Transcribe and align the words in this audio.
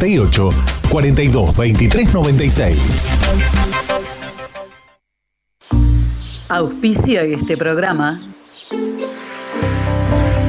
38 0.00 0.50
42 0.90 1.56
23 1.56 2.14
96. 2.14 3.18
Auspicio 6.48 7.20
este 7.20 7.56
programa. 7.56 8.20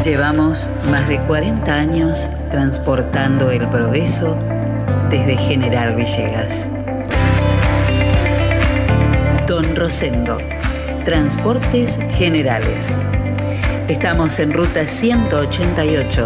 Llevamos 0.03 0.69
más 0.91 1.07
de 1.07 1.19
40 1.21 1.73
años 1.73 2.29
transportando 2.51 3.49
el 3.49 3.67
progreso 3.69 4.37
desde 5.09 5.35
General 5.35 5.95
Villegas. 5.95 6.69
Don 9.47 9.75
Rosendo, 9.75 10.37
Transportes 11.05 11.97
Generales. 12.11 12.99
Estamos 13.87 14.37
en 14.37 14.53
ruta 14.53 14.85
188 14.85 16.25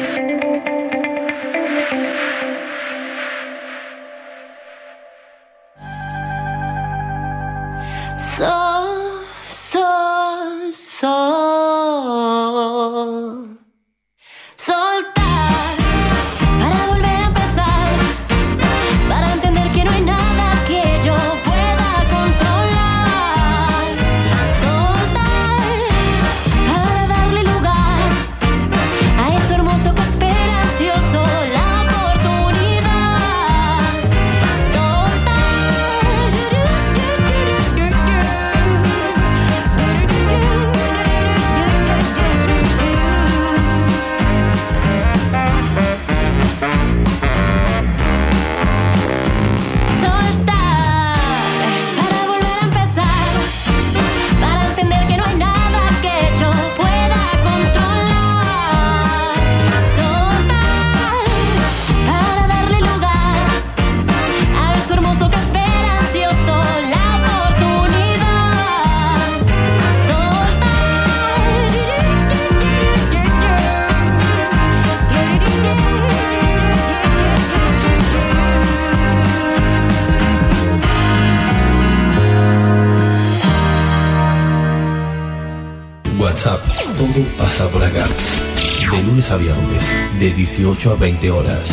18 90.57 90.91
a 90.91 90.95
20 90.95 91.31
horas 91.31 91.71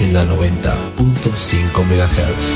en 0.00 0.14
la 0.14 0.24
90.5 0.24 1.84
MHz. 1.84 2.54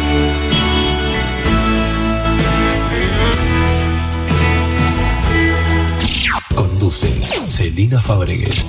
Conduce 6.54 7.06
Celina 7.44 8.00
Fabregues. 8.00 8.64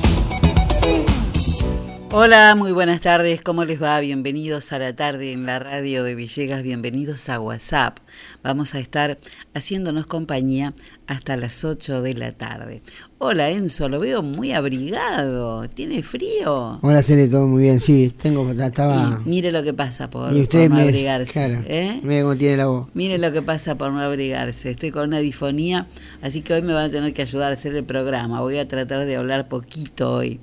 Hola, 2.12 2.54
muy 2.56 2.74
buenas 2.74 3.02
tardes, 3.02 3.42
¿cómo 3.42 3.64
les 3.64 3.82
va? 3.82 4.00
Bienvenidos 4.02 4.74
a 4.74 4.78
la 4.78 4.94
tarde 4.94 5.32
en 5.32 5.46
la 5.46 5.60
radio 5.60 6.04
de 6.04 6.14
Villegas, 6.14 6.64
bienvenidos 6.64 7.30
a 7.30 7.40
WhatsApp. 7.40 7.98
Vamos 8.44 8.76
a 8.76 8.80
estar 8.80 9.18
haciéndonos 9.54 10.08
compañía 10.08 10.74
hasta 11.08 11.36
las 11.38 11.64
8 11.64 12.02
de 12.02 12.14
la 12.14 12.32
tarde. 12.32 12.82
Hola 13.20 13.50
Enzo, 13.50 13.88
lo 13.88 14.00
veo 14.00 14.22
muy 14.22 14.52
abrigado, 14.52 15.68
¿tiene 15.70 16.04
frío? 16.04 16.80
Hola 16.82 17.04
Cele, 17.04 17.28
todo 17.28 17.48
muy 17.48 17.64
bien, 17.64 17.80
sí, 17.80 18.12
tengo, 18.22 18.50
estaba... 18.52 19.22
mire 19.26 19.52
lo 19.52 19.64
que 19.64 19.74
pasa 19.74 20.10
por, 20.10 20.34
no 20.34 20.80
abrigarse. 20.80 21.32
Claro, 21.32 21.64
¿eh? 21.68 22.00
mire 22.04 22.22
cómo 22.24 22.36
tiene 22.36 22.58
la 22.58 22.66
voz. 22.66 22.88
Mire 22.94 23.18
lo 23.18 23.32
que 23.32 23.42
pasa 23.42 23.76
por 23.76 23.92
no 23.92 24.02
abrigarse, 24.02 24.72
estoy 24.72 24.92
con 24.92 25.08
una 25.08 25.20
difonía, 25.20 25.88
así 26.22 26.42
que 26.42 26.54
hoy 26.54 26.62
me 26.62 26.74
van 26.74 26.86
a 26.86 26.92
tener 26.92 27.14
que 27.14 27.22
ayudar 27.22 27.52
a 27.52 27.54
hacer 27.54 27.76
el 27.76 27.84
programa, 27.84 28.42
voy 28.42 28.58
a 28.58 28.68
tratar 28.68 29.06
de 29.06 29.16
hablar 29.16 29.48
poquito 29.48 30.14
hoy 30.14 30.40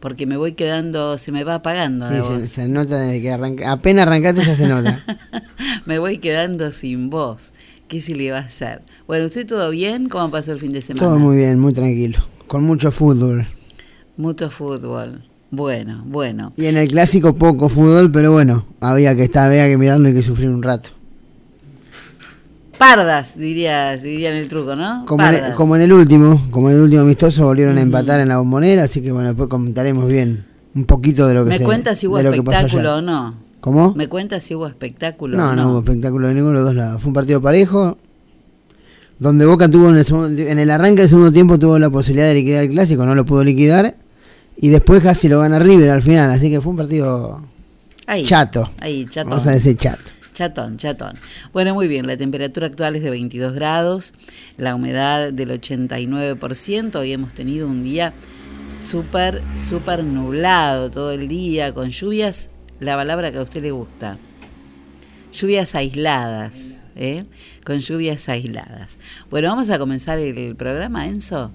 porque 0.00 0.26
me 0.26 0.38
voy 0.38 0.52
quedando, 0.52 1.18
se 1.18 1.30
me 1.30 1.44
va 1.44 1.56
apagando. 1.56 2.08
Sí, 2.08 2.46
se, 2.46 2.68
nota 2.68 2.98
desde 2.98 3.20
que 3.20 3.30
arranca, 3.30 3.70
apenas 3.70 4.06
arrancaste 4.06 4.44
ya 4.44 4.56
se 4.56 4.66
nota. 4.66 5.04
me 5.84 5.98
voy 5.98 6.18
quedando 6.18 6.72
sin 6.72 7.10
voz. 7.10 7.52
¿Qué 7.90 8.00
se 8.00 8.14
le 8.14 8.30
va 8.30 8.38
a 8.38 8.42
hacer? 8.42 8.82
Bueno, 9.08 9.26
¿usted 9.26 9.44
todo 9.44 9.68
bien? 9.70 10.08
¿Cómo 10.08 10.30
pasó 10.30 10.52
el 10.52 10.60
fin 10.60 10.70
de 10.70 10.80
semana? 10.80 11.04
Todo 11.04 11.18
muy 11.18 11.36
bien, 11.38 11.58
muy 11.58 11.72
tranquilo. 11.72 12.20
Con 12.46 12.62
mucho 12.62 12.92
fútbol. 12.92 13.48
Mucho 14.16 14.48
fútbol. 14.48 15.24
Bueno, 15.50 16.04
bueno. 16.06 16.52
Y 16.56 16.66
en 16.66 16.76
el 16.76 16.86
clásico 16.86 17.34
poco 17.34 17.68
fútbol, 17.68 18.12
pero 18.12 18.30
bueno, 18.30 18.64
había 18.80 19.16
que 19.16 19.24
estar, 19.24 19.48
había 19.48 19.66
que 19.66 19.76
mirarlo 19.76 20.08
y 20.08 20.14
que 20.14 20.22
sufrir 20.22 20.50
un 20.50 20.62
rato 20.62 20.90
pardas, 22.78 23.36
diría, 23.36 23.94
diría 23.98 24.30
en 24.30 24.36
el 24.36 24.48
truco, 24.48 24.74
¿no? 24.74 25.04
Como 25.04 25.26
en, 25.26 25.52
como 25.52 25.76
en, 25.76 25.82
el 25.82 25.92
último, 25.92 26.40
como 26.50 26.70
en 26.70 26.76
el 26.76 26.82
último 26.82 27.02
amistoso 27.02 27.44
volvieron 27.44 27.76
a 27.76 27.82
empatar 27.82 28.20
en 28.20 28.28
la 28.28 28.38
bombonera, 28.38 28.84
así 28.84 29.02
que 29.02 29.12
bueno, 29.12 29.28
después 29.28 29.50
comentaremos 29.50 30.08
bien 30.08 30.46
un 30.74 30.86
poquito 30.86 31.26
de 31.28 31.34
lo 31.34 31.44
que 31.44 31.58
¿Me 31.58 31.60
cuentas 31.60 31.98
si 31.98 32.06
hubo 32.06 32.18
espectáculo 32.18 32.96
o 32.96 33.00
no? 33.02 33.49
¿Cómo? 33.60 33.94
¿Me 33.94 34.08
cuentas 34.08 34.42
si 34.42 34.54
hubo 34.54 34.66
espectáculo 34.66 35.36
no, 35.36 35.54
no? 35.54 35.62
No, 35.62 35.70
hubo 35.70 35.78
espectáculo 35.80 36.28
de 36.28 36.34
ninguno 36.34 36.58
de 36.58 36.64
los 36.64 36.68
dos 36.68 36.74
lados. 36.74 37.02
Fue 37.02 37.08
un 37.08 37.14
partido 37.14 37.42
parejo, 37.42 37.98
donde 39.18 39.44
Boca 39.44 39.68
tuvo 39.68 39.90
en 39.90 39.96
el, 39.96 40.40
en 40.40 40.58
el 40.58 40.70
arranque 40.70 41.02
del 41.02 41.10
segundo 41.10 41.30
tiempo 41.30 41.58
tuvo 41.58 41.78
la 41.78 41.90
posibilidad 41.90 42.26
de 42.26 42.34
liquidar 42.34 42.64
el 42.64 42.70
clásico, 42.70 43.04
no 43.04 43.14
lo 43.14 43.26
pudo 43.26 43.44
liquidar, 43.44 43.96
y 44.56 44.68
después 44.70 45.02
casi 45.02 45.28
lo 45.28 45.40
gana 45.40 45.58
River 45.58 45.90
al 45.90 46.02
final, 46.02 46.30
así 46.30 46.50
que 46.50 46.60
fue 46.60 46.70
un 46.70 46.78
partido 46.78 47.42
chato. 48.24 48.68
Ahí, 48.80 49.06
chato. 49.06 49.28
Vamos 49.28 49.46
a 49.46 49.52
decir 49.52 49.76
chato. 49.76 50.02
Chatón, 50.32 50.78
chatón. 50.78 51.14
Bueno, 51.52 51.74
muy 51.74 51.86
bien, 51.86 52.06
la 52.06 52.16
temperatura 52.16 52.68
actual 52.68 52.96
es 52.96 53.02
de 53.02 53.10
22 53.10 53.52
grados, 53.52 54.14
la 54.56 54.74
humedad 54.74 55.32
del 55.32 55.50
89%, 55.50 56.94
hoy 56.96 57.12
hemos 57.12 57.34
tenido 57.34 57.68
un 57.68 57.82
día 57.82 58.14
súper, 58.80 59.42
súper 59.56 60.02
nublado 60.02 60.90
todo 60.90 61.10
el 61.10 61.28
día, 61.28 61.74
con 61.74 61.90
lluvias, 61.90 62.48
la 62.80 62.96
palabra 62.96 63.30
que 63.30 63.38
a 63.38 63.42
usted 63.42 63.62
le 63.62 63.70
gusta, 63.70 64.18
lluvias 65.32 65.74
aisladas, 65.74 66.80
¿eh? 66.96 67.24
con 67.64 67.78
lluvias 67.78 68.28
aisladas. 68.28 68.96
Bueno, 69.30 69.48
vamos 69.48 69.70
a 69.70 69.78
comenzar 69.78 70.18
el 70.18 70.56
programa, 70.56 71.06
Enzo. 71.06 71.50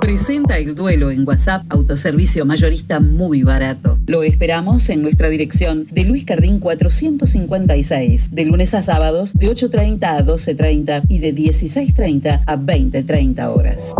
Presenta 0.00 0.58
el 0.58 0.74
duelo 0.74 1.10
en 1.12 1.26
WhatsApp, 1.26 1.64
autoservicio 1.68 2.44
mayorista 2.44 2.98
muy 2.98 3.44
barato. 3.44 3.98
Lo 4.08 4.24
esperamos 4.24 4.88
en 4.88 5.00
nuestra 5.00 5.28
dirección 5.28 5.86
de 5.90 6.04
Luis 6.04 6.24
Cardín 6.24 6.58
456, 6.58 8.30
de 8.32 8.44
lunes 8.44 8.74
a 8.74 8.82
sábados 8.82 9.32
de 9.32 9.46
8.30 9.48 10.04
a 10.04 10.24
12.30 10.24 11.04
y 11.08 11.20
de 11.20 11.34
16.30 11.34 12.42
a 12.44 12.56
20.30 12.56 13.46
horas. 13.56 13.94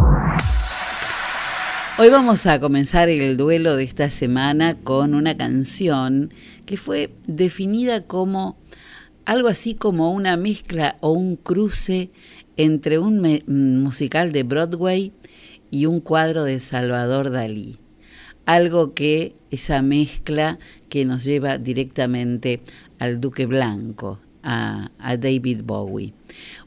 Hoy 1.98 2.08
vamos 2.08 2.46
a 2.46 2.58
comenzar 2.58 3.10
el 3.10 3.36
duelo 3.36 3.76
de 3.76 3.84
esta 3.84 4.08
semana 4.08 4.74
con 4.74 5.14
una 5.14 5.36
canción 5.36 6.32
que 6.64 6.78
fue 6.78 7.12
definida 7.26 8.06
como 8.06 8.56
algo 9.26 9.48
así 9.48 9.74
como 9.74 10.10
una 10.10 10.38
mezcla 10.38 10.96
o 11.00 11.12
un 11.12 11.36
cruce 11.36 12.10
entre 12.56 12.98
un 12.98 13.20
musical 13.82 14.32
de 14.32 14.42
Broadway 14.42 15.12
y 15.70 15.84
un 15.84 16.00
cuadro 16.00 16.44
de 16.44 16.60
Salvador 16.60 17.30
Dalí. 17.30 17.76
Algo 18.46 18.94
que 18.94 19.36
esa 19.50 19.82
mezcla 19.82 20.58
que 20.88 21.04
nos 21.04 21.24
lleva 21.24 21.58
directamente 21.58 22.62
al 22.98 23.20
Duque 23.20 23.44
Blanco, 23.44 24.18
a, 24.42 24.90
David 25.18 25.60
Bowie. 25.64 26.14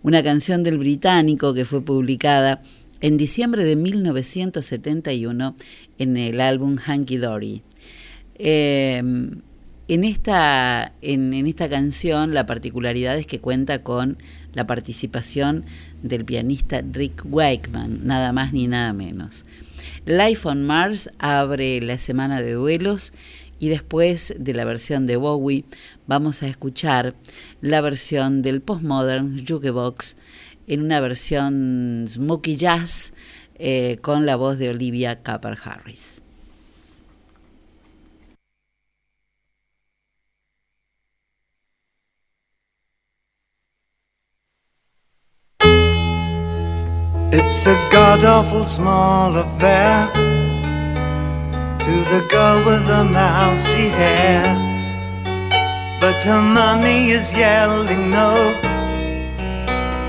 una 0.03 0.21
canción 0.21 0.63
del 0.63 0.77
británico 0.77 1.53
que 1.53 1.65
fue 1.65 1.81
publicada 1.81 2.61
en 3.05 3.17
diciembre 3.17 3.63
de 3.63 3.75
1971 3.75 5.55
en 5.99 6.17
el 6.17 6.41
álbum 6.41 6.75
Hanky 6.83 7.17
Dory. 7.17 7.61
Em, 8.33 9.41
en, 9.87 10.03
esta, 10.03 10.91
en, 11.03 11.31
esta 11.45 11.69
canción 11.69 12.33
la 12.33 12.47
particularidad 12.47 13.15
es 13.15 13.27
que 13.27 13.39
cuenta 13.39 13.83
con 13.83 14.17
la 14.53 14.65
participación 14.65 15.65
del 16.01 16.25
pianista 16.25 16.81
Rick 16.81 17.27
Wakeman, 17.29 18.07
nada 18.07 18.33
más 18.33 18.53
ni 18.53 18.65
nada 18.65 18.91
menos. 18.91 19.45
Life 20.07 20.47
on 20.47 20.65
Mars 20.65 21.07
abre 21.19 21.81
la 21.81 21.99
semana 21.99 22.41
de 22.41 22.53
duelos 22.53 23.13
y 23.59 23.69
después 23.69 24.33
de 24.39 24.55
la 24.55 24.65
versión 24.65 25.05
de 25.05 25.17
Bowie 25.17 25.65
vamos 26.07 26.41
a 26.41 26.47
escuchar 26.47 27.13
la 27.61 27.81
versión 27.81 28.41
del 28.41 28.61
postmodern 28.61 29.45
jukebox 29.45 30.17
en 30.67 30.81
una 30.81 30.99
versión 30.99 32.05
smoky 32.07 32.55
jazz 32.55 33.13
eh, 33.57 33.97
con 34.01 34.25
la 34.25 34.35
voz 34.35 34.57
de 34.57 34.69
Olivia 34.69 35.21
Capper 35.21 35.57
Harris. 35.63 36.21
It's 47.37 47.67
a 47.67 47.75
god 47.91 48.23
awful 48.23 48.63
small 48.63 49.35
affair 49.35 50.09
to 51.79 51.93
the 52.11 52.25
girl 52.29 52.63
with 52.65 52.87
the 52.87 53.03
mousy 53.03 53.89
hair. 53.89 54.43
But 55.99 56.21
her 56.23 56.41
mummy 56.41 57.11
is 57.11 57.33
yelling 57.33 58.09
no, 58.09 58.53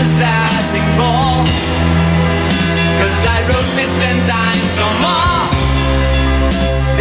a 0.00 0.04
more. 0.96 1.44
Cause 3.00 3.20
I 3.26 3.38
wrote 3.48 3.72
it 3.76 3.90
ten 4.00 4.18
times 4.24 4.74
or 4.86 4.92
more. 5.04 5.44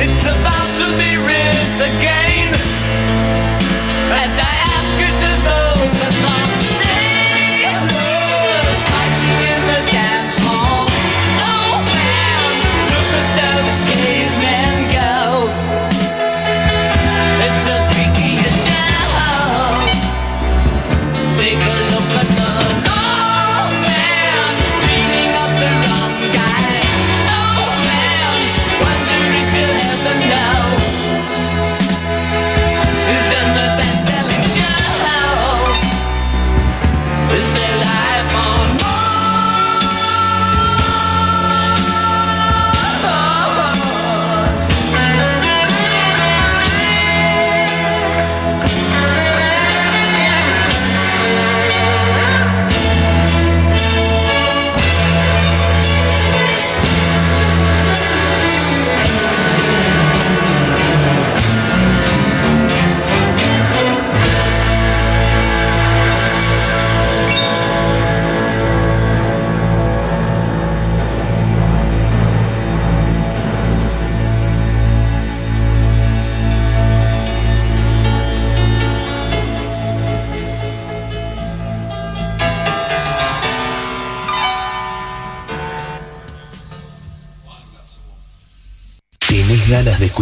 It's 0.03 0.25
about 0.25 0.69
to 0.79 0.87
be 0.99 1.15
writ 1.15 1.79
again. 1.79 2.68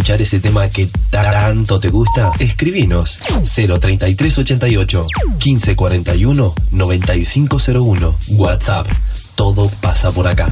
escuchar 0.07 0.21
ese 0.21 0.39
tema 0.39 0.69
que 0.69 0.87
tanto 1.09 1.81
te 1.81 1.89
gusta? 1.89 2.31
Escribinos 2.39 3.19
03388 3.43 5.03
1541 5.43 6.53
9501 6.71 8.15
WhatsApp. 8.37 8.87
Todo 9.35 9.69
pasa 9.81 10.09
por 10.11 10.27
acá. 10.27 10.49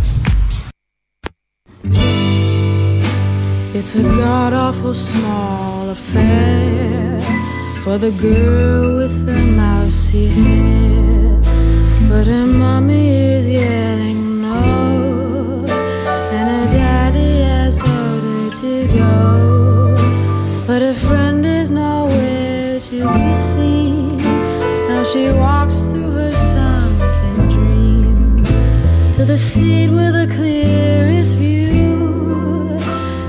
It's 3.74 3.96
a 3.96 4.02
god 4.02 4.54
awful 4.54 4.94
small 4.94 5.90
affair 5.90 7.22
for 7.82 7.98
the 7.98 8.12
girl 8.12 8.98
with 8.98 9.26
the 9.26 9.42
mousy 9.56 10.28
hair, 10.28 11.40
but 12.10 12.28
her 12.28 12.46
mommy 12.46 13.38
is 13.38 13.48
yelling. 13.48 14.05
She 25.16 25.32
walks 25.32 25.80
through 25.80 26.12
her 26.12 26.32
sunken 26.34 27.50
dream 27.50 28.44
to 29.16 29.24
the 29.24 29.38
seat 29.38 29.88
with 29.88 30.12
the 30.12 30.28
clearest 30.36 31.36
view, 31.38 32.78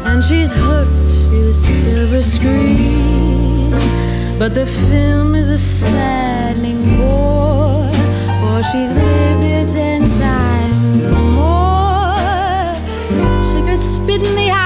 and 0.05 0.25
she's 0.25 0.53
hooked 0.53 1.11
to 1.13 1.45
the 1.47 1.55
silver 1.55 2.23
screen. 2.23 3.71
But 4.37 4.57
the 4.57 4.67
film 4.67 5.37
is 5.37 5.49
a 5.49 5.59
saddening 5.59 6.83
bore, 6.97 7.89
for 8.41 8.65
she's 8.65 8.93
lived 8.93 9.45
it 9.45 9.69
ten 9.69 10.01
times 10.01 11.05
or 11.05 11.23
more. 11.39 12.75
She 13.49 13.63
could 13.65 13.81
spit 13.81 14.23
in 14.29 14.35
the 14.35 14.51
eye. 14.51 14.66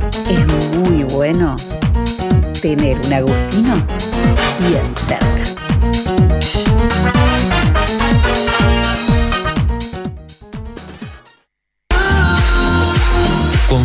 es 0.29 0.77
muy 0.77 1.03
bueno 1.05 1.55
tener 2.61 2.99
un 3.05 3.13
Agustino 3.13 3.73
bien 4.59 4.95
cerca. 4.95 5.50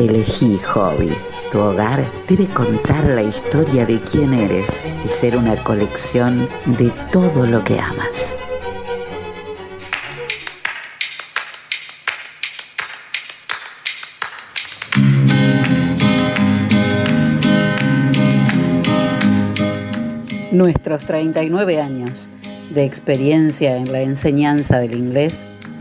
Elegí 0.00 0.58
Hobby. 0.58 1.12
Tu 1.52 1.58
hogar 1.60 2.04
debe 2.26 2.48
contar 2.48 3.06
la 3.08 3.22
historia 3.22 3.86
de 3.86 4.00
quién 4.00 4.34
eres 4.34 4.82
y 5.04 5.08
ser 5.08 5.36
una 5.36 5.54
colección 5.62 6.48
de 6.66 6.90
todo 7.12 7.46
lo 7.46 7.62
que 7.62 7.78
amas. 7.78 8.36
Nuestros 20.50 21.04
39 21.04 21.80
años 21.80 22.28
de 22.70 22.84
experiencia 22.84 23.76
en 23.76 23.92
la 23.92 24.02
enseñanza 24.02 24.78
del 24.80 24.96
inglés 24.96 25.44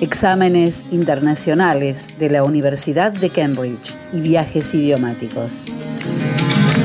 Exámenes 0.00 0.86
internacionales 0.90 2.08
de 2.18 2.30
la 2.30 2.42
Universidad 2.44 3.12
de 3.12 3.28
Cambridge 3.30 3.94
y 4.12 4.20
viajes 4.20 4.74
idiomáticos. 4.74 5.64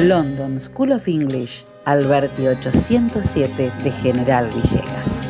London 0.03 0.61
School 0.61 0.93
of 0.93 1.09
English, 1.09 1.65
Alberti 1.83 2.47
807 2.47 3.73
de 3.83 3.91
General 3.91 4.47
Villegas. 4.47 5.29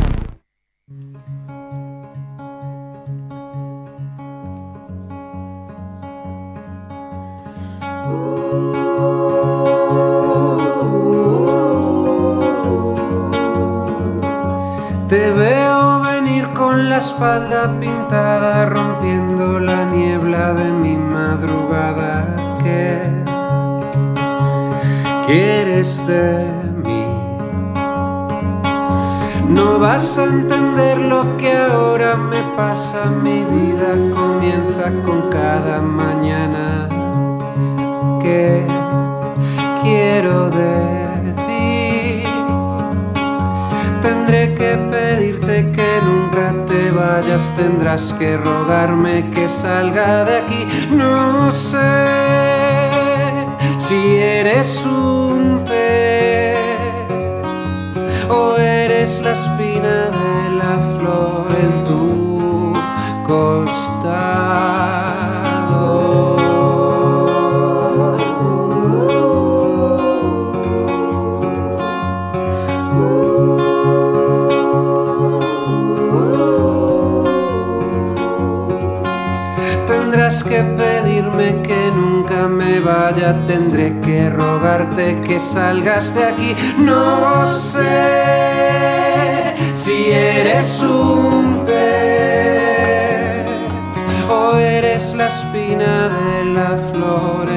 Espalda 17.01 17.79
pintada 17.79 18.67
rompiendo 18.67 19.59
la 19.59 19.85
niebla 19.85 20.53
de 20.53 20.71
mi 20.71 20.95
madrugada. 20.97 22.35
¿Qué 22.63 23.23
quieres 25.25 26.05
de 26.05 26.53
mí? 26.85 27.05
No 29.49 29.79
vas 29.79 30.17
a 30.19 30.25
entender 30.25 30.99
lo 30.99 31.37
que 31.37 31.57
ahora 31.57 32.15
me 32.15 32.41
pasa. 32.55 33.05
Mi 33.23 33.43
vida 33.45 33.91
comienza 34.15 34.91
con 35.05 35.29
cada 35.29 35.81
mañana. 35.81 36.70
¿Qué 38.31 38.65
quiero 39.81 40.49
de 40.49 41.33
ti? 41.45 42.23
Tendré 44.01 44.53
que 44.53 44.77
pedirte 44.89 45.69
que 45.73 45.91
nunca 46.05 46.53
te 46.65 46.91
vayas, 46.91 47.51
tendrás 47.57 48.13
que 48.13 48.37
rogarme 48.37 49.29
que 49.31 49.49
salga 49.49 50.23
de 50.23 50.37
aquí. 50.37 50.65
No 50.91 51.51
sé 51.51 52.07
si 53.79 54.15
eres 54.15 54.85
un 54.85 55.65
pez 55.67 56.57
o 58.29 58.55
eres 58.55 59.21
la 59.25 59.33
espina 59.33 60.09
de 60.19 60.35
la 60.61 60.75
flor 60.93 61.47
en 61.65 61.83
tu 61.83 62.71
costado. 63.27 65.00
Que 81.63 81.91
nunca 81.95 82.47
me 82.47 82.79
vaya, 82.79 83.45
tendré 83.45 83.99
que 84.01 84.29
rogarte 84.29 85.19
que 85.21 85.39
salgas 85.39 86.13
de 86.13 86.23
aquí. 86.25 86.55
No 86.77 87.45
sé 87.47 87.95
si 89.73 90.11
eres 90.11 90.81
un 90.81 91.65
pez 91.65 93.47
o 94.29 94.55
eres 94.57 95.13
la 95.15 95.27
espina 95.27 96.09
de 96.09 96.45
la 96.53 96.77
flor 96.91 97.49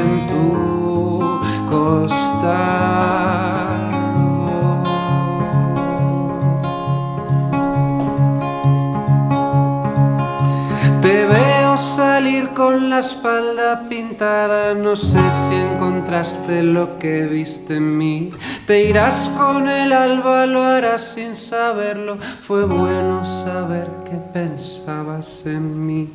la 12.95 13.01
espalda 13.01 13.89
pintada, 13.89 14.73
no 14.73 14.95
sé 14.95 15.19
si 15.19 15.55
encontraste 15.57 16.63
lo 16.63 16.97
que 16.97 17.27
viste 17.27 17.79
en 17.79 17.99
mí. 17.99 18.31
Te 18.69 18.85
irás 18.85 19.29
con 19.37 19.69
el 19.69 19.93
alba, 19.93 20.47
lo 20.47 20.63
harás 20.63 21.03
sin 21.15 21.35
saberlo. 21.35 22.19
Fue 22.19 22.65
bueno 22.67 23.25
saber 23.25 23.91
que 24.05 24.17
pensabas 24.33 25.43
en 25.45 25.87
mí. 25.87 26.09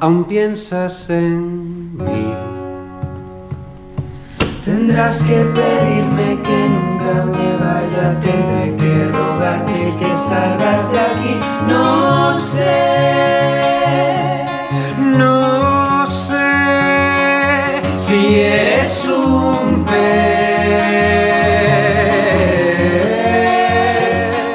Aún 0.00 0.24
piensas 0.24 1.08
en 1.08 1.96
mí. 1.96 2.26
Tendrás 4.66 5.22
que 5.22 5.38
pedirme 5.58 6.42
que 6.42 6.58
nunca 6.76 7.24
me 7.24 7.48
vaya, 7.64 8.20
tendré 8.20 8.76
que 8.76 9.08
rogarte 9.08 9.94
que 9.98 10.14
salgas 10.14 10.92
de 10.92 11.00
aquí. 11.00 11.34
No 11.66 12.36
sé, 12.36 13.77
si 18.28 18.40
eres 18.40 19.06
un 19.06 19.84
pez. 19.84 19.94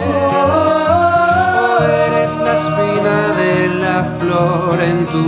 O 0.07 1.83
eres 2.05 2.33
la 2.45 2.53
espina 2.53 3.17
de 3.41 3.53
la 3.83 3.99
flor 4.19 4.75
en 4.81 5.05
tu 5.05 5.27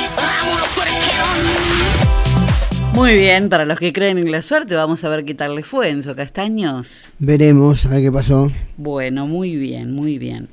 Muy 2.93 3.13
bien, 3.15 3.47
para 3.47 3.65
los 3.65 3.79
que 3.79 3.93
creen 3.93 4.17
en 4.17 4.31
la 4.31 4.41
suerte, 4.41 4.75
vamos 4.75 5.03
a 5.03 5.09
ver 5.09 5.23
qué 5.23 5.33
tal 5.33 5.55
les 5.55 5.65
fue, 5.65 5.89
Enzo 5.89 6.13
Castaños. 6.13 7.13
Veremos, 7.19 7.85
a 7.85 7.89
ver 7.89 8.03
qué 8.03 8.11
pasó. 8.11 8.51
Bueno, 8.75 9.27
muy 9.27 9.55
bien, 9.55 9.93
muy 9.93 10.17
bien. 10.17 10.49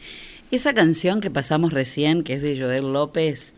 Esa 0.52 0.72
canción 0.72 1.20
que 1.20 1.30
pasamos 1.30 1.72
recién, 1.72 2.22
que 2.22 2.34
es 2.34 2.42
de 2.42 2.58
Joel 2.58 2.92
López, 2.92 3.54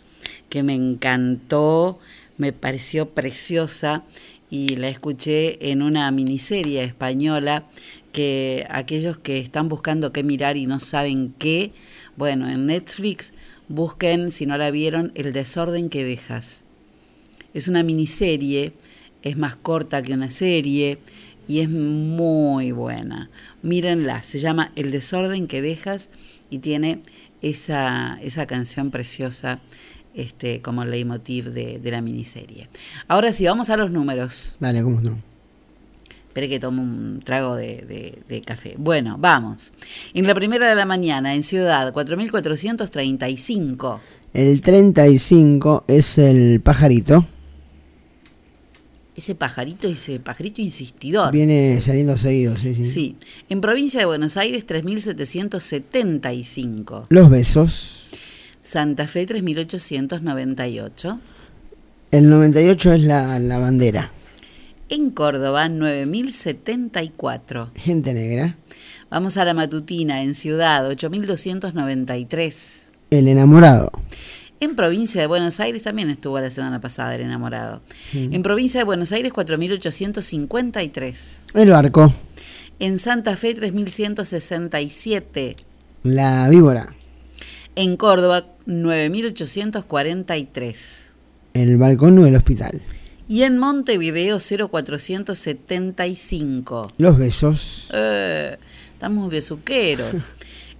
que 0.48 0.62
me 0.62 0.74
encantó, 0.74 1.98
me 2.38 2.52
pareció 2.54 3.10
preciosa 3.10 4.02
y 4.48 4.76
la 4.76 4.88
escuché 4.88 5.70
en 5.70 5.82
una 5.82 6.10
miniserie 6.10 6.82
española 6.82 7.64
que 8.12 8.66
aquellos 8.70 9.18
que 9.18 9.38
están 9.38 9.68
buscando 9.68 10.12
qué 10.12 10.24
mirar 10.24 10.56
y 10.56 10.66
no 10.66 10.80
saben 10.80 11.34
qué, 11.38 11.72
bueno, 12.16 12.48
en 12.48 12.66
Netflix 12.66 13.34
busquen, 13.68 14.32
si 14.32 14.46
no 14.46 14.56
la 14.56 14.70
vieron, 14.70 15.12
El 15.14 15.32
desorden 15.32 15.90
que 15.90 16.02
dejas. 16.02 16.64
Es 17.54 17.68
una 17.68 17.82
miniserie, 17.82 18.72
es 19.22 19.36
más 19.36 19.56
corta 19.56 20.02
que 20.02 20.14
una 20.14 20.30
serie 20.30 20.98
y 21.48 21.60
es 21.60 21.68
muy 21.68 22.72
buena. 22.72 23.30
Mírenla, 23.62 24.22
se 24.22 24.38
llama 24.38 24.72
El 24.76 24.90
desorden 24.90 25.46
que 25.46 25.62
dejas 25.62 26.10
y 26.48 26.58
tiene 26.58 27.00
esa, 27.42 28.18
esa 28.22 28.46
canción 28.46 28.90
preciosa 28.90 29.60
este, 30.14 30.60
como 30.60 30.84
leitmotiv 30.84 31.50
de, 31.50 31.78
de 31.78 31.90
la 31.90 32.00
miniserie. 32.00 32.68
Ahora 33.08 33.32
sí, 33.32 33.46
vamos 33.46 33.70
a 33.70 33.76
los 33.76 33.90
números. 33.90 34.56
Dale, 34.60 34.82
¿cómo 34.82 35.00
no? 35.00 35.18
Espere 36.28 36.48
que 36.48 36.60
tomo 36.60 36.82
un 36.82 37.20
trago 37.24 37.56
de, 37.56 37.84
de, 37.88 38.22
de, 38.28 38.40
café. 38.42 38.76
Bueno, 38.78 39.16
vamos. 39.18 39.72
En 40.14 40.28
la 40.28 40.34
primera 40.34 40.68
de 40.68 40.76
la 40.76 40.86
mañana, 40.86 41.34
en 41.34 41.42
Ciudad, 41.42 41.92
4.435. 41.92 43.98
El 44.32 44.62
35 44.62 45.84
es 45.88 46.18
el 46.18 46.60
pajarito. 46.60 47.26
Ese 49.20 49.34
pajarito, 49.34 49.86
ese 49.86 50.18
pajarito 50.18 50.62
insistidor. 50.62 51.30
Viene 51.30 51.78
saliendo 51.82 52.16
seguido, 52.16 52.56
sí, 52.56 52.74
sí. 52.74 52.84
Sí. 52.84 53.16
En 53.50 53.60
provincia 53.60 54.00
de 54.00 54.06
Buenos 54.06 54.38
Aires, 54.38 54.66
3.775. 54.66 57.04
Los 57.10 57.28
besos. 57.28 58.06
Santa 58.62 59.06
Fe, 59.06 59.26
3.898. 59.26 61.20
El 62.12 62.30
98 62.30 62.92
es 62.94 63.02
la, 63.02 63.38
la 63.38 63.58
bandera. 63.58 64.10
En 64.88 65.10
Córdoba, 65.10 65.68
9.074. 65.68 67.72
Gente 67.74 68.14
negra. 68.14 68.56
Vamos 69.10 69.36
a 69.36 69.44
la 69.44 69.52
matutina, 69.52 70.22
en 70.22 70.34
Ciudad, 70.34 70.90
8.293. 70.90 72.90
El 73.10 73.28
enamorado. 73.28 73.92
En 74.60 74.76
provincia 74.76 75.20
de 75.22 75.26
Buenos 75.26 75.58
Aires 75.58 75.82
también 75.84 76.10
estuvo 76.10 76.38
la 76.38 76.50
semana 76.50 76.82
pasada 76.82 77.14
el 77.14 77.22
enamorado. 77.22 77.80
En 78.12 78.42
provincia 78.42 78.80
de 78.80 78.84
Buenos 78.84 79.10
Aires 79.10 79.32
4.853. 79.32 81.38
El 81.54 81.70
barco. 81.70 82.12
En 82.78 82.98
Santa 82.98 83.36
Fe 83.36 83.56
3.167. 83.56 85.54
La 86.02 86.46
víbora. 86.50 86.94
En 87.74 87.96
Córdoba 87.96 88.48
9.843. 88.66 90.76
El 91.54 91.78
balcón 91.78 92.22
del 92.22 92.36
hospital. 92.36 92.82
Y 93.28 93.44
en 93.44 93.56
Montevideo 93.56 94.38
0475. 94.38 96.92
Los 96.98 97.16
besos. 97.16 97.88
Eh, 97.94 98.58
estamos 98.92 99.30
besuqueros. 99.30 100.16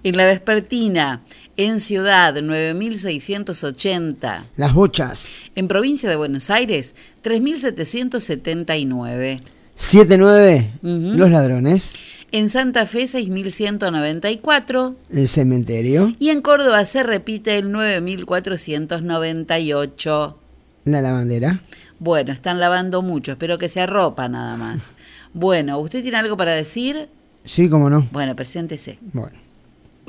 En 0.03 0.17
la 0.17 0.25
vespertina 0.25 1.21
en 1.57 1.79
Ciudad, 1.79 2.35
9.680. 2.35 4.45
Las 4.55 4.73
bochas. 4.73 5.51
En 5.55 5.67
provincia 5.67 6.09
de 6.09 6.15
Buenos 6.15 6.49
Aires, 6.49 6.95
3.779. 7.23 9.39
79. 9.75 10.71
Uh 10.81 10.87
-huh. 10.87 11.15
Los 11.15 11.29
ladrones. 11.31 11.95
En 12.31 12.47
Santa 12.49 12.85
Fe, 12.85 13.03
6.194. 13.03 14.95
El 15.11 15.27
cementerio. 15.27 16.13
Y 16.19 16.29
en 16.29 16.41
Córdoba 16.41 16.85
se 16.85 17.03
repite 17.03 17.57
el 17.57 17.69
9.498. 17.71 20.35
La 20.85 21.01
lavandera. 21.01 21.61
Bueno, 21.99 22.31
están 22.33 22.59
lavando 22.59 23.03
mucho, 23.03 23.33
espero 23.33 23.59
que 23.59 23.69
se 23.69 23.81
arropa 23.81 24.27
nada 24.27 24.57
más. 24.57 24.95
Bueno, 25.33 25.79
¿usted 25.79 26.01
tiene 26.01 26.17
algo 26.17 26.35
para 26.35 26.51
decir? 26.51 27.07
Sí, 27.45 27.69
cómo 27.69 27.89
no. 27.89 28.05
Bueno, 28.11 28.35
preséntese. 28.35 28.99
Bueno. 29.13 29.40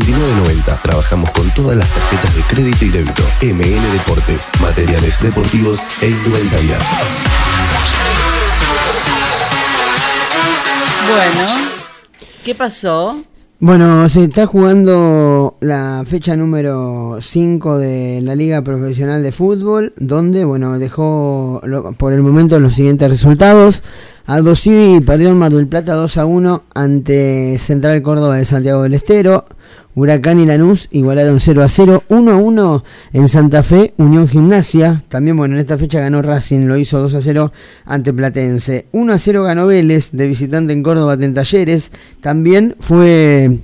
49.90. 0.00 0.82
Trabajamos 0.82 1.30
con 1.30 1.50
todas 1.50 1.76
las 1.76 1.88
tarjetas 1.88 2.36
de 2.36 2.42
crédito 2.42 2.84
y 2.84 2.88
débito. 2.88 3.22
MN 3.42 3.92
Deportes, 3.92 4.40
materiales 4.60 5.20
deportivos 5.22 5.80
e 6.02 6.10
indumentaria. 6.10 6.78
Bueno, 11.08 11.70
¿qué 12.44 12.54
pasó? 12.54 13.22
Bueno, 13.58 14.06
se 14.10 14.24
está 14.24 14.44
jugando 14.44 15.56
la 15.60 16.04
fecha 16.06 16.36
número 16.36 17.18
5 17.20 17.78
de 17.78 18.20
la 18.20 18.34
Liga 18.34 18.62
Profesional 18.62 19.22
de 19.22 19.32
Fútbol, 19.32 19.94
donde, 19.96 20.44
bueno, 20.44 20.78
dejó 20.78 21.62
lo, 21.64 21.92
por 21.92 22.12
el 22.12 22.20
momento 22.20 22.60
los 22.60 22.74
siguientes 22.74 23.08
resultados. 23.08 23.82
Aldo 24.26 24.56
Civi 24.56 25.00
perdió 25.00 25.28
en 25.28 25.38
Mar 25.38 25.52
del 25.52 25.68
Plata 25.68 25.94
2 25.94 26.18
a 26.18 26.26
1 26.26 26.64
ante 26.74 27.58
Central 27.60 28.02
Córdoba 28.02 28.36
de 28.36 28.44
Santiago 28.44 28.82
del 28.82 28.94
Estero. 28.94 29.44
Huracán 29.94 30.40
y 30.40 30.46
Lanús 30.46 30.88
igualaron 30.90 31.38
0 31.38 31.62
a 31.62 31.68
0. 31.68 32.02
1 32.08 32.32
a 32.32 32.36
1 32.36 32.84
en 33.12 33.28
Santa 33.28 33.62
Fe, 33.62 33.94
Unión 33.98 34.26
Gimnasia. 34.26 35.04
También, 35.06 35.36
bueno, 35.36 35.54
en 35.54 35.60
esta 35.60 35.78
fecha 35.78 36.00
ganó 36.00 36.22
Racing, 36.22 36.66
lo 36.66 36.76
hizo 36.76 36.98
2 36.98 37.14
a 37.14 37.22
0 37.22 37.52
ante 37.84 38.12
Platense. 38.12 38.88
1 38.90 39.12
a 39.12 39.18
0 39.18 39.44
ganó 39.44 39.68
Vélez 39.68 40.10
de 40.10 40.26
visitante 40.26 40.72
en 40.72 40.82
Córdoba 40.82 41.14
en 41.14 41.32
Talleres. 41.32 41.92
También 42.20 42.74
fue 42.80 43.60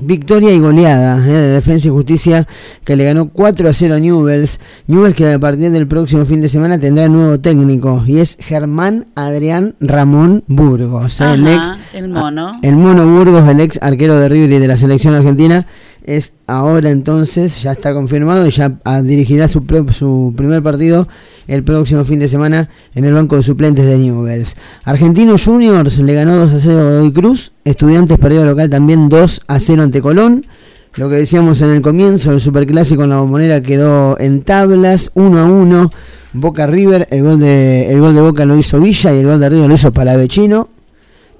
victoria 0.00 0.52
y 0.52 0.58
goleada 0.58 1.18
eh, 1.18 1.30
de 1.30 1.48
Defensa 1.48 1.88
y 1.88 1.90
Justicia 1.90 2.46
que 2.84 2.96
le 2.96 3.04
ganó 3.04 3.28
4 3.28 3.68
a 3.68 3.72
0 3.72 3.94
a 3.94 3.98
Newells. 3.98 4.60
Newells 4.86 5.14
que 5.14 5.32
a 5.32 5.38
partir 5.38 5.70
del 5.70 5.86
próximo 5.86 6.24
fin 6.24 6.40
de 6.40 6.48
semana 6.48 6.78
tendrá 6.78 7.08
nuevo 7.08 7.38
técnico 7.40 8.02
y 8.06 8.18
es 8.18 8.36
Germán 8.40 9.06
Adrián 9.14 9.74
Ramón 9.80 10.44
Burgos. 10.46 11.20
Ajá, 11.20 11.32
eh, 11.32 11.34
el, 11.34 11.48
ex, 11.48 11.72
el 11.94 12.08
mono. 12.08 12.58
El 12.62 12.76
mono 12.76 13.06
Burgos, 13.06 13.48
el 13.48 13.60
ex 13.60 13.78
arquero 13.82 14.18
de 14.18 14.28
River 14.28 14.52
y 14.52 14.58
de 14.58 14.68
la 14.68 14.76
selección 14.76 15.14
argentina. 15.14 15.66
Es 16.04 16.34
ahora 16.46 16.90
entonces, 16.90 17.62
ya 17.62 17.72
está 17.72 17.94
confirmado 17.94 18.46
y 18.46 18.50
ya 18.50 18.78
dirigirá 19.02 19.48
su, 19.48 19.64
su 19.90 20.34
primer 20.36 20.62
partido 20.62 21.08
el 21.48 21.64
próximo 21.64 22.04
fin 22.04 22.18
de 22.18 22.28
semana 22.28 22.68
en 22.94 23.04
el 23.04 23.14
banco 23.14 23.36
de 23.36 23.42
suplentes 23.42 23.86
de 23.86 23.96
Newells. 23.96 24.56
Argentinos 24.84 25.44
Juniors 25.44 25.98
le 25.98 26.14
ganó 26.14 26.36
2 26.36 26.52
a 26.52 26.60
0 26.60 26.78
a 26.78 26.82
Godoy 26.82 27.12
Cruz. 27.12 27.52
Estudiantes 27.64 28.18
perdió 28.18 28.44
local 28.44 28.68
también 28.68 29.08
2 29.08 29.42
a 29.46 29.58
0 29.58 29.82
ante 29.82 30.02
Colón. 30.02 30.46
Lo 30.96 31.08
que 31.08 31.16
decíamos 31.16 31.60
en 31.62 31.70
el 31.70 31.82
comienzo, 31.82 32.32
el 32.32 32.40
superclásico 32.40 33.04
en 33.04 33.10
la 33.10 33.16
bombonera 33.18 33.62
quedó 33.62 34.18
en 34.20 34.42
tablas, 34.42 35.10
1 35.14 35.38
a 35.38 35.44
1. 35.44 35.90
Boca 36.34 36.66
River, 36.66 37.08
el 37.10 37.22
gol 37.22 37.40
de, 37.40 37.90
el 37.90 38.00
gol 38.00 38.14
de 38.14 38.20
Boca 38.20 38.44
lo 38.44 38.56
hizo 38.56 38.78
Villa 38.78 39.14
y 39.14 39.20
el 39.20 39.26
gol 39.26 39.40
de 39.40 39.48
River 39.48 39.68
lo 39.68 39.74
hizo 39.74 39.92
Palavecino. 39.92 40.68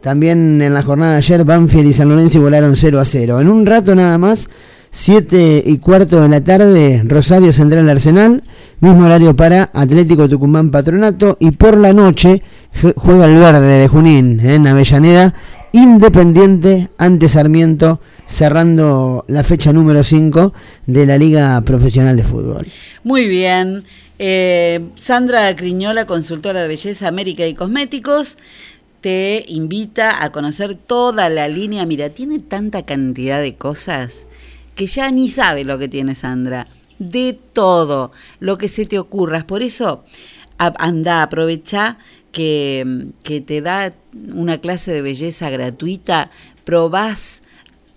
También 0.04 0.60
en 0.60 0.74
la 0.74 0.82
jornada 0.82 1.12
de 1.12 1.16
ayer, 1.16 1.46
Banfield 1.46 1.88
y 1.88 1.94
San 1.94 2.10
Lorenzo 2.10 2.36
igualaron 2.36 2.76
0 2.76 3.00
a 3.00 3.06
0. 3.06 3.40
En 3.40 3.48
un 3.48 3.64
rato 3.64 3.94
nada 3.94 4.18
más 4.18 4.50
7 4.90 5.62
y 5.64 5.78
cuarto 5.78 6.20
de 6.20 6.28
la 6.28 6.44
tarde, 6.44 7.02
Rosario 7.06 7.54
Central 7.54 7.88
Arsenal. 7.88 8.44
Mismo 8.80 9.06
horario 9.06 9.34
para 9.34 9.70
Atlético 9.72 10.28
Tucumán 10.28 10.70
Patronato. 10.70 11.38
Y 11.40 11.52
por 11.52 11.78
la 11.78 11.94
noche 11.94 12.42
juega 12.96 13.24
el 13.24 13.36
verde 13.36 13.80
de 13.80 13.88
Junín 13.88 14.40
¿eh? 14.40 14.56
en 14.56 14.66
Avellaneda. 14.66 15.32
Independiente 15.72 16.90
ante 16.98 17.26
Sarmiento, 17.30 17.98
cerrando 18.26 19.24
la 19.26 19.42
fecha 19.42 19.72
número 19.72 20.04
5 20.04 20.52
de 20.84 21.06
la 21.06 21.16
Liga 21.16 21.58
Profesional 21.62 22.14
de 22.14 22.24
Fútbol. 22.24 22.66
Muy 23.04 23.26
bien. 23.26 23.84
Eh, 24.18 24.80
Sandra 24.96 25.56
Criñola, 25.56 26.06
consultora 26.06 26.62
de 26.62 26.68
belleza, 26.68 27.08
América 27.08 27.46
y 27.46 27.54
Cosméticos, 27.54 28.38
te 29.04 29.44
invita 29.48 30.24
a 30.24 30.32
conocer 30.32 30.76
toda 30.76 31.28
la 31.28 31.46
línea. 31.46 31.84
Mira, 31.84 32.08
tiene 32.08 32.38
tanta 32.38 32.86
cantidad 32.86 33.42
de 33.42 33.54
cosas 33.54 34.26
que 34.74 34.86
ya 34.86 35.10
ni 35.10 35.28
sabe 35.28 35.62
lo 35.62 35.78
que 35.78 35.88
tiene 35.88 36.14
Sandra. 36.14 36.66
De 36.98 37.38
todo, 37.52 38.12
lo 38.40 38.56
que 38.56 38.70
se 38.70 38.86
te 38.86 38.98
ocurra. 38.98 39.46
Por 39.46 39.60
eso, 39.60 40.04
anda, 40.56 41.22
aprovecha 41.22 41.98
que, 42.32 43.08
que 43.22 43.42
te 43.42 43.60
da 43.60 43.92
una 44.32 44.62
clase 44.62 44.94
de 44.94 45.02
belleza 45.02 45.50
gratuita, 45.50 46.30
probás 46.64 47.42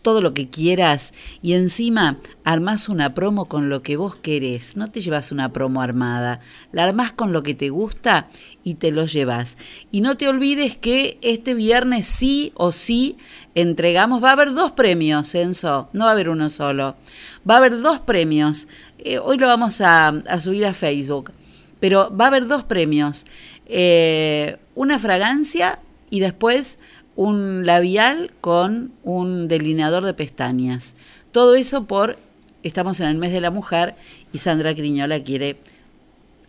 todo 0.08 0.22
lo 0.22 0.34
que 0.34 0.50
quieras 0.50 1.14
y 1.42 1.52
encima 1.52 2.16
armás 2.46 2.88
una 2.88 3.14
promo 3.14 3.50
con 3.50 3.68
lo 3.68 3.84
que 3.84 3.98
vos 3.98 4.16
querés. 4.16 4.78
No 4.78 4.90
te 4.90 5.02
llevas 5.02 5.34
una 5.34 5.52
promo 5.52 5.82
armada, 5.82 6.40
la 6.72 6.86
armás 6.86 7.12
con 7.12 7.34
lo 7.34 7.44
que 7.44 7.54
te 7.54 7.72
gusta 7.72 8.30
y 8.64 8.76
te 8.76 8.92
lo 8.92 9.06
llevas. 9.06 9.58
Y 9.92 10.00
no 10.00 10.16
te 10.16 10.30
olvides 10.30 10.78
que 10.78 11.18
este 11.22 11.56
viernes 11.56 12.06
sí 12.06 12.54
o 12.56 12.72
sí 12.72 13.18
entregamos, 13.54 14.24
va 14.24 14.30
a 14.30 14.32
haber 14.32 14.54
dos 14.54 14.72
premios, 14.72 15.36
Enzo, 15.36 15.90
no 15.92 16.06
va 16.06 16.12
a 16.12 16.14
haber 16.14 16.30
uno 16.30 16.50
solo, 16.50 16.96
va 17.44 17.56
a 17.56 17.58
haber 17.58 17.82
dos 17.82 18.00
premios. 18.00 18.70
Eh, 19.00 19.20
hoy 19.20 19.38
lo 19.38 19.48
vamos 19.48 19.82
a, 19.82 20.14
subir 20.40 20.66
a 20.66 20.74
Facebook, 20.74 21.34
pero 21.82 22.16
va 22.16 22.24
a 22.24 22.28
haber 22.30 22.48
dos 22.48 22.64
premios. 22.64 23.26
Eh, 23.66 24.56
una 24.74 25.00
fragancia 25.00 25.82
y 26.10 26.22
después 26.22 26.80
un 27.18 27.66
labial 27.66 28.32
con 28.40 28.94
un 29.04 29.50
delineador 29.50 30.06
de 30.06 30.14
pestañas. 30.14 30.96
Todo 31.32 31.56
eso 31.56 31.86
por, 31.86 32.18
estamos 32.64 33.00
en 33.02 33.08
el 33.08 33.18
mes 33.18 33.34
de 33.34 33.42
la 33.42 33.52
mujer 33.52 33.96
y 34.32 34.38
Sandra 34.38 34.74
Criñola 34.74 35.22
quiere 35.24 35.58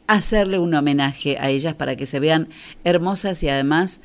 hacerle 0.07 0.59
un 0.59 0.73
homenaje 0.75 1.39
a 1.39 1.51
ellas 1.51 1.75
para 1.75 1.97
que 1.97 2.07
se 2.07 2.21
vean 2.21 2.49
hermosas 2.85 3.43
y 3.43 3.49
además 3.49 4.01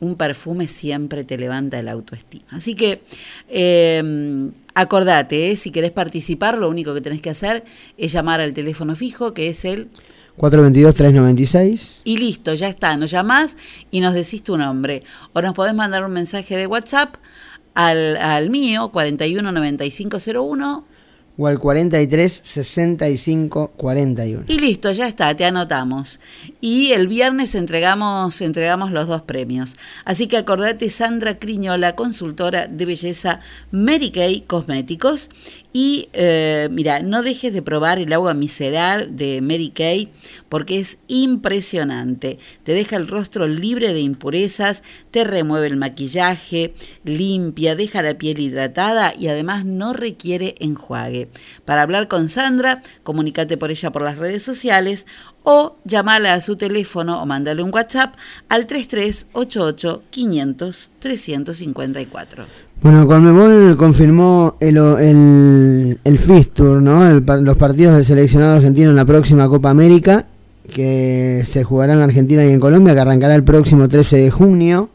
un 0.00 0.16
perfume 0.16 0.66
siempre 0.66 1.24
te 1.24 1.38
levanta 1.38 1.78
el 1.78 1.88
autoestima. 1.88 2.46
Así 2.50 2.74
que 2.74 3.02
eh, 3.48 4.48
acordate, 4.74 5.50
eh, 5.50 5.56
si 5.56 5.70
querés 5.70 5.90
participar, 5.90 6.58
lo 6.58 6.68
único 6.70 6.94
que 6.94 7.00
tenés 7.02 7.20
que 7.20 7.30
hacer 7.30 7.64
es 7.98 8.12
llamar 8.12 8.40
al 8.40 8.54
teléfono 8.54 8.96
fijo, 8.96 9.34
que 9.34 9.48
es 9.48 9.64
el 9.64 9.88
422-396. 10.38 12.00
y 12.04 12.16
listo, 12.18 12.54
ya 12.54 12.68
está, 12.68 12.96
nos 12.96 13.10
llamás 13.10 13.56
y 13.90 14.00
nos 14.00 14.14
decís 14.14 14.42
tu 14.42 14.56
nombre. 14.56 15.02
O 15.32 15.40
nos 15.42 15.54
podés 15.54 15.74
mandar 15.74 16.04
un 16.04 16.12
mensaje 16.12 16.56
de 16.56 16.66
WhatsApp 16.66 17.16
al, 17.74 18.16
al 18.16 18.50
mío, 18.50 18.90
419501, 18.92 20.84
O 21.38 21.46
al 21.46 21.58
43 21.58 22.32
65 22.42 23.72
41. 23.76 24.44
y 24.48 24.58
listo, 24.58 24.90
ya 24.92 25.06
está, 25.06 25.34
te 25.36 25.44
anotamos. 25.44 26.18
Y 26.62 26.92
el 26.92 27.08
viernes 27.08 27.54
entregamos, 27.54 28.40
entregamos 28.40 28.90
los 28.92 29.06
dos 29.06 29.20
premios. 29.22 29.76
Así 30.06 30.26
que 30.28 30.38
acordate, 30.38 30.88
Sandra 30.88 31.38
Criñola, 31.38 31.94
consultora 31.94 32.66
de 32.68 32.86
belleza 32.86 33.40
Mary 33.70 34.10
Kay 34.10 34.40
Cosméticos. 34.46 35.28
Y 35.78 36.08
eh, 36.14 36.68
mira, 36.70 37.00
no 37.00 37.22
dejes 37.22 37.52
de 37.52 37.60
probar 37.60 37.98
el 37.98 38.10
agua 38.14 38.32
micelar 38.32 39.10
de 39.10 39.42
Mary 39.42 39.68
Kay 39.68 40.08
porque 40.48 40.78
es 40.78 41.00
impresionante. 41.06 42.38
Te 42.64 42.72
deja 42.72 42.96
el 42.96 43.06
rostro 43.06 43.46
libre 43.46 43.92
de 43.92 44.00
impurezas, 44.00 44.82
te 45.10 45.22
remueve 45.24 45.66
el 45.66 45.76
maquillaje, 45.76 46.72
limpia, 47.04 47.76
deja 47.76 48.00
la 48.00 48.16
piel 48.16 48.40
hidratada 48.40 49.12
y 49.14 49.28
además 49.28 49.66
no 49.66 49.92
requiere 49.92 50.54
enjuague. 50.60 51.28
Para 51.66 51.82
hablar 51.82 52.08
con 52.08 52.30
Sandra, 52.30 52.80
comunícate 53.02 53.58
por 53.58 53.70
ella 53.70 53.92
por 53.92 54.00
las 54.00 54.16
redes 54.16 54.42
sociales 54.42 55.04
o 55.42 55.76
llamala 55.84 56.32
a 56.32 56.40
su 56.40 56.56
teléfono 56.56 57.20
o 57.22 57.26
mándale 57.26 57.62
un 57.62 57.70
WhatsApp 57.70 58.14
al 58.48 58.66
3388 58.66 60.04
500 60.08 60.90
354. 61.00 62.65
Bueno, 62.82 63.06
Conmebol 63.06 63.76
confirmó 63.76 64.56
el, 64.60 64.76
el, 64.76 65.98
el 66.04 66.18
Fistur, 66.18 66.82
¿no? 66.82 67.08
El 67.08 67.24
los 67.42 67.56
partidos 67.56 67.96
del 67.96 68.04
seleccionado 68.04 68.56
argentino 68.56 68.90
en 68.90 68.96
la 68.96 69.04
próxima 69.04 69.48
Copa 69.48 69.70
América, 69.70 70.26
que 70.72 71.42
se 71.46 71.64
jugará 71.64 71.94
en 71.94 72.00
Argentina 72.00 72.44
y 72.44 72.50
en 72.50 72.60
Colombia, 72.60 72.94
que 72.94 73.00
arrancará 73.00 73.34
el 73.34 73.44
próximo 73.44 73.88
13 73.88 74.18
de 74.18 74.30
junio. 74.30 74.90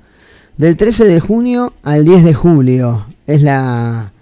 Del 0.57 0.77
13 0.77 1.05
de 1.05 1.19
junio 1.19 1.73
al 1.81 2.05
10 2.05 2.23
de 2.23 2.33
julio 2.33 3.05
es 3.25 3.41
la, 3.41 4.13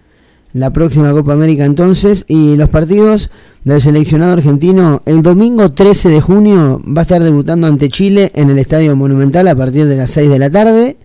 la 0.53 0.71
próxima 0.71 1.11
Copa 1.11 1.33
América 1.33 1.65
entonces. 1.65 2.23
Y 2.29 2.55
los 2.55 2.69
partidos 2.69 3.29
del 3.65 3.81
seleccionado 3.81 4.33
argentino, 4.33 5.01
el 5.05 5.21
domingo 5.21 5.73
13 5.73 6.09
de 6.09 6.21
junio 6.21 6.81
va 6.85 7.01
a 7.01 7.03
estar 7.03 7.21
debutando 7.21 7.67
ante 7.67 7.89
Chile 7.89 8.31
en 8.35 8.49
el 8.49 8.57
Estadio 8.57 8.95
Monumental 8.95 9.47
a 9.49 9.55
partir 9.55 9.85
de 9.85 9.97
las 9.97 10.11
6 10.11 10.29
de 10.29 10.39
la 10.39 10.49
tarde 10.49 10.97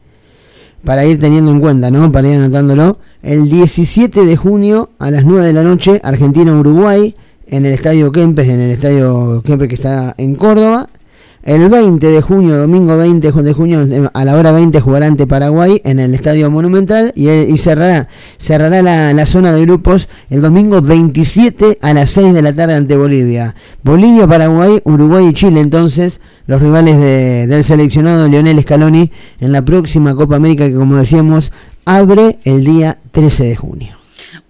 para 0.85 1.05
ir 1.05 1.19
teniendo 1.21 1.51
en 1.51 1.61
cuenta, 1.61 1.91
¿no? 1.91 2.13
Para 2.13 2.29
ir 2.29 2.37
anotándolo. 2.37 2.99
El 3.23 3.49
17 3.49 4.25
de 4.25 4.37
junio 4.37 4.91
a 4.99 5.11
las 5.11 5.25
9 5.25 5.47
de 5.47 5.53
la 5.53 5.63
noche, 5.63 6.01
Argentina-Uruguay 6.03 7.15
en 7.47 7.67
el 7.67 7.73
Estadio 7.73 8.13
Kempes, 8.13 8.49
en 8.49 8.61
el 8.61 8.71
Estadio 8.71 9.43
Kempes 9.45 9.69
que 9.69 9.75
está 9.75 10.15
en 10.19 10.35
Córdoba. 10.35 10.89
El 11.47 11.69
20 11.69 12.07
de 12.07 12.23
junio, 12.23 12.57
domingo 12.57 12.97
20 12.97 13.31
de 13.31 13.53
junio, 13.53 13.87
a 14.15 14.25
la 14.25 14.35
hora 14.35 14.51
20 14.51 14.81
jugará 14.81 15.07
ante 15.07 15.27
Paraguay 15.27 15.79
en 15.85 15.99
el 15.99 16.15
Estadio 16.15 16.51
Monumental 16.51 17.13
y, 17.15 17.29
y 17.29 17.59
cerrará, 17.59 18.09
cerrará 18.39 18.81
la, 18.81 19.13
la 19.13 19.27
zona 19.27 19.53
de 19.53 19.61
grupos 19.61 20.09
el 20.31 20.41
domingo 20.41 20.81
27 20.81 21.79
a 21.83 21.93
las 21.93 22.11
6 22.13 22.33
de 22.33 22.41
la 22.41 22.55
tarde 22.55 22.75
ante 22.75 22.97
Bolivia. 22.97 23.55
Bolivia, 23.83 24.27
Paraguay, 24.27 24.81
Uruguay 24.85 25.27
y 25.29 25.33
Chile 25.35 25.61
entonces 25.61 26.23
los 26.47 26.63
rivales 26.63 26.99
de- 26.99 27.47
del 27.47 27.63
seleccionado 27.63 28.27
Lionel 28.27 28.63
Scaloni 28.63 29.11
en 29.39 29.53
la 29.53 29.63
próxima 29.63 30.15
Copa 30.17 30.37
América 30.37 30.67
que 30.67 30.75
como 30.75 30.97
decíamos 30.97 31.53
abre 31.85 32.39
el 32.45 32.65
día 32.65 32.97
13 33.13 33.45
de 33.45 33.57
junio. 33.57 34.04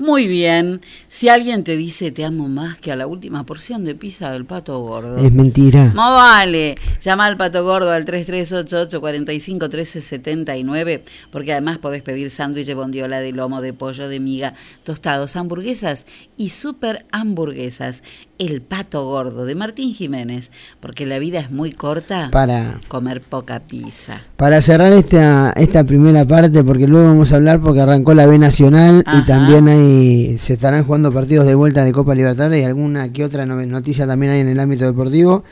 Muy 0.05 0.29
bien. 0.29 0.83
Si 1.09 1.31
alguien 1.31 1.65
te 1.65 1.79
dice 1.79 2.11
te 2.11 2.27
amo 2.27 2.47
más 2.47 2.77
que 2.77 2.93
a 2.93 2.97
la 2.97 3.07
última 3.07 3.47
porción 3.47 3.85
de 3.85 3.95
pizza 3.95 4.31
del 4.31 4.45
pato 4.45 4.79
gordo. 4.81 5.17
Es 5.17 5.33
mentira. 5.33 5.93
No 5.95 6.13
vale. 6.13 6.77
Llama 7.01 7.25
al 7.25 7.39
pato 7.39 7.65
gordo 7.65 7.91
al 7.91 8.05
3388 8.05 9.01
45 9.01 9.65
1379 9.65 11.05
porque 11.31 11.53
además 11.53 11.79
podés 11.79 12.03
pedir 12.03 12.29
sándwich 12.29 12.67
de 12.67 12.75
bondiola 12.75 13.21
de 13.21 13.33
lomo, 13.33 13.63
de 13.63 13.73
pollo, 13.73 14.07
de 14.09 14.21
miga, 14.21 14.53
tostados, 14.83 15.37
hamburguesas 15.37 16.05
y 16.37 16.51
super 16.51 17.07
hamburguesas. 17.11 18.03
El 18.39 18.63
pato 18.63 19.05
gordo 19.05 19.45
de 19.45 19.55
Martín 19.55 19.95
Jiménez, 19.95 20.51
porque 20.81 21.07
la 21.07 21.21
vida 21.21 21.39
es 21.39 21.53
muy 21.53 21.71
corta 21.71 22.31
Para 22.33 22.79
comer 22.89 23.21
poca 23.21 23.61
pizza. 23.61 24.23
Para 24.37 24.61
cerrar 24.61 24.93
esta, 24.93 25.53
esta 25.57 25.85
primera 25.85 26.25
parte, 26.25 26.65
porque 26.65 26.89
luego 26.89 27.07
vamos 27.07 27.33
a 27.33 27.37
hablar 27.37 27.61
porque 27.61 27.81
arrancó 27.81 28.13
la 28.13 28.27
B 28.27 28.39
Nacional 28.41 29.05
Ajá. 29.07 29.19
y 29.21 29.25
también 29.25 29.69
hay, 29.69 30.37
se 30.39 30.55
estarán 30.55 30.83
jugando 30.85 31.13
partidos 31.13 31.47
de 31.47 31.55
vuelta 31.55 31.85
de 31.85 31.93
Copa 31.93 32.15
Libertadores 32.17 32.61
y 32.61 32.65
alguna 32.65 33.13
que 33.13 33.25
otra 33.25 33.47
no- 33.47 33.65
noticia 33.67 34.05
también 34.07 34.33
hay 34.33 34.41
en 34.41 34.49
el 34.49 34.59
ámbito 34.59 34.85
deportivo. 34.85 35.45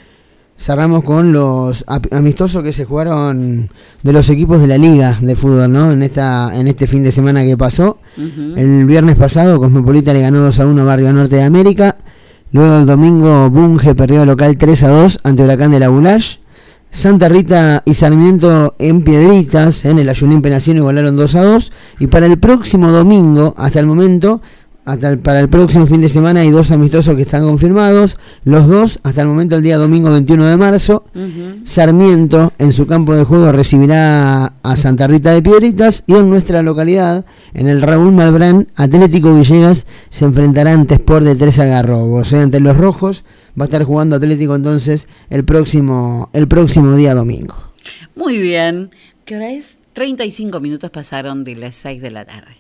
Cerramos 0.58 1.02
con 1.04 1.32
los 1.32 1.84
amistosos 2.10 2.62
que 2.62 2.72
se 2.72 2.84
jugaron 2.84 3.70
de 4.02 4.12
los 4.12 4.28
equipos 4.28 4.60
de 4.60 4.66
la 4.66 4.76
liga 4.78 5.18
de 5.20 5.34
fútbol, 5.34 5.72
¿no? 5.72 5.90
En 5.92 6.02
esta 6.02 6.50
en 6.54 6.66
este 6.68 6.86
fin 6.86 7.02
de 7.02 7.10
semana 7.10 7.42
que 7.44 7.56
pasó. 7.56 7.98
El 8.16 8.84
viernes 8.86 9.16
pasado 9.16 9.58
Cosmopolita 9.58 10.12
le 10.12 10.20
ganó 10.20 10.38
2 10.40 10.60
a 10.60 10.66
1 10.66 10.82
a 10.82 10.84
Barrio 10.84 11.12
Norte 11.12 11.36
de 11.36 11.42
América. 11.42 11.96
Luego 12.52 12.76
el 12.76 12.86
domingo 12.86 13.48
Bunge 13.48 13.94
perdió 13.94 14.26
local 14.26 14.58
3 14.58 14.82
a 14.84 14.88
2 14.88 15.20
ante 15.24 15.42
Huracán 15.42 15.70
de 15.70 15.80
la 15.80 15.88
Bulash. 15.88 16.36
Santa 16.90 17.30
Rita 17.30 17.82
y 17.86 17.94
Sarmiento 17.94 18.74
en 18.78 19.02
Piedritas, 19.02 19.86
en 19.86 19.98
el 19.98 20.10
Ayunín 20.10 20.42
Penaciano 20.42 20.80
igualaron 20.80 21.16
2 21.16 21.34
a 21.36 21.44
2. 21.44 21.72
Y 22.00 22.08
para 22.08 22.26
el 22.26 22.38
próximo 22.38 22.92
domingo, 22.92 23.54
hasta 23.56 23.80
el 23.80 23.86
momento, 23.86 24.42
hasta 24.84 25.08
el- 25.10 25.18
para 25.18 25.40
el 25.40 25.48
próximo 25.48 25.86
fin 25.86 26.00
de 26.00 26.08
semana 26.08 26.40
hay 26.40 26.50
dos 26.50 26.70
amistosos 26.70 27.14
que 27.14 27.22
están 27.22 27.44
confirmados. 27.44 28.18
Los 28.44 28.66
dos, 28.68 28.98
hasta 29.02 29.22
el 29.22 29.28
momento, 29.28 29.56
el 29.56 29.62
día 29.62 29.76
domingo 29.78 30.10
21 30.10 30.46
de 30.46 30.56
marzo. 30.56 31.04
Sarmiento 31.64 32.52
en 32.58 32.72
su 32.72 32.86
campo 32.86 33.14
de 33.14 33.24
juego 33.24 33.52
recibirá 33.52 34.52
a 34.62 34.76
Santa 34.76 35.06
Rita 35.06 35.32
de 35.32 35.42
Piedritas 35.42 36.04
y 36.06 36.14
en 36.14 36.28
nuestra 36.28 36.62
localidad, 36.62 37.24
en 37.54 37.68
el 37.68 37.82
Raúl 37.82 38.12
Malbrán, 38.12 38.68
Atlético 38.74 39.34
Villegas 39.34 39.86
se 40.10 40.24
enfrentará 40.24 40.72
ante 40.72 40.94
Sport 40.94 41.24
de 41.24 41.36
Tres 41.36 41.58
Agarrobos. 41.58 42.22
O 42.22 42.24
sea, 42.30 42.42
ante 42.42 42.60
los 42.60 42.76
rojos 42.76 43.24
va 43.58 43.64
a 43.64 43.66
estar 43.66 43.84
jugando 43.84 44.16
Atlético 44.16 44.54
entonces 44.56 45.08
el 45.30 45.44
próximo, 45.44 46.30
el 46.32 46.48
próximo 46.48 46.96
día 46.96 47.14
domingo. 47.14 47.54
Muy 48.16 48.38
bien. 48.38 48.90
¿Qué 49.24 49.36
hora 49.36 49.50
es? 49.52 49.78
35 49.92 50.58
minutos 50.60 50.90
pasaron 50.90 51.44
de 51.44 51.54
las 51.54 51.76
6 51.76 52.00
de 52.02 52.10
la 52.10 52.24
tarde. 52.24 52.56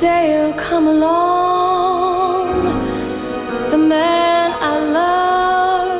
day'll 0.00 0.54
come 0.54 0.86
along 0.86 2.64
the 3.70 3.76
man 3.76 4.50
I 4.58 4.78
love, 4.98 5.92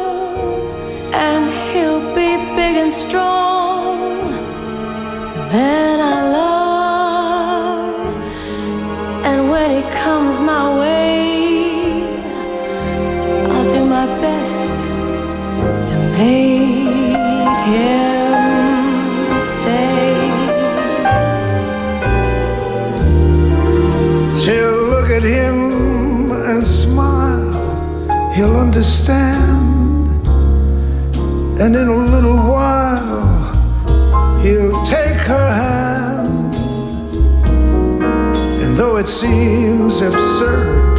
and 1.13 1.53
he'll 1.69 2.01
be 2.15 2.37
big 2.57 2.77
and 2.77 2.91
strong. 2.91 3.99
The 5.35 5.41
man. 5.53 5.90
He'll 28.41 28.57
understand. 28.57 30.27
And 31.61 31.77
in 31.77 31.89
a 31.89 31.97
little 32.15 32.39
while, 32.39 33.53
he'll 34.41 34.83
take 34.87 35.19
her 35.29 35.49
hand. 35.53 36.55
And 38.63 38.79
though 38.79 38.97
it 38.97 39.11
seems 39.11 40.01
absurd, 40.01 40.90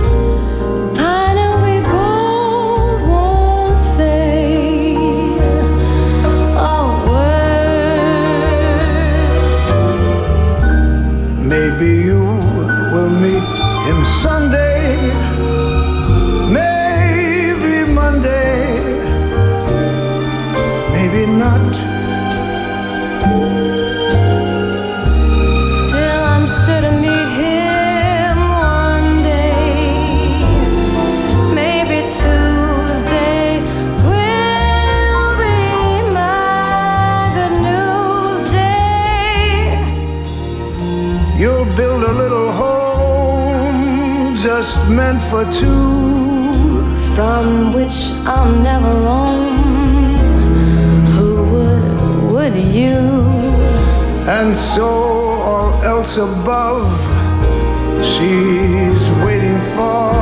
meant 44.96 45.22
for 45.30 45.44
two. 45.52 46.12
From 47.16 47.74
which 47.74 48.12
I'll 48.26 48.56
never 48.62 48.92
roam. 49.08 50.16
Who 51.16 51.32
would, 51.52 52.32
would 52.32 52.56
you? 52.56 53.00
And 54.38 54.56
so 54.56 54.88
all 54.88 55.84
else 55.84 56.18
above, 56.18 56.88
she's 58.02 59.10
waiting 59.24 59.60
for 59.76 60.21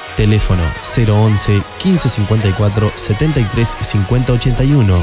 Teléfono 0.21 0.61
011 0.83 1.63
1554 1.83 2.91
73 2.95 3.77
50 3.81 4.33
81. 4.33 4.95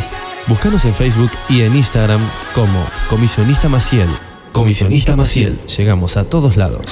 Búscanos 0.47 0.85
en 0.85 0.95
Facebook 0.95 1.33
y 1.49 1.62
en 1.62 1.75
Instagram 1.75 2.21
como 2.55 2.87
Comisionista 3.11 3.69
Maciel. 3.69 4.09
Comisionista 4.53 5.16
Maciel. 5.16 5.59
Llegamos 5.77 6.16
a 6.16 6.23
todos 6.23 6.57
lados. 6.57 6.87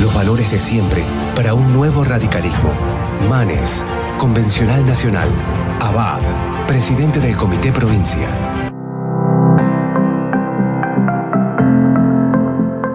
Los 0.00 0.12
valores 0.12 0.50
de 0.50 0.58
siempre 0.58 1.04
para 1.36 1.54
un 1.54 1.72
nuevo 1.72 2.02
radicalismo. 2.02 2.76
Manes, 3.30 3.84
Convencional 4.18 4.84
Nacional. 4.84 5.28
Abad, 5.80 6.53
presidente 6.74 7.20
del 7.20 7.36
Comité 7.36 7.70
Provincia. 7.70 8.28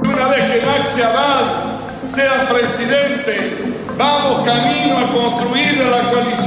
Una 0.03 0.27
vez 0.27 0.51
que 0.51 0.65
Maxi 0.65 1.01
Abad 1.01 1.45
sea 2.05 2.49
presidente, 2.49 3.73
vamos 3.97 4.45
camino 4.45 4.97
a 4.97 5.13
construir 5.13 5.79
la 5.79 6.11
coalición 6.11 6.38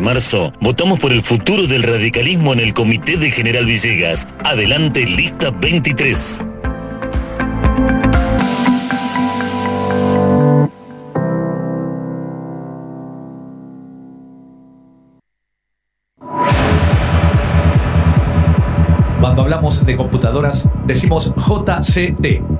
marzo 0.00 0.52
votamos 0.60 0.98
por 0.98 1.12
el 1.12 1.22
futuro 1.22 1.66
del 1.66 1.82
radicalismo 1.82 2.52
en 2.52 2.60
el 2.60 2.74
Comité 2.74 3.16
de 3.16 3.30
General 3.30 3.66
Villegas. 3.66 4.26
Adelante, 4.44 5.04
lista 5.06 5.50
23. 5.50 6.42
Cuando 19.20 19.42
hablamos 19.42 19.84
de 19.84 19.96
computadoras, 19.96 20.68
decimos 20.86 21.32
JCT. 21.36 22.59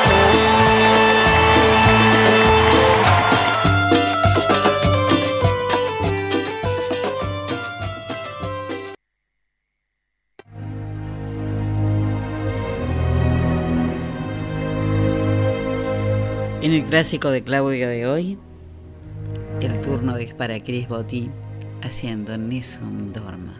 En 16.61 16.73
el 16.73 16.83
clásico 16.85 17.31
de 17.31 17.41
Claudia 17.41 17.87
de 17.89 18.05
hoy, 18.05 18.37
el 19.61 19.81
turno 19.81 20.17
es 20.17 20.35
para 20.35 20.59
Chris 20.59 20.87
Botti 20.87 21.31
haciendo 21.81 22.37
Nessun 22.37 23.11
Dorma. 23.11 23.59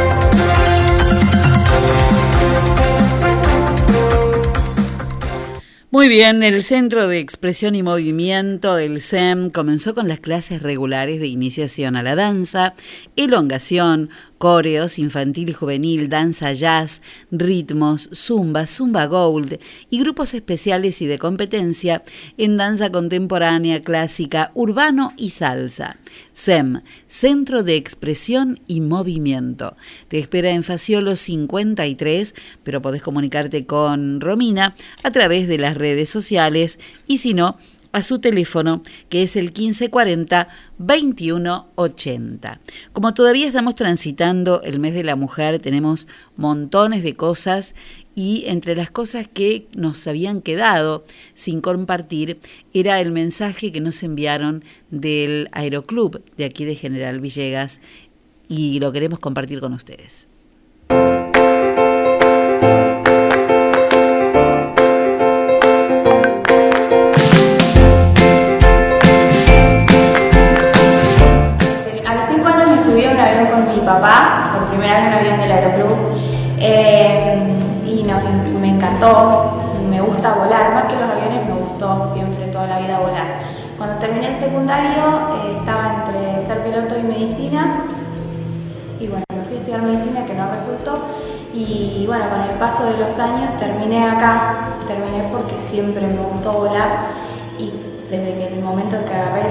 Muy 6.01 6.09
bien, 6.09 6.41
el 6.41 6.63
Centro 6.63 7.07
de 7.07 7.19
Expresión 7.19 7.75
y 7.75 7.83
Movimiento, 7.83 8.79
el 8.79 9.01
SEM, 9.01 9.51
comenzó 9.51 9.93
con 9.93 10.07
las 10.07 10.19
clases 10.19 10.63
regulares 10.63 11.19
de 11.19 11.27
iniciación 11.27 11.95
a 11.95 12.01
la 12.01 12.15
danza, 12.15 12.73
elongación, 13.15 14.09
coreos 14.41 14.97
infantil 14.97 15.51
y 15.51 15.53
juvenil, 15.53 16.09
danza 16.09 16.51
jazz, 16.51 17.03
ritmos, 17.29 18.09
zumba, 18.11 18.65
zumba 18.65 19.05
gold 19.05 19.59
y 19.91 19.99
grupos 19.99 20.33
especiales 20.33 20.99
y 21.03 21.05
de 21.05 21.19
competencia 21.19 22.01
en 22.39 22.57
danza 22.57 22.91
contemporánea, 22.91 23.83
clásica, 23.83 24.49
urbano 24.55 25.13
y 25.15 25.29
salsa. 25.29 25.97
SEM, 26.33 26.81
Centro 27.07 27.61
de 27.61 27.75
Expresión 27.75 28.59
y 28.65 28.81
Movimiento. 28.81 29.77
Te 30.07 30.17
espera 30.17 30.49
en 30.49 30.63
Faciolo 30.63 31.15
53, 31.15 32.33
pero 32.63 32.81
podés 32.81 33.03
comunicarte 33.03 33.67
con 33.67 34.21
Romina 34.21 34.73
a 35.03 35.11
través 35.11 35.47
de 35.47 35.59
las 35.59 35.77
redes 35.77 36.09
sociales 36.09 36.79
y 37.05 37.19
si 37.19 37.35
no, 37.35 37.59
a 37.91 38.01
su 38.01 38.19
teléfono 38.19 38.81
que 39.09 39.23
es 39.23 39.35
el 39.35 39.45
1540 39.45 40.47
2180. 40.77 42.59
Como 42.93 43.13
todavía 43.13 43.47
estamos 43.47 43.75
transitando 43.75 44.61
el 44.63 44.79
mes 44.79 44.93
de 44.93 45.03
la 45.03 45.15
mujer, 45.15 45.59
tenemos 45.59 46.07
montones 46.35 47.03
de 47.03 47.15
cosas 47.15 47.75
y 48.15 48.43
entre 48.47 48.75
las 48.75 48.89
cosas 48.89 49.27
que 49.31 49.67
nos 49.75 50.07
habían 50.07 50.41
quedado 50.41 51.03
sin 51.33 51.61
compartir 51.61 52.39
era 52.73 52.99
el 52.99 53.11
mensaje 53.11 53.71
que 53.71 53.81
nos 53.81 54.01
enviaron 54.03 54.63
del 54.89 55.49
Aeroclub 55.51 56.23
de 56.35 56.45
aquí 56.45 56.65
de 56.65 56.75
General 56.75 57.19
Villegas 57.19 57.81
y 58.47 58.79
lo 58.79 58.91
queremos 58.91 59.19
compartir 59.19 59.59
con 59.59 59.73
ustedes. 59.73 60.30
Papá, 73.93 74.51
por 74.53 74.67
primera 74.69 74.99
vez 74.99 75.07
en 75.07 75.13
un 75.13 75.19
avión 75.19 75.39
del 75.39 75.51
Aeroclub, 75.51 75.97
eh, 76.59 77.57
y 77.85 78.03
me 78.59 78.69
encantó, 78.69 79.51
me 79.89 79.99
gusta 80.01 80.33
volar, 80.33 80.73
más 80.73 80.85
que 80.89 80.95
los 80.95 81.09
aviones 81.09 81.45
me 81.47 81.53
gustó 81.55 82.09
siempre 82.13 82.45
toda 82.47 82.67
la 82.67 82.79
vida 82.79 82.99
volar. 82.99 83.41
Cuando 83.77 83.97
terminé 83.97 84.29
el 84.29 84.37
secundario 84.37 85.03
eh, 85.43 85.57
estaba 85.57 85.95
entre 85.95 86.45
ser 86.45 86.63
piloto 86.63 86.97
y 86.97 87.03
medicina, 87.03 87.83
y 88.99 89.07
bueno, 89.07 89.23
me 89.35 89.43
fui 89.43 89.55
a 89.55 89.59
estudiar 89.59 89.81
medicina 89.81 90.25
que 90.25 90.33
no 90.35 90.51
resultó, 90.51 90.93
y 91.53 92.05
bueno, 92.07 92.25
con 92.29 92.41
el 92.41 92.55
paso 92.57 92.85
de 92.85 92.97
los 92.97 93.19
años 93.19 93.59
terminé 93.59 94.07
acá, 94.07 94.69
terminé 94.87 95.27
porque 95.31 95.55
siempre 95.65 96.07
me 96.07 96.21
gustó 96.31 96.51
volar, 96.51 96.87
y 97.59 97.73
desde 98.09 98.53
el 98.53 98.63
momento 98.63 98.95
en 98.95 99.05
que 99.05 99.15
agarré 99.15 99.41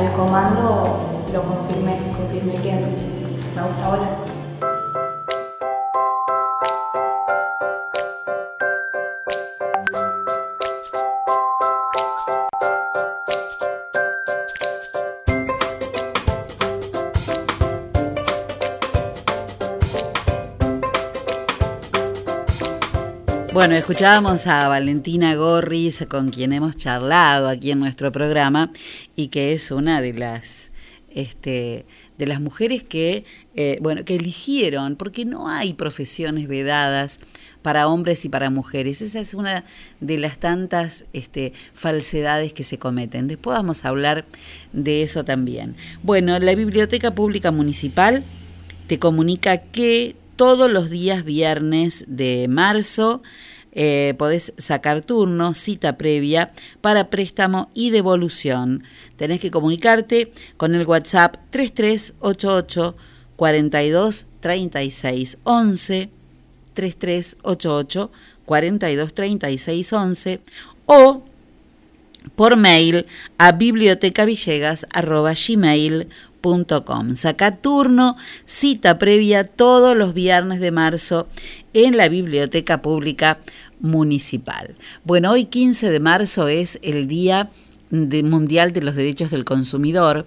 el 0.00 0.12
comando 0.12 1.00
lo 1.32 1.42
confirmé, 1.42 1.98
confirmé 2.16 2.54
que 2.54 3.13
Bueno, 23.52 23.76
escuchábamos 23.76 24.48
a 24.48 24.66
Valentina 24.66 25.36
Gorris, 25.36 26.04
con 26.08 26.30
quien 26.30 26.52
hemos 26.52 26.76
charlado 26.76 27.48
aquí 27.48 27.70
en 27.70 27.78
nuestro 27.78 28.10
programa, 28.10 28.70
y 29.14 29.28
que 29.28 29.52
es 29.52 29.70
una 29.70 30.00
de 30.00 30.12
las 30.12 30.72
este, 31.14 31.86
de 32.18 32.26
las 32.26 32.40
mujeres 32.40 32.82
que 32.82 33.24
eh, 33.54 33.78
bueno 33.80 34.04
que 34.04 34.16
eligieron, 34.16 34.96
porque 34.96 35.24
no 35.24 35.48
hay 35.48 35.74
profesiones 35.74 36.48
vedadas 36.48 37.20
para 37.62 37.88
hombres 37.88 38.24
y 38.24 38.28
para 38.28 38.50
mujeres. 38.50 39.00
Esa 39.00 39.20
es 39.20 39.32
una 39.32 39.64
de 40.00 40.18
las 40.18 40.38
tantas 40.38 41.06
este, 41.12 41.52
falsedades 41.72 42.52
que 42.52 42.64
se 42.64 42.78
cometen. 42.78 43.26
Después 43.26 43.56
vamos 43.56 43.84
a 43.84 43.88
hablar 43.88 44.26
de 44.72 45.02
eso 45.02 45.24
también. 45.24 45.76
Bueno, 46.02 46.38
la 46.38 46.54
Biblioteca 46.54 47.14
Pública 47.14 47.50
Municipal 47.52 48.24
te 48.86 48.98
comunica 48.98 49.58
que 49.58 50.14
todos 50.36 50.70
los 50.70 50.90
días 50.90 51.24
viernes 51.24 52.04
de 52.06 52.48
marzo 52.48 53.22
eh, 53.74 54.14
podés 54.18 54.52
sacar 54.56 55.04
turno, 55.04 55.54
cita 55.54 55.96
previa 55.96 56.52
para 56.80 57.10
préstamo 57.10 57.70
y 57.74 57.90
devolución. 57.90 58.84
Tenés 59.16 59.40
que 59.40 59.50
comunicarte 59.50 60.30
con 60.56 60.74
el 60.74 60.86
WhatsApp 60.86 61.36
3388 61.50 62.96
42 63.36 64.26
36 64.40 65.38
11 65.44 66.10
3388 66.74 68.10
42 68.44 69.14
36 69.14 69.92
11 69.92 70.40
o 70.86 71.22
por 72.36 72.56
mail 72.56 73.06
a 73.38 73.52
bibliotecavillegas.gmail.com. 73.52 76.33
Saca 77.16 77.56
turno, 77.56 78.18
cita 78.44 78.98
previa 78.98 79.44
todos 79.44 79.96
los 79.96 80.12
viernes 80.12 80.60
de 80.60 80.72
marzo 80.72 81.26
en 81.72 81.96
la 81.96 82.10
Biblioteca 82.10 82.82
Pública 82.82 83.38
Municipal. 83.80 84.74
Bueno, 85.04 85.30
hoy 85.30 85.46
15 85.46 85.90
de 85.90 86.00
marzo 86.00 86.48
es 86.48 86.78
el 86.82 87.06
Día 87.06 87.48
Mundial 87.90 88.72
de 88.72 88.82
los 88.82 88.94
Derechos 88.94 89.30
del 89.30 89.46
Consumidor. 89.46 90.26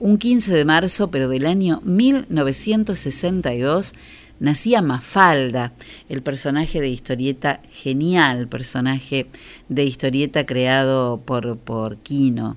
Un 0.00 0.18
15 0.18 0.52
de 0.52 0.64
marzo, 0.64 1.12
pero 1.12 1.28
del 1.28 1.46
año 1.46 1.80
1962, 1.84 3.94
nacía 4.40 4.82
Mafalda, 4.82 5.72
el 6.08 6.22
personaje 6.22 6.80
de 6.80 6.88
historieta 6.88 7.60
genial, 7.70 8.48
personaje 8.48 9.28
de 9.68 9.84
historieta 9.84 10.46
creado 10.46 11.22
por, 11.24 11.58
por 11.58 11.98
Quino. 11.98 12.56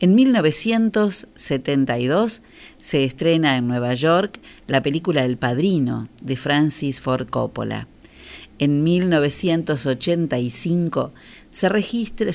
En 0.00 0.14
1972 0.14 2.42
se 2.78 3.02
estrena 3.02 3.56
en 3.56 3.66
Nueva 3.66 3.94
York 3.94 4.38
la 4.68 4.80
película 4.80 5.24
El 5.24 5.38
Padrino 5.38 6.08
de 6.22 6.36
Francis 6.36 7.00
Ford 7.00 7.28
Coppola. 7.28 7.88
En 8.60 8.84
1985 8.84 11.12
se 11.50 11.68
registra, 11.68 12.30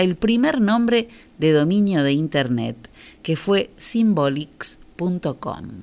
el 0.00 0.16
primer 0.16 0.60
nombre 0.60 1.06
de 1.38 1.52
dominio 1.52 2.02
de 2.02 2.10
Internet, 2.12 2.90
que 3.22 3.36
fue 3.36 3.70
symbolics.com. 3.76 5.82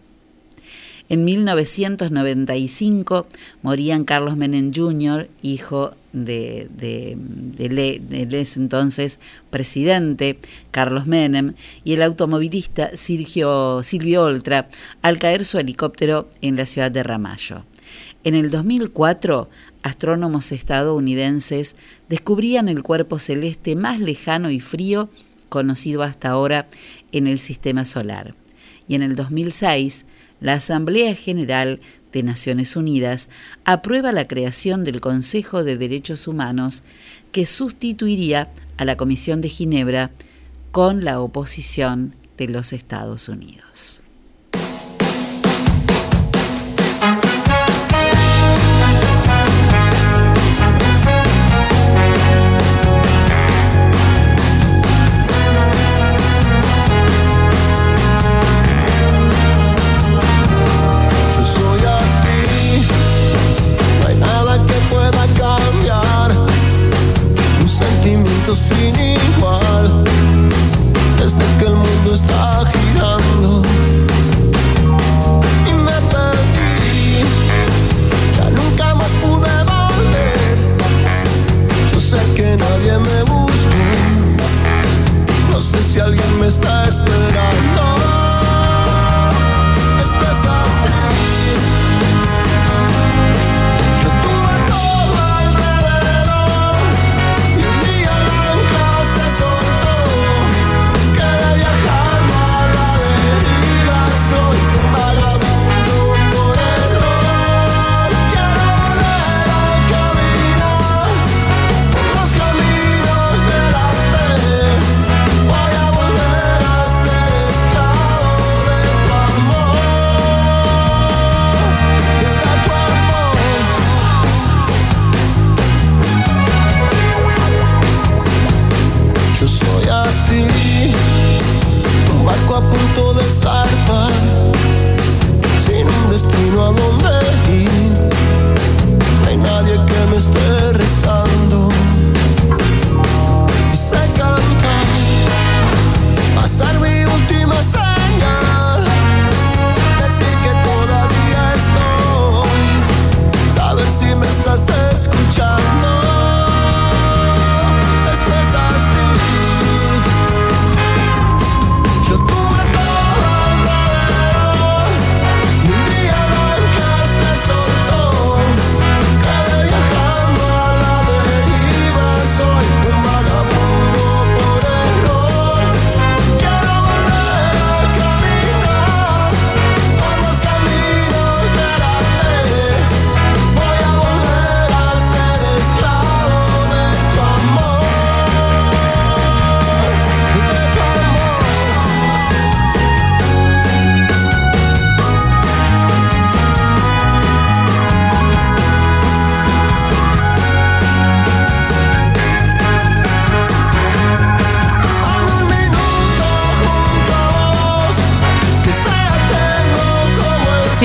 En 1.08 1.24
1995 1.24 3.28
morían 3.62 4.06
Carlos 4.06 4.38
Menem 4.38 4.72
Jr., 4.74 5.30
hijo 5.43 5.93
de, 6.14 6.68
de, 6.76 7.16
de, 7.16 8.47
entonces 8.56 9.20
presidente 9.49 10.39
Carlos 10.72 11.06
Menem, 11.06 11.53
y 11.84 11.93
el 11.93 12.01
automovilista 12.01 12.91
Silvio 12.95 14.24
Oltra 14.24 14.68
al 15.01 15.20
caer 15.20 15.45
su 15.45 15.60
helicóptero 15.60 16.28
en 16.41 16.56
la 16.56 16.66
ciudad 16.66 16.89
de 16.89 17.03
Ramallo. 17.03 17.66
En 18.24 18.34
el 18.34 18.49
2004, 18.49 19.49
astrónomos 19.84 20.51
estadounidenses 20.51 21.76
descubrían 22.10 22.70
el 22.70 22.82
cuerpo 22.82 23.20
celeste 23.20 23.76
más 23.76 23.99
lejano 23.99 24.49
y 24.49 24.60
frío 24.60 25.10
conocido 25.49 26.01
hasta 26.01 26.30
ahora 26.30 26.66
en 27.12 27.28
el 27.28 27.38
sistema 27.38 27.86
solar. 27.86 28.34
Y 28.88 28.95
en 28.95 29.03
el 29.03 29.16
2006, 29.16 30.06
la 30.46 30.54
Asamblea 30.54 31.16
General 31.16 31.80
de 32.14 32.22
Naciones 32.22 32.76
Unidas 32.76 33.30
aprueba 33.64 34.12
la 34.12 34.28
creación 34.28 34.84
del 34.84 35.02
Consejo 35.02 35.64
de 35.64 35.76
Derechos 35.76 36.28
Humanos 36.28 36.84
que 37.32 37.48
sustituiría 37.48 38.52
a 38.78 38.86
la 38.86 38.96
Comisión 38.96 39.41
de 39.41 39.50
Ginebra 39.50 40.12
con 40.72 41.04
la 41.04 41.20
oposición 41.20 42.14
de 42.38 42.48
los 42.48 42.74
Estados 42.74 43.28
Unidos. 43.28 44.05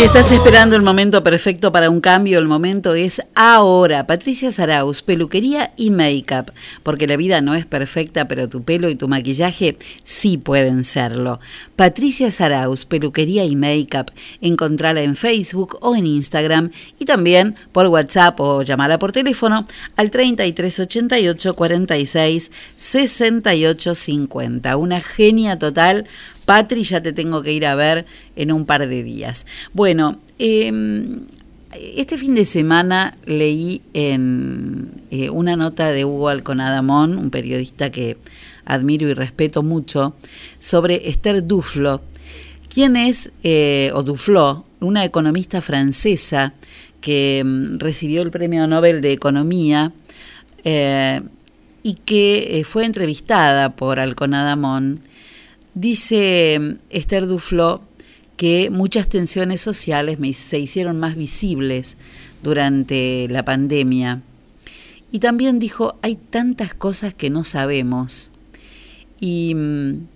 Si 0.00 0.06
estás 0.06 0.32
esperando 0.32 0.76
el 0.76 0.82
momento 0.82 1.22
perfecto 1.22 1.72
para 1.72 1.90
un 1.90 2.00
cambio, 2.00 2.38
el 2.38 2.46
momento 2.46 2.94
es 2.94 3.20
ahora. 3.34 4.06
Patricia 4.06 4.50
Saraus, 4.50 5.02
peluquería 5.02 5.74
y 5.76 5.90
make-up. 5.90 6.54
Porque 6.82 7.06
la 7.06 7.18
vida 7.18 7.42
no 7.42 7.54
es 7.54 7.66
perfecta, 7.66 8.26
pero 8.26 8.48
tu 8.48 8.62
pelo 8.62 8.88
y 8.88 8.94
tu 8.94 9.08
maquillaje 9.08 9.76
sí 10.02 10.38
pueden 10.38 10.84
serlo. 10.84 11.38
Patricia 11.76 12.30
Saraus, 12.30 12.86
peluquería 12.86 13.44
y 13.44 13.56
make-up. 13.56 14.10
Encontrala 14.40 15.02
en 15.02 15.16
Facebook 15.16 15.76
o 15.82 15.94
en 15.94 16.06
Instagram 16.06 16.70
y 16.98 17.04
también 17.04 17.54
por 17.70 17.86
WhatsApp 17.88 18.40
o 18.40 18.62
llamala 18.62 18.98
por 18.98 19.12
teléfono 19.12 19.66
al 19.96 20.10
3388 20.10 21.54
46 21.54 22.52
68 22.78 23.94
50. 23.94 24.76
Una 24.78 25.02
genia 25.02 25.58
total. 25.58 26.06
Patri, 26.50 26.82
ya 26.82 27.00
te 27.00 27.12
tengo 27.12 27.44
que 27.44 27.52
ir 27.52 27.64
a 27.64 27.76
ver 27.76 28.06
en 28.34 28.50
un 28.50 28.66
par 28.66 28.88
de 28.88 29.04
días. 29.04 29.46
Bueno, 29.72 30.18
eh, 30.40 30.72
este 31.96 32.18
fin 32.18 32.34
de 32.34 32.44
semana 32.44 33.16
leí 33.24 33.82
en 33.94 34.90
eh, 35.12 35.30
una 35.30 35.54
nota 35.54 35.92
de 35.92 36.04
Hugo 36.04 36.28
Alconadamón, 36.28 37.18
un 37.18 37.30
periodista 37.30 37.90
que 37.90 38.16
admiro 38.64 39.08
y 39.08 39.14
respeto 39.14 39.62
mucho, 39.62 40.16
sobre 40.58 41.08
Esther 41.08 41.46
Duflo, 41.46 42.02
quien 42.68 42.96
es, 42.96 43.30
eh, 43.44 43.92
o 43.94 44.02
Duflo, 44.02 44.64
una 44.80 45.04
economista 45.04 45.60
francesa 45.60 46.52
que 47.00 47.44
mm, 47.44 47.78
recibió 47.78 48.22
el 48.22 48.32
Premio 48.32 48.66
Nobel 48.66 49.02
de 49.02 49.12
Economía 49.12 49.92
eh, 50.64 51.20
y 51.84 51.94
que 51.94 52.66
fue 52.68 52.86
entrevistada 52.86 53.76
por 53.76 54.00
Alconadamón. 54.00 55.00
Dice 55.74 56.58
mm, 56.58 56.74
Esther 56.90 57.26
Duflo 57.26 57.82
que 58.36 58.70
muchas 58.70 59.08
tensiones 59.08 59.60
sociales 59.60 60.18
se 60.36 60.58
hicieron 60.58 60.98
más 60.98 61.14
visibles 61.14 61.98
durante 62.42 63.26
la 63.28 63.44
pandemia. 63.44 64.22
Y 65.12 65.18
también 65.18 65.58
dijo, 65.58 65.96
hay 66.02 66.16
tantas 66.16 66.72
cosas 66.72 67.12
que 67.12 67.30
no 67.30 67.44
sabemos. 67.44 68.30
Y 69.20 69.54
mm, 69.54 70.06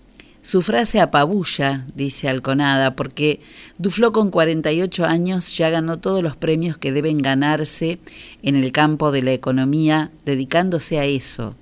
su 0.40 0.62
frase 0.62 1.00
apabulla, 1.00 1.86
dice 1.94 2.28
Alconada, 2.28 2.96
porque 2.96 3.40
Duflo 3.78 4.12
con 4.12 4.30
48 4.30 5.04
años 5.04 5.56
ya 5.56 5.70
ganó 5.70 5.98
todos 5.98 6.22
los 6.22 6.36
premios 6.36 6.78
que 6.78 6.92
deben 6.92 7.18
ganarse 7.18 7.98
en 8.42 8.56
el 8.56 8.72
campo 8.72 9.10
de 9.10 9.22
la 9.22 9.32
economía, 9.32 10.10
dedicándose 10.24 10.98
a 10.98 11.04
eso, 11.04 11.56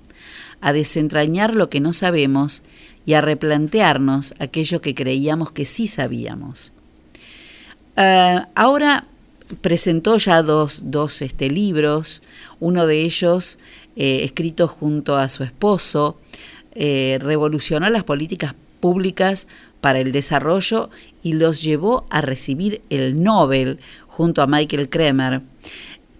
a 0.60 0.72
desentrañar 0.72 1.54
lo 1.54 1.70
que 1.70 1.80
no 1.80 1.92
sabemos 1.92 2.62
y 3.04 3.14
a 3.14 3.20
replantearnos 3.20 4.34
aquello 4.38 4.80
que 4.80 4.94
creíamos 4.94 5.50
que 5.52 5.64
sí 5.64 5.86
sabíamos. 5.86 6.72
Ah, 7.96 8.48
ahora 8.54 9.06
presentó 9.60 10.16
ya 10.16 10.42
dos, 10.42 10.82
dos 10.84 11.20
este, 11.22 11.50
libros, 11.50 12.22
uno 12.60 12.86
de 12.86 13.02
ellos 13.02 13.58
eh, 13.96 14.20
escrito 14.24 14.68
junto 14.68 15.16
a 15.16 15.28
su 15.28 15.44
esposo, 15.44 16.18
eh, 16.74 17.18
revolucionó 17.20 17.88
las 17.90 18.04
políticas 18.04 18.54
públicas 18.80 19.46
para 19.82 20.00
el 20.00 20.12
desarrollo 20.12 20.88
y 21.22 21.34
los 21.34 21.62
llevó 21.62 22.06
a 22.08 22.22
recibir 22.22 22.80
el 22.88 23.22
Nobel 23.22 23.78
junto 24.06 24.42
a 24.42 24.46
Michael 24.46 24.88
Kremer. 24.88 25.42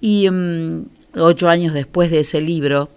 Y 0.01 0.29
mm, 0.29 0.87
ocho 1.17 1.49
años 1.49 1.73
después 1.73 2.11
de 2.11 2.21
ese 2.21 2.41
libro, 2.41 2.91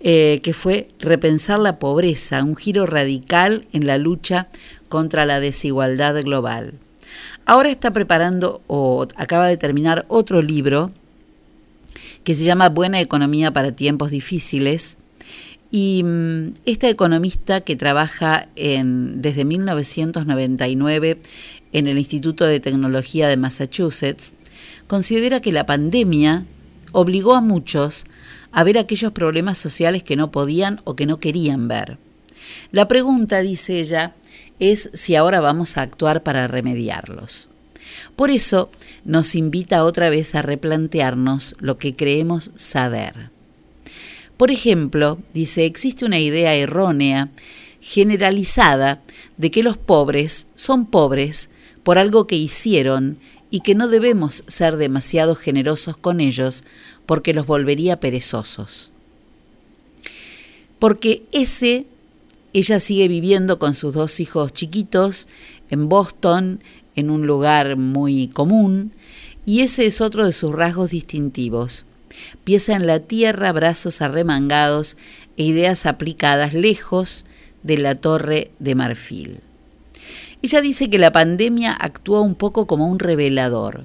eh, 0.00 0.40
que 0.42 0.52
fue 0.52 0.88
Repensar 1.00 1.58
la 1.58 1.78
pobreza, 1.78 2.42
un 2.42 2.56
giro 2.56 2.86
radical 2.86 3.66
en 3.72 3.86
la 3.86 3.98
lucha 3.98 4.48
contra 4.88 5.24
la 5.24 5.40
desigualdad 5.40 6.22
global. 6.22 6.74
Ahora 7.44 7.70
está 7.70 7.92
preparando 7.92 8.62
o 8.66 9.06
acaba 9.16 9.46
de 9.46 9.56
terminar 9.56 10.04
otro 10.08 10.42
libro 10.42 10.92
que 12.24 12.34
se 12.34 12.44
llama 12.44 12.68
Buena 12.68 13.00
Economía 13.00 13.52
para 13.52 13.72
Tiempos 13.72 14.10
Difíciles. 14.10 14.98
Y 15.70 16.02
mm, 16.04 16.54
esta 16.64 16.88
economista 16.88 17.60
que 17.60 17.76
trabaja 17.76 18.48
en, 18.56 19.22
desde 19.22 19.44
1999 19.44 21.20
en 21.72 21.86
el 21.86 21.98
Instituto 21.98 22.44
de 22.44 22.60
Tecnología 22.60 23.28
de 23.28 23.36
Massachusetts, 23.36 24.34
considera 24.86 25.40
que 25.40 25.52
la 25.52 25.66
pandemia 25.66 26.46
obligó 26.92 27.34
a 27.34 27.40
muchos 27.40 28.06
a 28.56 28.64
ver 28.64 28.78
aquellos 28.78 29.12
problemas 29.12 29.58
sociales 29.58 30.02
que 30.02 30.16
no 30.16 30.30
podían 30.30 30.80
o 30.84 30.96
que 30.96 31.04
no 31.04 31.20
querían 31.20 31.68
ver. 31.68 31.98
La 32.72 32.88
pregunta, 32.88 33.42
dice 33.42 33.80
ella, 33.80 34.14
es 34.58 34.88
si 34.94 35.14
ahora 35.14 35.40
vamos 35.40 35.76
a 35.76 35.82
actuar 35.82 36.22
para 36.22 36.48
remediarlos. 36.48 37.50
Por 38.16 38.30
eso 38.30 38.70
nos 39.04 39.34
invita 39.34 39.84
otra 39.84 40.08
vez 40.08 40.34
a 40.34 40.40
replantearnos 40.40 41.54
lo 41.58 41.76
que 41.76 41.94
creemos 41.94 42.50
saber. 42.54 43.28
Por 44.38 44.50
ejemplo, 44.50 45.18
dice, 45.34 45.66
existe 45.66 46.06
una 46.06 46.18
idea 46.18 46.54
errónea, 46.54 47.28
generalizada, 47.82 49.02
de 49.36 49.50
que 49.50 49.62
los 49.62 49.76
pobres 49.76 50.46
son 50.54 50.86
pobres 50.86 51.50
por 51.82 51.98
algo 51.98 52.26
que 52.26 52.36
hicieron 52.36 53.18
y 53.50 53.60
que 53.60 53.74
no 53.74 53.86
debemos 53.88 54.44
ser 54.46 54.76
demasiado 54.76 55.34
generosos 55.34 55.96
con 55.96 56.20
ellos 56.20 56.64
porque 57.06 57.32
los 57.32 57.46
volvería 57.46 57.98
perezosos. 58.00 58.92
Porque 60.78 61.22
ese 61.32 61.86
Ella 62.52 62.80
sigue 62.80 63.06
viviendo 63.08 63.58
con 63.58 63.74
sus 63.74 63.92
dos 63.92 64.18
hijos 64.18 64.50
chiquitos 64.50 65.28
en 65.68 65.90
Boston, 65.90 66.60
en 66.94 67.10
un 67.10 67.26
lugar 67.26 67.76
muy 67.76 68.28
común, 68.28 68.92
y 69.44 69.60
ese 69.60 69.84
es 69.84 70.00
otro 70.00 70.24
de 70.24 70.32
sus 70.32 70.52
rasgos 70.54 70.90
distintivos. 70.90 71.84
Pieza 72.44 72.74
en 72.74 72.86
la 72.86 73.00
tierra, 73.00 73.52
brazos 73.52 74.00
arremangados 74.00 74.96
e 75.36 75.44
ideas 75.44 75.84
aplicadas 75.84 76.54
lejos 76.54 77.26
de 77.62 77.76
la 77.76 77.94
torre 77.94 78.50
de 78.58 78.74
marfil. 78.74 79.40
Ella 80.40 80.62
dice 80.62 80.88
que 80.88 80.98
la 80.98 81.12
pandemia 81.12 81.72
actuó 81.72 82.22
un 82.22 82.34
poco 82.34 82.66
como 82.66 82.88
un 82.88 82.98
revelador. 82.98 83.84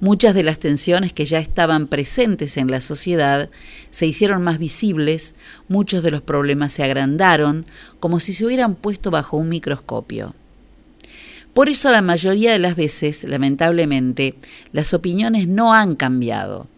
Muchas 0.00 0.34
de 0.34 0.44
las 0.44 0.60
tensiones 0.60 1.12
que 1.12 1.24
ya 1.24 1.40
estaban 1.40 1.88
presentes 1.88 2.56
en 2.56 2.70
la 2.70 2.80
sociedad 2.80 3.50
se 3.90 4.06
hicieron 4.06 4.42
más 4.42 4.58
visibles, 4.58 5.34
muchos 5.68 6.04
de 6.04 6.12
los 6.12 6.22
problemas 6.22 6.72
se 6.72 6.84
agrandaron, 6.84 7.66
como 7.98 8.20
si 8.20 8.32
se 8.32 8.46
hubieran 8.46 8.76
puesto 8.76 9.10
bajo 9.10 9.36
un 9.36 9.48
microscopio. 9.48 10.36
Por 11.52 11.68
eso 11.68 11.90
la 11.90 12.02
mayoría 12.02 12.52
de 12.52 12.60
las 12.60 12.76
veces, 12.76 13.24
lamentablemente, 13.24 14.36
las 14.70 14.94
opiniones 14.94 15.48
no 15.48 15.74
han 15.74 15.96
cambiado. 15.96 16.68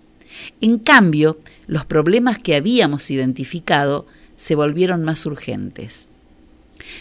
En 0.62 0.78
cambio, 0.78 1.38
los 1.66 1.84
problemas 1.84 2.38
que 2.38 2.56
habíamos 2.56 3.10
identificado 3.10 4.06
se 4.36 4.54
volvieron 4.54 5.04
más 5.04 5.26
urgentes. 5.26 6.08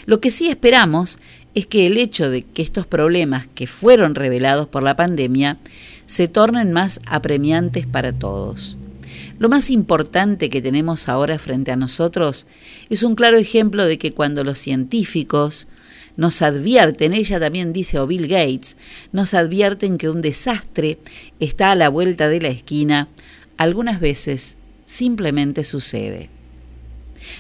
Lo 0.06 0.20
que 0.20 0.32
sí 0.32 0.50
esperamos 0.50 1.20
es 1.56 1.66
que 1.66 1.88
el 1.88 1.98
hecho 1.98 2.30
de 2.30 2.44
que 2.44 2.62
estos 2.62 2.86
problemas 2.86 3.48
que 3.54 3.68
fueron 3.68 4.16
revelados 4.16 4.68
por 4.68 4.84
la 4.84 4.96
pandemia 4.96 5.58
se 6.06 6.28
tornen 6.28 6.72
más 6.72 7.00
apremiantes 7.08 7.88
para 7.88 8.14
todos. 8.14 8.78
Lo 9.40 9.50
más 9.50 9.70
importante 9.70 10.50
que 10.50 10.62
tenemos 10.62 11.08
ahora 11.08 11.40
frente 11.40 11.72
a 11.72 11.76
nosotros 11.76 12.46
es 12.90 13.04
un 13.04 13.16
claro 13.16 13.38
ejemplo 13.38 13.86
de 13.86 13.98
que 13.98 14.12
cuando 14.12 14.44
los 14.44 14.58
científicos 14.58 15.68
nos 16.18 16.42
advierten, 16.42 17.14
ella 17.14 17.40
también 17.40 17.72
dice, 17.72 18.00
o 18.00 18.06
Bill 18.06 18.28
Gates, 18.28 18.76
nos 19.14 19.34
advierten 19.34 19.98
que 19.98 20.10
un 20.10 20.22
desastre 20.22 21.00
está 21.40 21.72
a 21.72 21.76
la 21.76 21.88
vuelta 21.88 22.28
de 22.28 22.42
la 22.42 22.50
esquina, 22.50 23.08
algunas 23.56 24.02
veces 24.02 24.58
simplemente 24.86 25.64
sucede. 25.64 26.30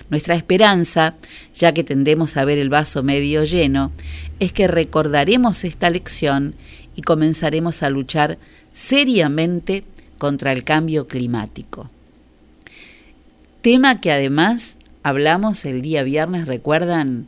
Nuestra 0.10 0.36
esperanza, 0.36 1.16
ya 1.54 1.74
que 1.74 1.84
tendemos 1.84 2.38
a 2.38 2.46
ver 2.46 2.60
el 2.60 2.70
vaso 2.70 3.04
medio 3.04 3.44
lleno, 3.44 3.92
es 4.40 4.54
que 4.54 4.68
recordaremos 4.68 5.64
esta 5.64 5.90
lección 5.90 6.56
y 6.96 7.02
comenzaremos 7.02 7.84
a 7.84 7.90
luchar 7.90 8.38
seriamente 8.74 9.84
contra 10.18 10.52
el 10.52 10.64
cambio 10.64 11.08
climático. 11.08 11.90
Tema 13.62 14.00
que 14.00 14.12
además 14.12 14.78
hablamos 15.04 15.66
el 15.66 15.82
día 15.82 16.04
viernes, 16.04 16.48
recuerdan, 16.48 17.28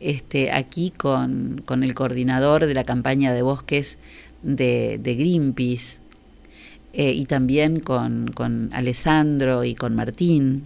este, 0.00 0.52
aquí 0.52 0.92
con, 0.96 1.62
el 1.82 1.94
coordinador 1.94 2.66
de 2.66 2.74
la 2.74 2.84
campaña 2.84 3.32
de 3.32 3.42
bosques 3.42 3.98
de, 4.42 4.98
Greenpeace 5.02 6.00
eh, 6.92 7.12
y 7.12 7.24
también 7.26 7.80
con, 7.80 8.30
con 8.34 8.70
Alessandro 8.72 9.64
y 9.64 9.74
con 9.74 9.94
Martín. 9.94 10.64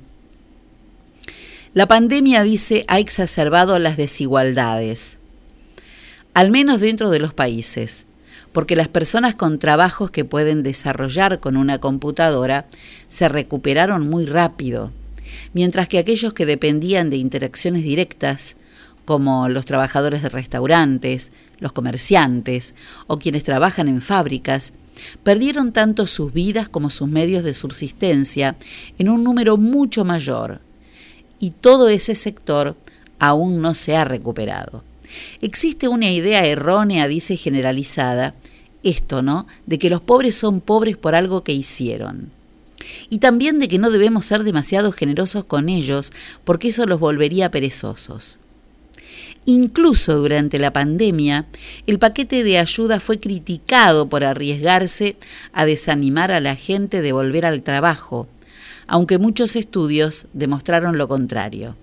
La 1.77 1.87
pandemia, 1.87 2.43
dice, 2.43 2.87
ha 2.89 2.99
exacerbado 3.01 3.79
las 3.79 3.99
desigualdades, 3.99 5.18
al 6.33 6.51
menos 6.51 6.81
dentro 6.81 7.11
de 7.11 7.20
los 7.20 7.35
países, 7.35 8.07
porque 8.53 8.77
las 8.77 8.89
personas 8.89 9.35
con 9.35 9.59
trabajos 9.59 10.11
que 10.11 10.24
pueden 10.24 10.62
desarrollar 10.62 11.39
con 11.39 11.55
una 11.59 11.79
computadora 11.79 12.64
se 13.11 13.29
recuperaron 13.29 14.09
muy 14.09 14.24
rápido, 14.24 14.91
mientras 15.53 15.87
que 15.87 15.99
aquellos 15.99 16.33
que 16.33 16.47
dependían 16.47 17.11
de 17.11 17.18
interacciones 17.18 17.83
directas, 17.83 18.57
como 19.05 19.51
los 19.51 19.66
trabajadores 19.66 20.22
de 20.22 20.31
restaurantes, 20.31 21.31
los 21.59 21.72
comerciantes 21.72 22.74
o 23.07 23.18
quienes 23.18 23.45
trabajan 23.45 23.89
en 23.89 24.01
fábricas, 24.01 24.72
perdieron 25.22 25.72
tanto 25.72 26.07
sus 26.07 26.33
vidas 26.33 26.70
como 26.70 26.89
sus 26.89 27.09
medios 27.09 27.45
de 27.45 27.53
subsistencia 27.53 28.57
en 28.97 29.11
un 29.11 29.22
número 29.22 29.59
mucho 29.59 30.07
mayor, 30.07 30.62
y 31.39 31.51
todo 31.51 31.89
ese 31.89 32.14
sector 32.14 32.76
aún 33.18 33.61
no 33.61 33.74
se 33.74 33.97
ha 33.97 34.05
recuperado. 34.05 34.82
Existe 35.41 35.89
una 35.89 36.11
idea 36.11 36.45
errónea, 36.45 37.09
dice 37.09 37.37
generalizada, 37.37 38.34
esto, 38.82 39.22
¿no? 39.22 39.47
De 39.66 39.78
que 39.78 39.91
los 39.91 40.01
pobres 40.01 40.34
son 40.37 40.61
pobres 40.61 40.97
por 40.97 41.14
algo 41.14 41.43
que 41.43 41.53
hicieron. 41.53 42.30
Y 43.11 43.18
también 43.18 43.59
de 43.59 43.68
que 43.68 43.78
no 43.78 43.91
debemos 43.91 44.26
ser 44.26 44.45
demasiado 44.45 44.93
generosos 44.93 45.45
con 45.45 45.68
ellos 45.68 46.12
porque 46.45 46.68
eso 46.68 46.87
los 46.87 47.01
volvería 47.01 47.51
perezosos. 47.51 48.39
Incluso 49.45 50.16
durante 50.18 50.59
la 50.59 50.72
pandemia, 50.72 51.47
el 51.87 51.99
paquete 51.99 52.43
de 52.43 52.59
ayuda 52.59 52.99
fue 52.99 53.20
criticado 53.20 54.09
por 54.09 54.24
arriesgarse 54.24 55.16
a 55.53 55.64
desanimar 55.66 56.32
a 56.32 56.41
la 56.41 56.57
gente 56.57 57.01
de 57.01 57.12
volver 57.12 57.47
al 57.47 57.62
trabajo, 57.62 58.26
aunque 58.87 59.18
muchos 59.18 59.57
estudios 59.57 60.26
demostraron 60.32 60.99
lo 60.99 61.09
contrario. 61.09 61.76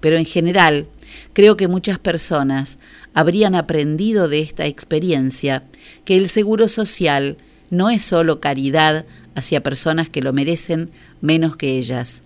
Pero 0.00 0.16
en 0.16 0.24
general, 0.24 0.86
creo 1.32 1.56
que 1.56 1.68
muchas 1.68 1.98
personas 1.98 2.78
habrían 3.14 3.54
aprendido 3.54 4.28
de 4.28 4.40
esta 4.40 4.66
experiencia 4.66 5.64
que 6.04 6.16
el 6.16 6.28
seguro 6.28 6.68
social 6.68 7.38
no 7.70 7.88
es 7.88 8.02
solo 8.02 8.40
caridad 8.40 9.06
hacia 9.34 9.62
personas 9.62 10.08
que 10.08 10.22
lo 10.22 10.32
merecen 10.32 10.90
menos 11.20 11.56
que 11.56 11.78
ellas, 11.78 12.22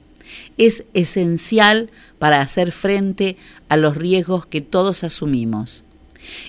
es 0.57 0.85
esencial 0.95 1.91
para 2.19 2.41
hacer 2.41 2.73
frente 2.73 3.37
a 3.69 3.77
los 3.77 3.97
riesgos 3.97 4.47
que 4.47 4.61
todos 4.61 5.05
asumimos. 5.05 5.85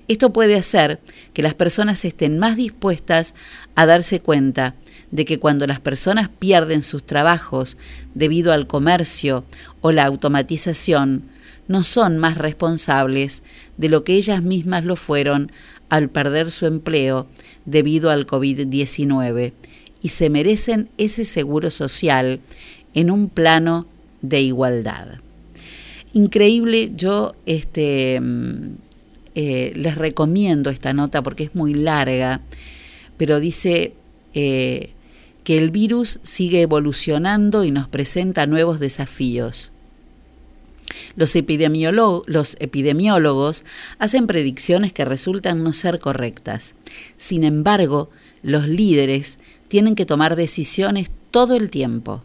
Esto 0.08 0.32
puede 0.32 0.56
hacer 0.56 1.02
que 1.34 1.42
las 1.42 1.54
personas 1.54 2.06
estén 2.06 2.40
más 2.40 2.56
dispuestas 2.56 3.36
a 3.76 3.86
darse 3.86 4.22
cuenta 4.22 4.76
de 5.16 5.24
que 5.24 5.40
cuando 5.40 5.66
las 5.66 5.80
personas 5.80 6.28
pierden 6.28 6.82
sus 6.82 7.06
trabajos 7.06 7.78
debido 8.14 8.52
al 8.52 8.68
comercio 8.68 9.46
o 9.80 9.94
la 9.94 10.04
automatización, 10.04 11.24
no 11.70 11.84
son 11.84 12.18
más 12.18 12.38
responsables 12.38 13.42
de 13.78 13.88
lo 13.88 14.04
que 14.04 14.16
ellas 14.16 14.44
mismas 14.44 14.84
lo 14.84 14.98
fueron 14.98 15.54
al 15.88 16.10
perder 16.10 16.52
su 16.52 16.66
empleo 16.66 17.28
debido 17.64 18.10
al 18.10 18.28
COVID-19 18.28 19.54
y 20.02 20.10
se 20.10 20.30
merecen 20.30 20.90
ese 20.98 21.24
seguro 21.24 21.72
social 21.72 22.42
en 22.94 23.10
un 23.10 23.30
plano 23.30 23.88
de 24.22 24.42
igualdad. 24.42 25.20
Increíble, 26.12 26.92
yo 26.94 27.36
este, 27.46 28.20
mm, 28.20 28.76
eh, 29.36 29.72
les 29.76 29.96
recomiendo 29.96 30.70
esta 30.70 30.92
nota 30.92 31.24
porque 31.24 31.46
es 31.46 31.56
muy 31.56 31.74
larga, 31.74 32.42
pero 33.18 33.40
dice 33.40 33.94
eh, 34.34 34.92
que 35.46 35.58
el 35.60 35.70
virus 35.70 36.20
sigue 36.24 36.64
evolucionando 36.64 37.64
y 37.64 37.72
nos 37.72 37.88
presenta 37.88 38.48
nuevos 38.48 38.82
desafíos. 38.82 39.72
Los, 41.16 41.36
epidemiólogos 41.36 43.64
hacen 44.00 44.28
predicciones 44.28 44.92
que 44.92 45.06
resultan 45.06 45.64
no 45.64 45.72
ser 45.72 46.00
correctas. 46.00 46.74
Sin 47.18 47.44
embargo, 47.44 48.10
los 48.42 48.68
líderes 48.68 49.38
tienen 49.68 49.94
que 49.94 50.08
tomar 50.08 50.36
decisiones 50.36 51.12
todo 51.30 51.56
el 51.56 51.70
tiempo. 51.70 52.24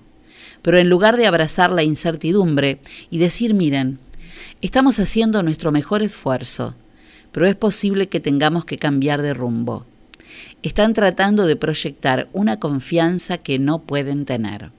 Pero 0.62 0.78
en 0.78 0.88
lugar 0.88 1.18
de 1.18 1.26
abrazar 1.26 1.72
la 1.72 1.82
incertidumbre 1.82 2.80
y 3.10 3.18
decir, 3.18 3.52
miren, 3.52 3.98
estamos 4.62 4.98
haciendo 4.98 5.42
nuestro 5.42 5.72
mejor 5.72 6.02
esfuerzo, 6.02 6.74
pero 7.32 7.46
es 7.46 7.54
posible 7.54 8.08
que 8.08 8.20
tengamos 8.20 8.64
que 8.64 8.78
cambiar 8.78 9.20
de 9.20 9.34
rumbo. 9.34 9.84
Están 10.62 10.92
tratando 10.92 11.46
de 11.46 11.56
proyectar 11.56 12.28
una 12.32 12.58
confianza 12.58 13.38
que 13.38 13.58
no 13.58 13.80
pueden 13.80 14.24
tener. 14.24 14.70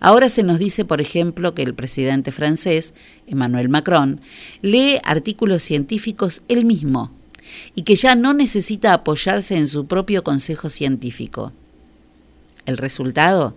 Ahora 0.00 0.28
se 0.28 0.42
nos 0.42 0.58
dice, 0.58 0.84
por 0.84 1.00
ejemplo, 1.00 1.54
que 1.54 1.62
el 1.62 1.74
presidente 1.74 2.32
francés, 2.32 2.94
Emmanuel 3.26 3.68
Macron, 3.68 4.20
lee 4.62 5.00
artículos 5.04 5.62
científicos 5.62 6.42
él 6.48 6.64
mismo 6.64 7.12
y 7.74 7.82
que 7.82 7.96
ya 7.96 8.14
no 8.14 8.32
necesita 8.34 8.92
apoyarse 8.92 9.56
en 9.56 9.66
su 9.66 9.86
propio 9.86 10.22
consejo 10.22 10.68
científico. 10.68 11.52
El 12.66 12.76
resultado 12.76 13.54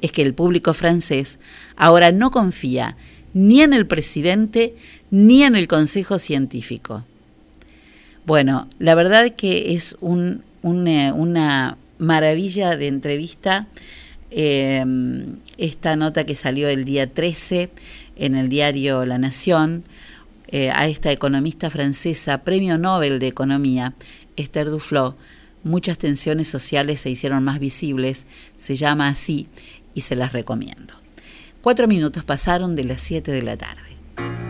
es 0.00 0.12
que 0.12 0.22
el 0.22 0.34
público 0.34 0.74
francés 0.74 1.38
ahora 1.76 2.12
no 2.12 2.30
confía 2.30 2.96
ni 3.32 3.62
en 3.62 3.72
el 3.72 3.86
presidente 3.86 4.74
ni 5.10 5.42
en 5.44 5.54
el 5.54 5.68
consejo 5.68 6.18
científico. 6.18 7.04
Bueno, 8.26 8.68
la 8.78 8.94
verdad 8.94 9.34
que 9.34 9.74
es 9.74 9.96
un, 10.00 10.42
una 10.62 11.76
maravilla 11.98 12.76
de 12.76 12.88
entrevista 12.88 13.68
eh, 14.30 14.84
esta 15.58 15.96
nota 15.96 16.22
que 16.24 16.34
salió 16.34 16.68
el 16.68 16.84
día 16.84 17.12
13 17.12 17.70
en 18.16 18.36
el 18.36 18.48
diario 18.48 19.04
La 19.04 19.18
Nación 19.18 19.84
eh, 20.48 20.70
a 20.70 20.86
esta 20.86 21.10
economista 21.12 21.70
francesa, 21.70 22.38
premio 22.38 22.78
Nobel 22.78 23.18
de 23.18 23.28
Economía, 23.28 23.94
Esther 24.36 24.70
Duflo. 24.70 25.16
Muchas 25.62 25.98
tensiones 25.98 26.48
sociales 26.48 27.00
se 27.00 27.10
hicieron 27.10 27.44
más 27.44 27.60
visibles, 27.60 28.26
se 28.56 28.76
llama 28.76 29.08
así 29.08 29.48
y 29.94 30.02
se 30.02 30.16
las 30.16 30.32
recomiendo. 30.32 30.94
Cuatro 31.60 31.86
minutos 31.86 32.24
pasaron 32.24 32.74
de 32.76 32.84
las 32.84 33.02
7 33.02 33.30
de 33.32 33.42
la 33.42 33.56
tarde. 33.56 34.49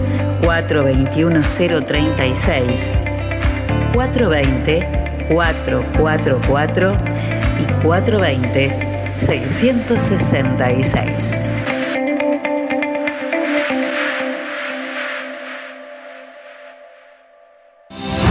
036 0.41 2.97
420 3.93 5.01
444 5.33 6.93
y 7.59 7.65
420 7.83 9.13
666. 9.15 11.43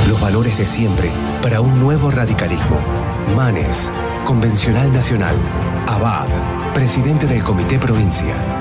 Los 0.08 0.20
valores 0.20 0.58
de 0.58 0.66
siempre 0.66 1.10
para 1.42 1.60
un 1.60 1.78
nuevo 1.80 2.10
radicalismo. 2.10 2.80
Manes, 3.36 3.92
Convencional 4.24 4.92
Nacional. 4.92 5.36
Abad, 5.86 6.26
presidente 6.74 7.26
del 7.26 7.42
Comité 7.42 7.78
Provincia. 7.78 8.59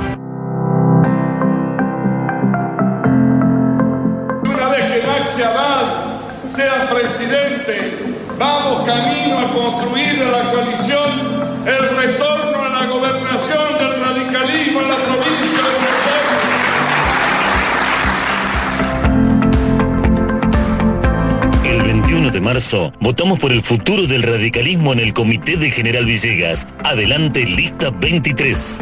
Camino 8.89 9.37
a 9.37 9.53
construir 9.53 10.19
a 10.23 10.29
la 10.31 10.51
coalición 10.51 11.09
el 11.63 11.89
retorno 11.95 12.63
a 12.63 12.69
la 12.69 12.87
gobernación 12.87 13.77
del 13.77 14.03
radicalismo 14.03 14.81
en 14.81 14.87
la 14.89 14.95
provincia 14.95 15.61
de 15.61 15.85
Aires. 16.15 16.39
El 21.65 21.83
21 21.83 22.31
de 22.31 22.41
marzo 22.41 22.91
votamos 22.99 23.37
por 23.37 23.51
el 23.51 23.61
futuro 23.61 24.07
del 24.07 24.23
radicalismo 24.23 24.93
en 24.93 24.99
el 24.99 25.13
Comité 25.13 25.55
de 25.55 25.69
General 25.69 26.05
Villegas. 26.05 26.65
Adelante, 26.83 27.45
lista 27.45 27.91
23. 27.91 28.81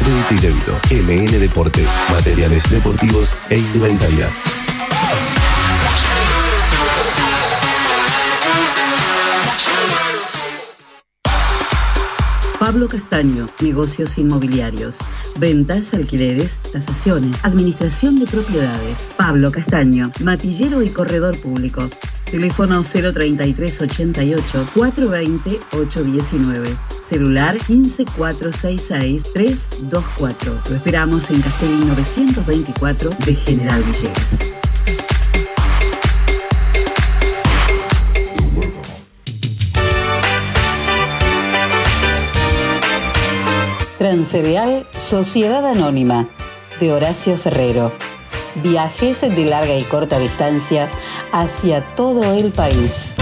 crédito 0.01 0.33
y 0.33 0.39
débito. 0.39 0.73
MN 0.91 1.39
Deporte, 1.39 1.85
materiales 2.09 2.69
deportivos 2.69 3.33
e 3.49 3.57
indumentaria. 3.57 4.27
Pablo 12.59 12.87
Castaño, 12.87 13.47
negocios 13.59 14.17
inmobiliarios, 14.17 14.99
ventas, 15.37 15.93
alquileres, 15.93 16.57
tasaciones, 16.71 17.43
administración 17.43 18.19
de 18.19 18.27
propiedades. 18.27 19.13
Pablo 19.17 19.51
Castaño, 19.51 20.11
matillero 20.23 20.83
y 20.83 20.89
corredor 20.89 21.37
público. 21.39 21.89
Teléfono 22.31 22.81
033 22.81 23.81
88 23.81 24.67
420 24.73 25.59
819. 25.73 26.69
Celular 27.01 27.57
15466 27.59 29.33
324. 29.33 30.61
Lo 30.69 30.75
esperamos 30.77 31.29
en 31.29 31.41
Castellín 31.41 31.89
924 31.89 33.09
de 33.25 33.35
General 33.35 33.83
Villegas. 33.83 34.53
Transcereal 43.97 44.87
Sociedad 44.97 45.67
Anónima 45.67 46.29
de 46.79 46.93
Horacio 46.93 47.35
Ferrero. 47.35 47.91
Viajes 48.55 49.21
de 49.21 49.45
larga 49.45 49.75
y 49.75 49.83
corta 49.83 50.19
distancia 50.19 50.89
hacia 51.31 51.85
todo 51.95 52.21
el 52.35 52.51
país. 52.51 53.13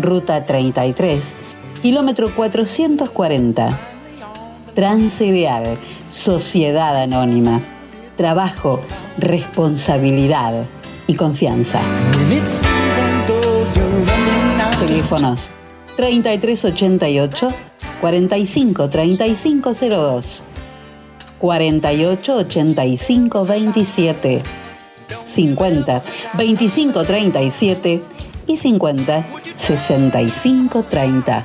Ruta 0.00 0.44
33, 0.44 1.34
kilómetro 1.82 2.30
440. 2.34 3.78
Transcereal 4.74 5.78
Sociedad 6.10 6.96
Anónima. 6.96 7.60
trabajo, 8.16 8.80
responsabilidad 9.18 10.66
y 11.06 11.14
confianza. 11.14 11.80
Teléfonos 14.86 15.50
3388 15.96 17.52
45 18.00 18.88
3502 18.88 20.44
48 21.38 22.34
85 22.36 23.44
27 23.44 24.42
50 25.34 26.02
25 26.34 27.04
37 27.04 28.02
y 28.46 28.56
50 28.56 29.26
65 29.56 30.82
30. 30.84 31.44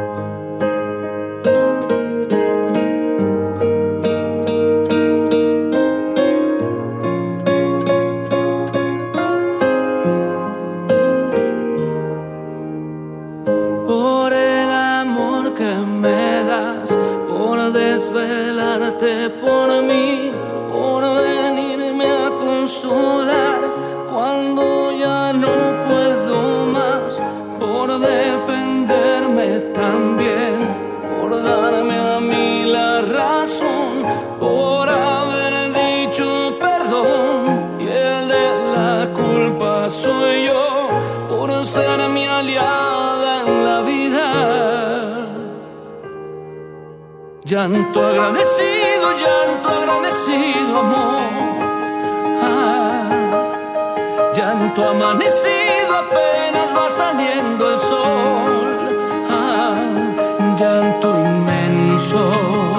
Llanto 47.51 48.01
agradecido, 48.01 49.11
llanto 49.19 49.67
agradecido, 49.67 50.79
amor. 50.79 51.21
Ah, 52.41 53.09
llanto 54.33 54.87
amanecido, 54.87 55.93
apenas 55.93 56.73
va 56.73 56.87
saliendo 56.87 57.73
el 57.73 57.77
sol. 57.77 58.97
Ah, 59.29 59.75
llanto 60.57 61.19
inmenso 61.19 62.70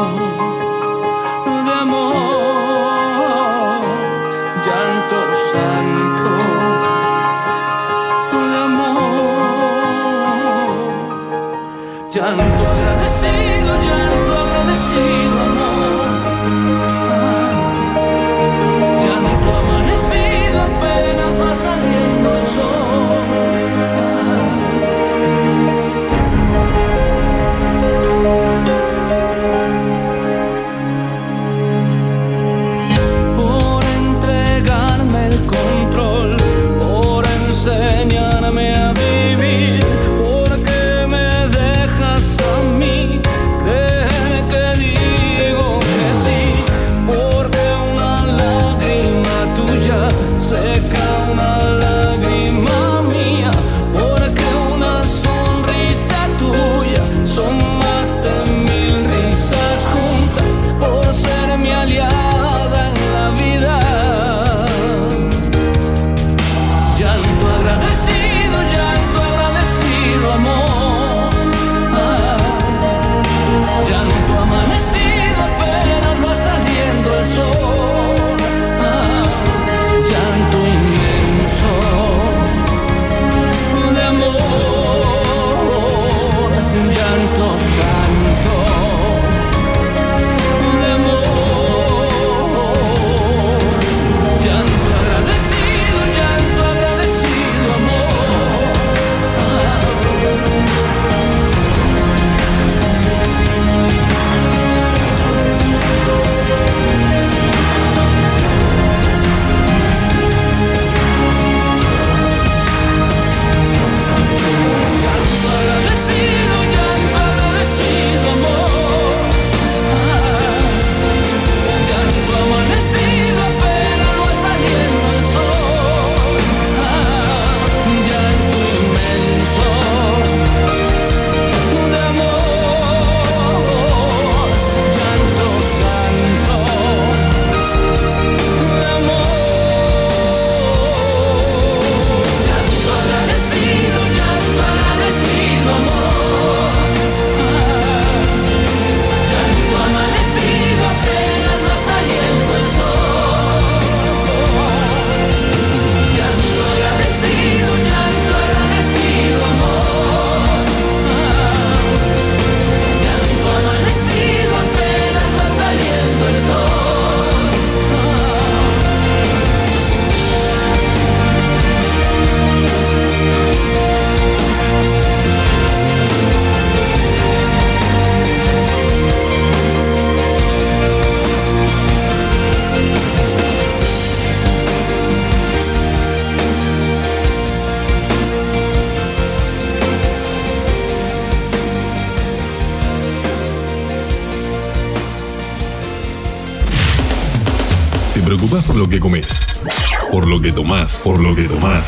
por 201.03 201.21
lo 201.21 201.35
que 201.35 201.45
tomás. 201.45 201.87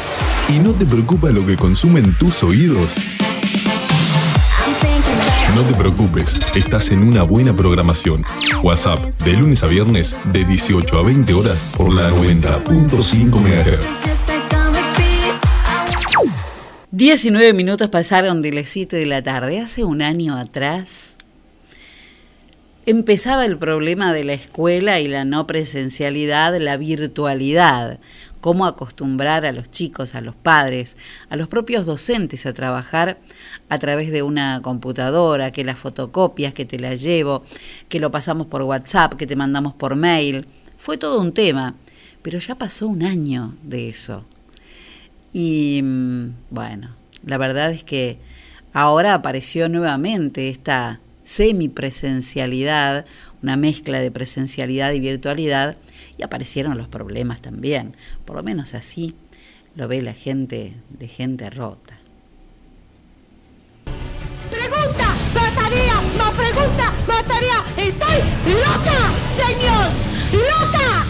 ¿Y 0.49 0.59
no 0.59 0.73
te 0.73 0.85
preocupa 0.85 1.31
lo 1.31 1.47
que 1.47 1.57
consumen 1.57 2.17
tus 2.19 2.43
oídos? 2.43 2.93
No 5.55 5.63
te 5.63 5.75
preocupes, 5.75 6.39
estás 6.57 6.91
en 6.91 7.03
una 7.03 7.23
buena 7.23 7.53
programación. 7.55 8.25
WhatsApp, 8.63 8.99
de 9.25 9.35
lunes 9.35 9.63
a 9.63 9.67
viernes, 9.67 10.17
de 10.33 10.45
18 10.45 10.99
a 10.99 11.03
20 11.05 11.33
horas, 11.33 11.57
por 11.77 11.93
la 11.93 12.11
90.5 12.11 13.41
MHz. 13.41 13.87
19 16.91 17.53
minutos 17.53 17.89
pasaron 17.89 18.43
de 18.43 18.53
las 18.53 18.69
7 18.69 18.97
de 18.97 19.07
la 19.07 19.23
tarde. 19.23 19.61
Hace 19.61 19.85
un 19.85 20.03
año 20.03 20.37
atrás 20.37 21.17
empezaba 22.87 23.47
el 23.47 23.59
problema 23.59 24.13
de 24.13 24.25
la 24.25 24.35
escuela 24.35 25.01
y 25.01 25.07
la 25.07 25.25
no 25.25 25.47
presencialidad, 25.47 26.57
la 26.59 26.77
virtualidad. 26.77 27.99
Cómo 28.45 28.67
acostumbrar 28.67 29.47
a 29.47 29.53
los 29.53 29.71
chicos, 29.71 30.15
a 30.15 30.21
los 30.21 30.35
padres, 30.35 30.99
a 31.31 31.37
los 31.37 31.49
propios 31.49 31.87
docentes 31.87 32.45
a 32.45 32.53
trabajar 32.53 33.17
a 33.71 33.79
través 33.79 34.13
de 34.13 34.23
una 34.23 34.61
computadora, 34.61 35.51
que 35.51 35.65
las 35.65 35.79
fotocopias, 35.79 36.53
que 36.53 36.67
te 36.67 36.79
las 36.79 37.01
llevo, 37.01 37.43
que 37.89 38.01
lo 38.01 38.11
pasamos 38.11 38.47
por 38.47 38.61
WhatsApp, 38.61 39.15
que 39.15 39.27
te 39.27 39.35
mandamos 39.35 39.73
por 39.73 39.97
mail. 39.97 40.45
Fue 40.77 40.99
todo 40.99 41.23
un 41.23 41.33
tema, 41.33 41.75
pero 42.21 42.39
ya 42.39 42.57
pasó 42.57 42.87
un 42.87 43.03
año 43.03 43.55
de 43.63 43.89
eso. 43.89 44.27
Y 45.33 45.81
mm, 45.83 46.35
bueno, 46.51 46.91
la 47.25 47.39
verdad 47.39 47.73
es 47.73 47.83
que 47.83 48.19
ahora 48.75 49.15
apareció 49.15 49.71
nuevamente 49.71 50.51
esta 50.51 51.01
semipresencialidad, 51.25 53.07
una 53.43 53.57
mezcla 53.57 54.01
de 54.01 54.11
presencialidad 54.11 54.93
y 54.93 55.01
virtualidad, 55.01 55.79
y 56.19 56.23
aparecieron 56.23 56.79
los 56.79 56.89
problemas 56.89 57.41
también. 57.41 57.97
Por 58.25 58.37
lo 58.37 58.43
menos 58.43 58.75
así 58.75 59.15
lo 59.75 59.89
ve 59.89 60.03
la 60.03 60.15
gente 60.15 60.75
de 60.91 61.09
gente 61.09 61.51
rota. 61.51 61.99
Pregunta, 64.51 65.15
mataría, 65.35 65.95
no 66.17 66.33
pregunta, 66.33 66.93
mataría. 67.07 67.65
Estoy 67.77 68.19
loca, 68.53 68.99
señor, 69.35 69.91
loca. 70.33 71.05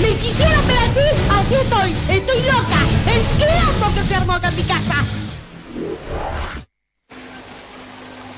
Me 0.00 0.16
quisieron 0.16 0.66
ver 0.66 0.78
así, 0.78 1.06
así 1.30 1.54
estoy, 1.54 1.90
estoy 2.16 2.40
loca. 2.42 2.80
El 3.06 3.22
quilombo 3.38 3.94
que 3.94 4.08
se 4.08 4.14
armó 4.14 4.32
acá 4.34 4.48
en 4.48 4.56
mi 4.56 4.62
casa. 4.62 5.04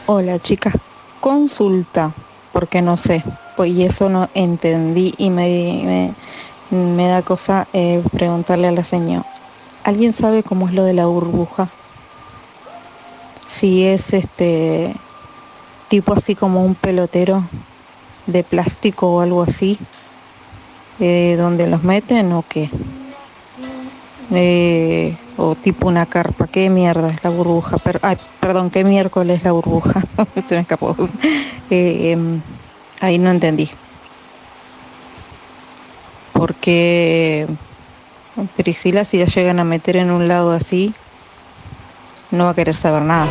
Hola 0.07 0.39
chicas, 0.41 0.75
consulta, 1.21 2.13
porque 2.53 2.83
no 2.83 2.97
sé, 2.97 3.25
pues 3.57 3.71
y 3.73 3.85
eso 3.85 4.09
no 4.09 4.29
entendí 4.35 5.15
y 5.19 5.31
me, 5.31 6.15
me, 6.71 6.77
me 6.77 7.09
da 7.09 7.23
cosa 7.23 7.69
eh, 7.73 8.03
preguntarle 8.13 8.69
a 8.69 8.73
la 8.73 8.85
señora. 8.85 9.27
¿Alguien 9.85 10.13
sabe 10.13 10.43
cómo 10.43 10.69
es 10.69 10.75
lo 10.75 10.85
de 10.85 10.95
la 10.95 11.07
burbuja? 11.07 11.69
Si 13.45 13.85
es 13.85 14.13
este 14.13 14.95
tipo 15.89 16.15
así 16.15 16.35
como 16.35 16.65
un 16.65 16.75
pelotero 16.75 17.45
de 18.27 18.45
plástico 18.45 19.11
o 19.11 19.21
algo 19.21 19.43
así, 19.43 19.79
eh, 21.01 21.37
donde 21.39 21.67
los 21.67 21.83
meten 21.83 22.33
o 22.33 22.45
qué. 22.49 22.71
Eh, 24.33 25.17
o 25.43 25.55
tipo 25.55 25.89
una 25.89 26.05
carpa, 26.05 26.47
qué 26.47 26.69
mierda 26.69 27.09
es 27.09 27.25
la 27.25 27.31
burbuja, 27.31 27.79
Per- 27.79 27.99
ay, 28.03 28.19
perdón, 28.41 28.71
qué 28.71 28.85
miércoles 28.85 29.39
es 29.39 29.45
la 29.45 29.53
burbuja, 29.53 30.03
se 30.47 30.55
me 30.55 30.61
escapó. 30.61 30.95
Eh, 31.71 32.11
em, 32.13 32.43
ahí 33.01 33.19
no 33.19 33.31
entendí. 33.31 33.71
Porque 36.35 37.47
Priscila 38.57 39.05
si 39.05 39.19
la 39.19 39.27
llegan 39.27 39.61
a 39.61 39.65
meter 39.65 39.97
en 39.97 40.11
un 40.11 40.29
lado 40.29 40.53
así, 40.53 40.95
no 42.31 42.45
va 42.45 42.51
a 42.51 42.55
querer 42.55 42.75
saber 42.75 43.03
nada. 43.03 43.27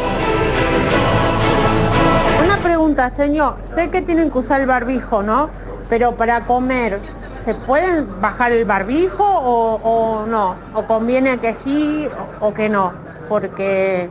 Una 2.43 2.57
pregunta, 2.57 3.09
señor. 3.11 3.57
Sé 3.73 3.89
que 3.89 4.01
tienen 4.01 4.31
que 4.31 4.39
usar 4.39 4.61
el 4.61 4.67
barbijo, 4.67 5.21
¿no? 5.21 5.49
Pero 5.89 6.15
para 6.15 6.45
comer, 6.45 6.99
¿se 7.43 7.55
pueden 7.55 8.21
bajar 8.21 8.51
el 8.51 8.65
barbijo 8.65 9.23
o, 9.23 10.25
no? 10.25 10.55
¿O 10.73 10.85
conviene 10.85 11.39
que 11.39 11.55
sí 11.55 12.07
o, 12.41 12.47
o 12.47 12.53
que 12.53 12.69
no? 12.69 12.93
Porque 13.27 14.09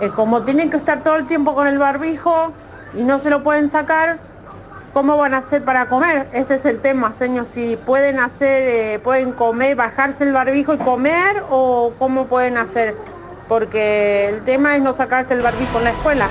eh, 0.00 0.10
como 0.14 0.42
tienen 0.42 0.70
que 0.70 0.76
estar 0.76 1.02
todo 1.02 1.16
el 1.16 1.26
tiempo 1.26 1.54
con 1.54 1.66
el 1.66 1.78
barbijo 1.78 2.52
y 2.94 3.02
no 3.02 3.20
se 3.20 3.30
lo 3.30 3.42
pueden 3.42 3.70
sacar, 3.70 4.18
¿cómo 4.92 5.16
van 5.16 5.34
a 5.34 5.38
hacer 5.38 5.64
para 5.64 5.88
comer? 5.88 6.28
Ese 6.32 6.56
es 6.56 6.64
el 6.64 6.80
tema, 6.80 7.12
señor. 7.18 7.46
Si 7.46 7.76
pueden 7.76 8.18
hacer, 8.18 8.62
eh, 8.66 8.98
pueden 8.98 9.32
comer, 9.32 9.76
bajarse 9.76 10.24
el 10.24 10.32
barbijo 10.32 10.74
y 10.74 10.78
comer 10.78 11.44
o 11.50 11.92
cómo 11.98 12.26
pueden 12.26 12.56
hacer. 12.56 12.96
Porque 13.48 14.28
el 14.28 14.42
tema 14.42 14.76
es 14.76 14.82
no 14.82 14.94
sacarse 14.94 15.34
el 15.34 15.42
barbijo 15.42 15.78
en 15.78 15.84
la 15.84 15.90
escuela. 15.90 16.28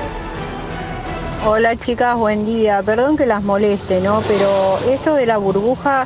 Hola 1.45 1.75
chicas, 1.75 2.15
buen 2.15 2.45
día. 2.45 2.81
Perdón 2.83 3.17
que 3.17 3.25
las 3.25 3.43
moleste, 3.43 4.01
¿no? 4.01 4.21
Pero 4.27 4.77
esto 4.89 5.15
de 5.15 5.25
la 5.25 5.37
burbuja 5.37 6.05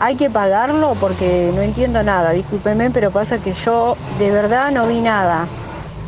hay 0.00 0.16
que 0.16 0.30
pagarlo 0.30 0.94
porque 0.98 1.52
no 1.54 1.60
entiendo 1.60 2.02
nada. 2.02 2.30
Discúlpenme, 2.30 2.90
pero 2.90 3.10
pasa 3.10 3.36
que 3.38 3.52
yo 3.52 3.96
de 4.18 4.30
verdad 4.30 4.72
no 4.72 4.86
vi 4.86 5.02
nada. 5.02 5.46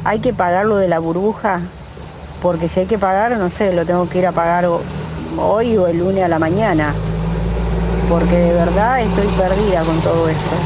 Hay 0.05 0.19
que 0.19 0.33
pagarlo 0.33 0.77
de 0.77 0.89
la 0.89 0.99
burbuja 0.99 1.61
porque 2.41 2.69
si 2.69 2.81
hay 2.81 2.87
que 2.87 2.99
pagar, 2.99 3.37
no 3.37 3.51
sé, 3.51 3.73
lo 3.75 3.85
tengo 3.85 4.09
que 4.09 4.19
ir 4.19 4.27
a 4.27 4.33
pagar 4.33 4.67
hoy 5.39 5.77
o 5.77 5.87
el 5.87 5.99
lunes 5.99 6.25
a 6.25 6.29
la 6.29 6.39
mañana. 6.39 6.95
Porque 8.09 8.35
de 8.35 8.55
verdad 8.55 9.01
estoy 9.01 9.27
perdida 9.39 9.85
con 9.85 10.01
todo 10.01 10.27
esto. 10.27 10.57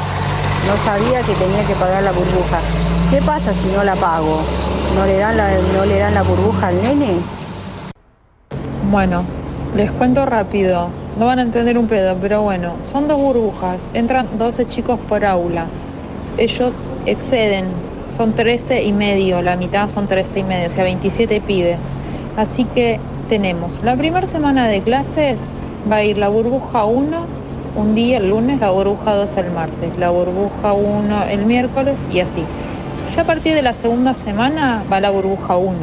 No 0.69 0.77
sabía 0.77 1.21
que 1.23 1.35
tenía 1.35 1.67
que 1.67 1.75
pagar 1.75 2.05
la 2.05 2.13
burbuja. 2.13 2.61
¿Qué 3.11 3.21
pasa 3.23 3.53
si 3.53 3.69
no 3.73 3.83
la 3.83 3.97
pago? 3.97 4.39
¿No 4.95 5.05
le 5.05 5.19
dan 5.19 5.37
la, 5.37 5.51
no 5.77 5.85
le 5.85 5.99
dan 5.99 6.15
la 6.15 6.23
burbuja 6.23 6.69
al 6.69 6.81
nene? 6.81 7.17
Bueno, 8.89 9.25
les 9.75 9.91
cuento 9.91 10.25
rápido. 10.27 11.06
No 11.19 11.27
van 11.27 11.39
a 11.39 11.43
entender 11.43 11.79
un 11.79 11.87
pedo, 11.87 12.17
pero 12.21 12.43
bueno, 12.43 12.75
son 12.85 13.09
dos 13.09 13.19
burbujas. 13.19 13.81
Entran 13.95 14.27
12 14.39 14.67
chicos 14.67 14.99
por 15.09 15.25
aula. 15.25 15.67
Ellos 16.37 16.75
exceden, 17.07 17.65
son 18.07 18.35
13 18.35 18.83
y 18.83 18.93
medio, 18.93 19.41
la 19.41 19.57
mitad 19.57 19.89
son 19.89 20.07
13 20.07 20.41
y 20.41 20.43
medio, 20.43 20.69
o 20.69 20.71
sea, 20.71 20.85
27 20.85 21.41
pibes. 21.41 21.79
Así 22.37 22.65
que 22.65 23.01
tenemos 23.29 23.83
la 23.83 23.97
primera 23.97 24.27
semana 24.27 24.69
de 24.69 24.81
clases 24.83 25.39
va 25.91 25.97
a 25.97 26.05
ir 26.05 26.19
la 26.19 26.29
burbuja 26.29 26.85
1 26.85 27.27
un 27.77 27.95
día 27.95 28.19
el 28.19 28.31
lunes, 28.31 28.61
la 28.61 28.71
burbuja 28.71 29.15
2 29.15 29.37
el 29.39 29.51
martes, 29.51 29.99
la 29.99 30.11
burbuja 30.11 30.73
1 30.73 31.25
el 31.31 31.45
miércoles 31.45 31.97
y 32.13 32.21
así. 32.21 32.45
Ya 33.15 33.23
a 33.23 33.25
partir 33.25 33.55
de 33.55 33.63
la 33.63 33.73
segunda 33.73 34.15
semana 34.15 34.85
va 34.91 35.01
la 35.01 35.11
burbuja 35.11 35.57
1 35.57 35.75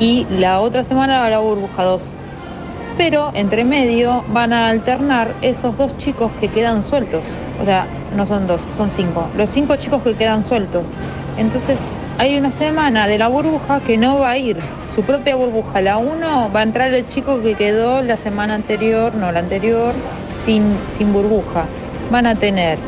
y 0.00 0.26
la 0.30 0.60
otra 0.60 0.84
semana 0.84 1.20
va 1.20 1.30
la 1.30 1.38
burbuja 1.38 1.84
2. 1.84 2.14
Pero 2.96 3.30
entre 3.34 3.64
medio 3.64 4.24
van 4.28 4.52
a 4.52 4.68
alternar 4.68 5.34
esos 5.42 5.76
dos 5.76 5.96
chicos 5.98 6.30
que 6.40 6.48
quedan 6.48 6.82
sueltos. 6.82 7.22
O 7.60 7.64
sea, 7.64 7.86
no 8.14 8.26
son 8.26 8.46
dos, 8.46 8.60
son 8.76 8.90
cinco. 8.90 9.26
Los 9.36 9.50
cinco 9.50 9.76
chicos 9.76 10.02
que 10.02 10.14
quedan 10.14 10.42
sueltos. 10.42 10.88
Entonces 11.38 11.80
hay 12.18 12.36
una 12.36 12.50
semana 12.50 13.06
de 13.06 13.16
la 13.16 13.28
burbuja 13.28 13.80
que 13.80 13.96
no 13.96 14.18
va 14.18 14.32
a 14.32 14.36
ir. 14.36 14.58
Su 14.94 15.02
propia 15.02 15.36
burbuja, 15.36 15.80
la 15.80 15.96
1, 15.96 16.50
va 16.54 16.60
a 16.60 16.62
entrar 16.62 16.92
el 16.92 17.08
chico 17.08 17.40
que 17.40 17.54
quedó 17.54 18.02
la 18.02 18.18
semana 18.18 18.54
anterior, 18.54 19.14
no 19.14 19.32
la 19.32 19.38
anterior, 19.38 19.94
sin, 20.44 20.76
sin 20.98 21.14
burbuja. 21.14 21.64
Van 22.10 22.26
a 22.26 22.34
tener 22.34 22.78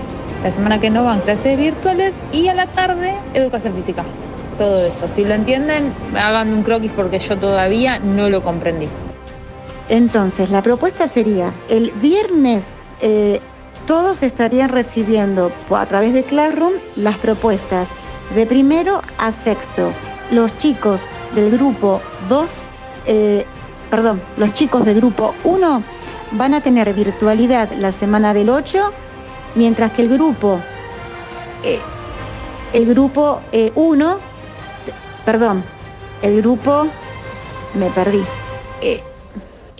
la 0.43 0.51
semana 0.51 0.81
que 0.81 0.91
no 0.91 1.05
van 1.05 1.21
clases 1.21 1.57
virtuales 1.57 2.13
y 2.33 2.49
a 2.49 2.55
la 2.55 2.67
tarde 2.67 3.15
educación 3.33 3.75
física. 3.75 4.05
Todo 4.59 4.85
eso. 4.85 5.09
Si 5.09 5.25
lo 5.25 5.33
entienden, 5.33 5.95
háganme 6.15 6.55
un 6.55 6.63
croquis 6.63 6.91
porque 6.95 7.19
yo 7.19 7.39
todavía 7.39 7.99
no 8.01 8.29
lo 8.29 8.43
comprendí. 8.43 8.89
Entonces, 9.89 10.51
la 10.51 10.63
propuesta 10.63 11.09
sería, 11.09 11.53
el 11.69 11.91
viernes 11.93 12.67
eh, 13.01 13.41
todos 13.87 14.23
estarían 14.23 14.69
recibiendo 14.69 15.53
a 15.71 15.87
través 15.87 16.15
de 16.15 16.23
Classroom 16.23 16.75
las 16.97 17.19
propuestas 17.19 17.89
de 18.35 18.47
primero 18.47 19.03
a 19.19 19.33
sexto. 19.33 19.93
Los 20.31 20.57
chicos 20.59 21.03
del 21.35 21.51
grupo 21.51 22.01
2, 22.29 22.67
eh, 23.07 23.45
perdón, 23.91 24.23
los 24.37 24.55
chicos 24.55 24.85
del 24.85 24.97
grupo 24.97 25.35
1 25.45 25.83
van 26.33 26.55
a 26.55 26.61
tener 26.61 26.95
virtualidad 26.95 27.71
la 27.73 27.93
semana 27.93 28.33
del 28.33 28.51
8, 28.51 28.93
mientras 29.57 29.93
que 29.93 30.03
el 30.03 30.09
grupo, 30.09 30.61
eh, 31.65 31.81
el 32.73 32.87
grupo 32.87 33.43
1, 33.75 34.19
perdón, 35.27 35.65
el 36.23 36.41
grupo, 36.41 36.87
me 37.75 37.91
perdí. 37.91 38.23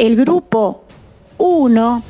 El 0.03 0.17
grupo 0.17 0.83
1, 1.39 2.03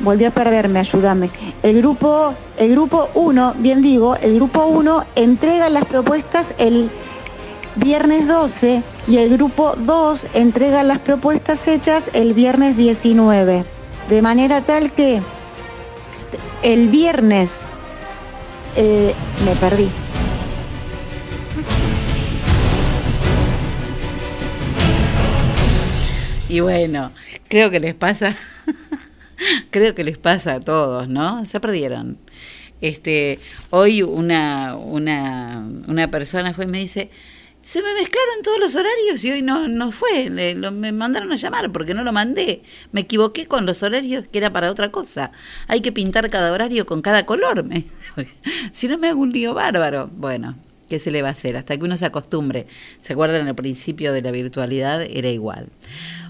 volví 0.00 0.24
a 0.24 0.32
perderme, 0.32 0.80
ayúdame. 0.80 1.30
El 1.62 1.80
grupo, 1.80 2.34
el 2.56 2.72
grupo 2.72 3.08
1, 3.14 3.54
bien 3.58 3.82
digo, 3.82 4.16
el 4.16 4.34
grupo 4.34 4.66
1 4.66 5.04
entrega 5.14 5.70
las 5.70 5.84
propuestas 5.84 6.56
el 6.58 6.90
viernes 7.76 8.26
12 8.26 8.82
y 9.06 9.18
el 9.18 9.30
grupo 9.30 9.74
2 9.78 10.26
entrega 10.34 10.82
las 10.82 10.98
propuestas 10.98 11.68
hechas 11.68 12.10
el 12.14 12.34
viernes 12.34 12.76
19. 12.76 13.64
De 14.08 14.20
manera 14.20 14.62
tal 14.62 14.90
que 14.90 15.22
el 16.64 16.88
viernes 16.88 17.52
eh, 18.74 19.14
me 19.44 19.54
perdí. 19.54 19.88
Y 26.54 26.60
bueno, 26.60 27.10
creo 27.48 27.68
que 27.68 27.80
les 27.80 27.96
pasa, 27.96 28.36
creo 29.70 29.92
que 29.96 30.04
les 30.04 30.18
pasa 30.18 30.54
a 30.54 30.60
todos, 30.60 31.08
¿no? 31.08 31.44
Se 31.46 31.58
perdieron. 31.58 32.16
Este, 32.80 33.40
hoy 33.70 34.02
una, 34.02 34.76
una, 34.76 35.66
una 35.88 36.10
persona 36.12 36.52
fue 36.54 36.66
y 36.66 36.68
me 36.68 36.78
dice, 36.78 37.10
se 37.60 37.82
me 37.82 37.92
mezclaron 37.94 38.42
todos 38.44 38.60
los 38.60 38.76
horarios 38.76 39.24
y 39.24 39.32
hoy 39.32 39.42
no, 39.42 39.66
no 39.66 39.90
fue, 39.90 40.30
le- 40.30 40.54
lo- 40.54 40.70
me 40.70 40.92
mandaron 40.92 41.32
a 41.32 41.36
llamar 41.36 41.72
porque 41.72 41.92
no 41.92 42.04
lo 42.04 42.12
mandé. 42.12 42.62
Me 42.92 43.00
equivoqué 43.00 43.46
con 43.46 43.66
los 43.66 43.82
horarios 43.82 44.28
que 44.28 44.38
era 44.38 44.52
para 44.52 44.70
otra 44.70 44.92
cosa. 44.92 45.32
Hay 45.66 45.80
que 45.80 45.90
pintar 45.90 46.30
cada 46.30 46.52
horario 46.52 46.86
con 46.86 47.02
cada 47.02 47.26
color. 47.26 47.64
si 48.70 48.86
no 48.86 48.96
me 48.98 49.08
hago 49.08 49.20
un 49.20 49.32
lío 49.32 49.54
bárbaro. 49.54 50.08
Bueno, 50.14 50.56
¿qué 50.88 50.98
se 50.98 51.10
le 51.10 51.22
va 51.22 51.28
a 51.28 51.32
hacer? 51.32 51.56
Hasta 51.56 51.76
que 51.76 51.84
uno 51.84 51.96
se 51.96 52.06
acostumbre. 52.06 52.66
¿Se 53.00 53.12
acuerdan 53.12 53.46
al 53.48 53.54
principio 53.54 54.12
de 54.12 54.22
la 54.22 54.30
virtualidad? 54.30 55.02
Era 55.02 55.28
igual. 55.30 55.68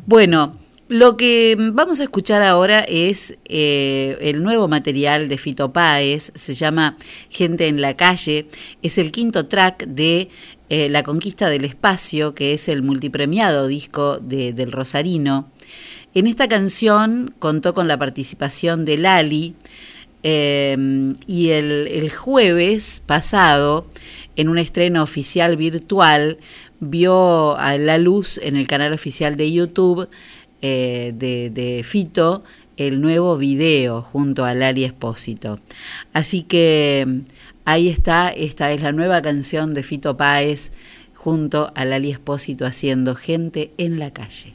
Bueno, 0.06 0.58
lo 0.88 1.16
que 1.16 1.56
vamos 1.72 2.00
a 2.00 2.04
escuchar 2.04 2.42
ahora 2.42 2.80
es 2.80 3.36
eh, 3.46 4.18
el 4.20 4.42
nuevo 4.42 4.68
material 4.68 5.28
de 5.28 5.38
Fito 5.38 5.72
Páez, 5.72 6.30
se 6.34 6.52
llama 6.54 6.96
Gente 7.30 7.68
en 7.68 7.80
la 7.80 7.96
calle, 7.96 8.46
es 8.82 8.98
el 8.98 9.10
quinto 9.10 9.46
track 9.46 9.86
de 9.86 10.28
eh, 10.68 10.88
La 10.90 11.02
conquista 11.02 11.48
del 11.48 11.64
espacio, 11.64 12.34
que 12.34 12.52
es 12.52 12.68
el 12.68 12.82
multipremiado 12.82 13.66
disco 13.66 14.18
de- 14.18 14.52
del 14.52 14.72
Rosarino. 14.72 15.50
En 16.14 16.26
esta 16.26 16.48
canción 16.48 17.34
contó 17.38 17.72
con 17.74 17.88
la 17.88 17.98
participación 17.98 18.84
de 18.84 18.98
Lali 18.98 19.54
eh, 20.24 20.76
y 21.26 21.50
el, 21.50 21.86
el 21.86 22.10
jueves 22.10 23.02
pasado, 23.06 23.86
en 24.36 24.48
un 24.48 24.58
estreno 24.58 25.02
oficial 25.02 25.56
virtual, 25.56 26.38
vio 26.80 27.56
a 27.56 27.76
la 27.78 27.98
luz 27.98 28.38
en 28.42 28.56
el 28.56 28.66
canal 28.66 28.92
oficial 28.92 29.36
de 29.36 29.52
YouTube 29.52 30.08
eh, 30.62 31.12
de, 31.14 31.50
de 31.50 31.82
Fito 31.84 32.42
el 32.76 33.00
nuevo 33.00 33.36
video 33.36 34.02
junto 34.02 34.44
a 34.46 34.54
Lali 34.54 34.84
Espósito. 34.84 35.60
Así 36.12 36.42
que 36.42 37.04
mm, 37.06 37.18
ahí 37.66 37.88
está, 37.88 38.30
esta 38.30 38.72
es 38.72 38.82
la 38.82 38.92
nueva 38.92 39.22
canción 39.22 39.74
de 39.74 39.82
Fito 39.82 40.16
Páez 40.16 40.72
junto 41.14 41.70
a 41.74 41.84
Lali 41.84 42.10
Espósito 42.10 42.66
haciendo 42.66 43.14
gente 43.14 43.72
en 43.78 43.98
la 43.98 44.10
calle. 44.10 44.54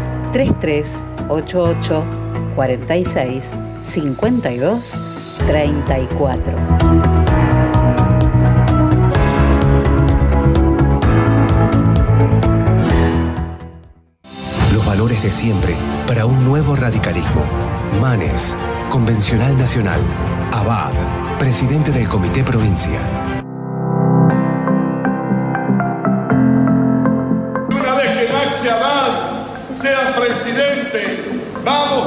3388 0.31 2.03
46 2.55 3.51
52 3.83 5.41
34. 5.47 6.53
Los 14.73 14.85
valores 14.85 15.21
de 15.23 15.31
siempre 15.31 15.75
para 16.07 16.25
un 16.25 16.43
nuevo 16.45 16.75
radicalismo. 16.75 17.43
Manes, 18.01 18.55
Convencional 18.89 19.57
Nacional. 19.57 19.99
Abad, 20.51 20.91
presidente 21.39 21.91
del 21.91 22.07
Comité 22.07 22.43
Provincia. 22.43 23.20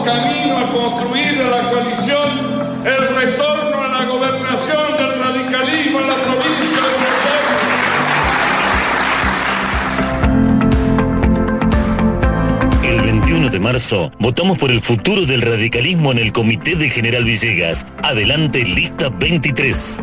Camino 0.05 0.59
a 0.59 0.71
construir 0.71 1.41
a 1.41 1.49
la 1.49 1.71
coalición 1.71 2.29
el 2.85 3.17
retorno 3.17 3.83
a 3.83 3.89
la 3.89 4.05
gobernación 4.05 4.97
del 4.99 5.19
radicalismo 5.19 6.01
en 6.01 6.07
la 6.07 6.15
provincia 6.15 6.77
de 6.77 6.93
Buenos. 12.83 13.01
El 13.01 13.01
21 13.01 13.49
de 13.49 13.61
marzo 13.61 14.11
votamos 14.19 14.59
por 14.59 14.71
el 14.71 14.83
futuro 14.83 15.25
del 15.25 15.41
radicalismo 15.41 16.13
en 16.13 16.19
el 16.19 16.33
Comité 16.33 16.77
de 16.77 16.91
General 16.91 17.25
Villegas. 17.25 17.87
Adelante, 18.03 18.63
lista 18.63 19.09
23. 19.09 20.03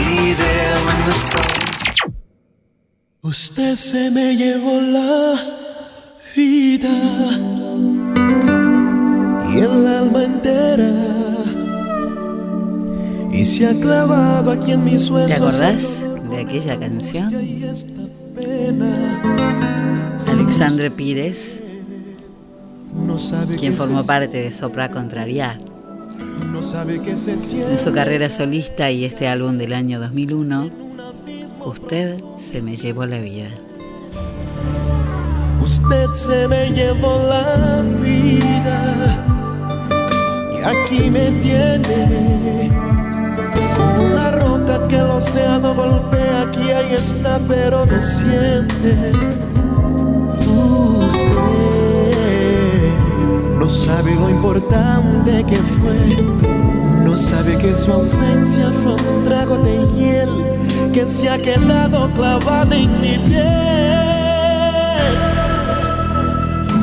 Usted 3.23 3.75
se 3.75 4.09
me 4.09 4.35
llevó 4.35 4.81
la 4.81 5.39
vida. 6.35 6.89
Y 9.53 9.57
el 9.59 9.85
alma 9.85 10.23
entera. 10.23 10.89
Y 13.31 13.45
se 13.45 13.67
ha 13.67 13.79
clavado 13.79 14.49
aquí 14.49 14.71
en 14.71 14.83
mis 14.83 15.05
¿Te 15.05 15.13
huesos. 15.13 15.37
acordás 15.37 16.03
de 16.31 16.39
aquella 16.39 16.79
canción? 16.79 17.31
Alexandre 20.27 20.89
Pires, 20.89 21.61
quien 23.59 23.75
formó 23.75 24.03
parte 24.03 24.41
de 24.41 24.51
Sopra 24.51 24.89
Contraria 24.89 25.59
en 27.69 27.77
su 27.77 27.91
carrera 27.93 28.29
solista 28.29 28.89
y 28.89 29.05
este 29.05 29.27
álbum 29.27 29.57
del 29.57 29.73
año 29.73 29.99
2001, 29.99 30.69
Usted 31.63 32.19
se 32.37 32.59
me 32.63 32.75
llevó 32.75 33.05
la 33.05 33.19
vida. 33.19 33.49
Usted 35.63 36.07
se 36.15 36.47
me 36.47 36.71
llevó 36.71 37.19
la 37.29 37.83
vida 38.01 39.23
y 40.53 40.57
aquí 40.63 41.11
me 41.11 41.29
tiene. 41.39 42.71
Una 44.11 44.31
roca 44.31 44.87
que 44.87 44.97
el 44.97 45.05
océano 45.05 45.75
golpea, 45.75 46.41
aquí 46.47 46.71
ahí 46.71 46.95
está, 46.95 47.39
pero 47.47 47.85
no 47.85 48.01
siente. 48.01 49.11
Usted 51.09 52.13
no 53.59 53.69
sabe 53.69 54.15
lo 54.15 54.31
importante 54.31 55.43
que 55.45 55.57
fue. 55.57 56.41
No 57.05 57.15
sabe 57.15 57.55
que 57.57 57.75
su 57.75 57.91
ausencia 57.91 58.71
fue 58.71 58.93
un 58.93 59.25
trago 59.25 59.57
de 59.57 59.80
que 60.93 61.07
se 61.07 61.29
ha 61.29 61.37
quedado 61.37 62.09
clavado 62.13 62.73
en 62.73 63.01
mi 63.01 63.17
piel. 63.17 63.45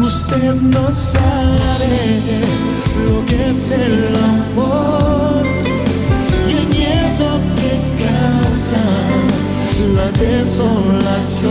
Usted 0.01 0.55
no 0.55 0.91
sabe 0.91 2.21
lo 3.07 3.27
que 3.27 3.51
es 3.51 3.73
el 3.73 4.17
amor 4.17 5.43
y 6.49 6.53
el 6.57 6.67
miedo 6.69 7.29
que 7.61 7.73
causa 8.03 8.85
la 9.97 10.09
desolación. 10.19 11.49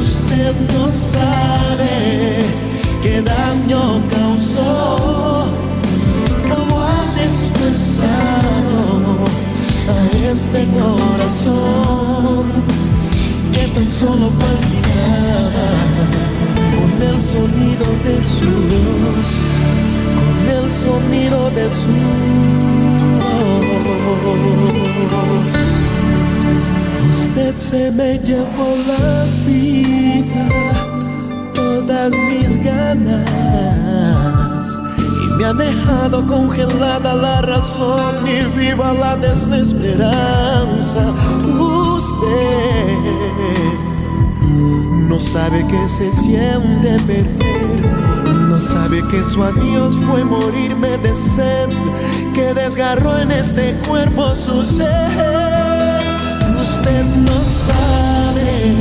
Usted 0.00 0.54
no 0.72 0.90
sabe 0.90 1.94
qué 3.02 3.22
daño 3.22 4.00
causó, 4.10 5.46
cómo 6.50 6.82
ha 6.82 7.04
destrozado 7.20 8.43
este 10.26 10.66
corazón 10.80 12.46
que 13.52 13.68
tan 13.74 13.88
solo 13.88 14.30
palpitaba 14.40 15.68
con 16.74 17.02
el 17.08 17.20
sonido 17.20 17.86
de 18.04 18.22
su 18.22 18.50
voz, 18.70 19.30
con 20.16 20.48
el 20.56 20.70
sonido 20.70 21.50
de 21.50 21.70
su 21.70 21.94
voz. 25.12 25.54
Usted 27.10 27.54
se 27.56 27.90
me 27.92 28.18
llevó 28.18 28.76
la 28.86 29.26
vida, 29.46 30.46
todas 31.52 32.10
mis 32.10 32.64
ganas 32.64 34.23
me 35.36 35.44
ha 35.44 35.52
dejado 35.52 36.24
congelada 36.26 37.14
la 37.14 37.42
razón 37.42 38.24
y 38.26 38.58
viva 38.58 38.92
la 38.92 39.16
desesperanza. 39.16 41.00
Usted 41.58 42.94
no 45.08 45.18
sabe 45.18 45.66
que 45.66 45.88
se 45.88 46.12
siente 46.12 46.96
perder, 47.06 47.80
no 48.48 48.58
sabe 48.60 49.02
que 49.10 49.24
su 49.24 49.42
adiós 49.42 49.96
fue 49.96 50.24
morirme 50.24 50.96
de 50.98 51.14
sed, 51.14 51.68
que 52.34 52.54
desgarró 52.54 53.18
en 53.18 53.30
este 53.32 53.74
cuerpo 53.88 54.34
su 54.34 54.64
ser. 54.64 56.00
Usted 56.60 57.04
no 57.16 57.44
sabe 57.44 58.74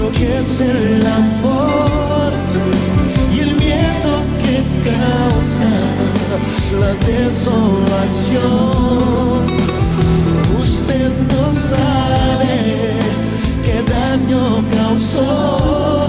lo 0.00 0.12
que 0.12 0.38
es 0.38 0.60
el 0.60 1.06
amor 1.06 2.32
causa 4.86 5.70
la 6.80 6.92
desolación. 7.06 8.46
Usted 10.60 11.10
no 11.32 11.44
sabe 11.52 12.56
qué 13.64 13.76
daño 13.82 14.42
causó, 14.78 16.08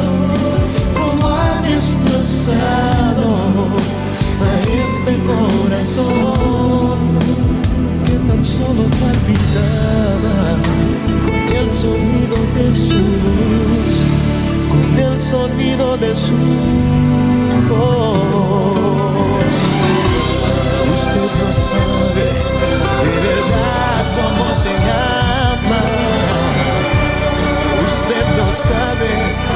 cómo 0.99 1.28
ha 1.28 1.62
destrozado 1.62 3.28
a 4.45 4.54
este 4.84 5.14
corazón 5.32 6.98
que 8.06 8.16
tan 8.28 8.44
solo 8.45 8.84
palpitaba 9.02 10.40
con 11.26 11.41
el 11.58 11.68
sonido 11.70 12.38
de 12.56 12.66
su 12.74 13.02
voz, 13.24 13.95
con 14.69 14.98
el 14.98 15.18
sonido 15.18 15.98
de 15.98 16.15
su 16.15 16.38
voz. 17.69 19.56
Usted 20.95 21.30
no 21.41 21.49
sabe 21.53 22.27
de 23.06 23.15
verdad 23.27 24.03
cómo 24.18 24.45
se 24.56 24.72
llama. 24.88 25.81
Usted 27.88 28.26
no 28.38 28.48
sabe 28.53 29.47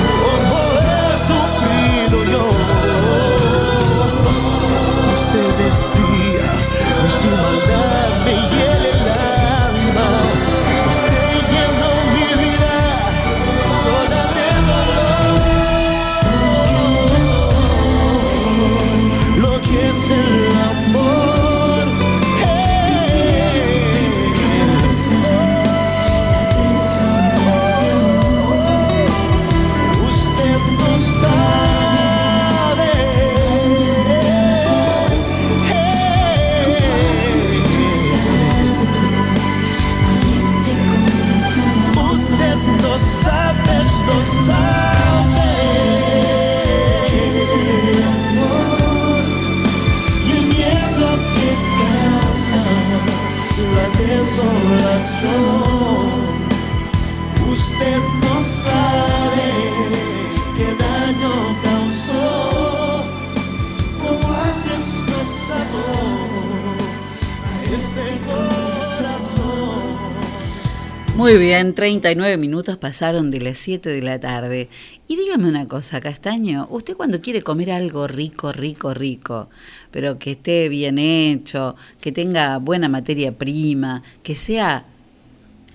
bien, 71.72 72.02
39 72.02 72.38
minutos 72.38 72.78
pasaron 72.78 73.30
de 73.30 73.42
las 73.42 73.58
7 73.60 73.90
de 73.90 74.02
la 74.02 74.20
tarde. 74.20 74.70
Y 75.08 75.16
dígame 75.16 75.48
una 75.48 75.68
cosa, 75.68 76.00
Castaño, 76.00 76.68
usted 76.70 76.96
cuando 76.96 77.22
quiere 77.22 77.42
comer 77.42 77.72
algo 77.72 78.08
rico, 78.08 78.52
rico, 78.52 78.94
rico, 78.94 79.50
pero 79.92 80.18
que 80.18 80.32
esté 80.32 80.70
bien 80.70 80.98
hecho, 81.00 81.76
que 82.00 82.12
tenga 82.12 82.58
buena 82.58 82.90
materia 82.90 83.32
prima, 83.32 84.04
que 84.24 84.36
sea 84.36 84.86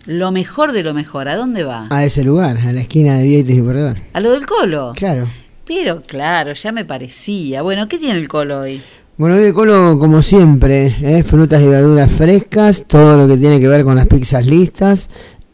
lo 0.06 0.30
mejor 0.30 0.72
de 0.72 0.82
lo 0.82 0.94
mejor, 0.94 1.28
¿a 1.28 1.36
dónde 1.36 1.64
va? 1.64 1.88
A 1.90 2.04
ese 2.04 2.22
lugar, 2.22 2.58
a 2.58 2.72
la 2.72 2.80
esquina 2.80 3.16
de 3.16 3.24
Vieites 3.24 3.56
y 3.56 3.62
Corredor. 3.62 3.96
¿A 4.12 4.20
lo 4.20 4.32
del 4.32 4.46
colo? 4.46 4.92
Claro. 4.96 5.26
Pero 5.66 6.02
claro, 6.02 6.52
ya 6.52 6.70
me 6.72 6.84
parecía. 6.84 7.62
Bueno, 7.62 7.88
¿qué 7.88 7.98
tiene 7.98 8.18
el 8.18 8.28
colo 8.28 8.60
hoy? 8.60 8.80
Bueno, 9.18 9.36
hoy 9.36 9.44
el 9.44 9.54
colo, 9.54 9.98
como 9.98 10.20
siempre, 10.22 10.94
¿eh? 11.00 11.24
frutas 11.24 11.62
y 11.62 11.68
verduras 11.68 12.12
frescas, 12.12 12.84
todo 12.86 13.16
lo 13.16 13.26
que 13.26 13.38
tiene 13.38 13.58
que 13.58 13.66
ver 13.66 13.82
con 13.82 13.96
las 13.96 14.06
pizzas 14.06 14.44
listas. 14.46 15.08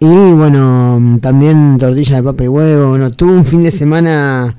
Y 0.04 0.32
bueno, 0.32 1.20
también 1.22 1.78
tortilla 1.78 2.16
de 2.16 2.22
papa 2.24 2.42
y 2.42 2.48
huevo. 2.48 2.88
Bueno, 2.88 3.12
tuvo 3.12 3.30
un 3.30 3.44
fin 3.44 3.62
de 3.62 3.70
semana 3.70 4.56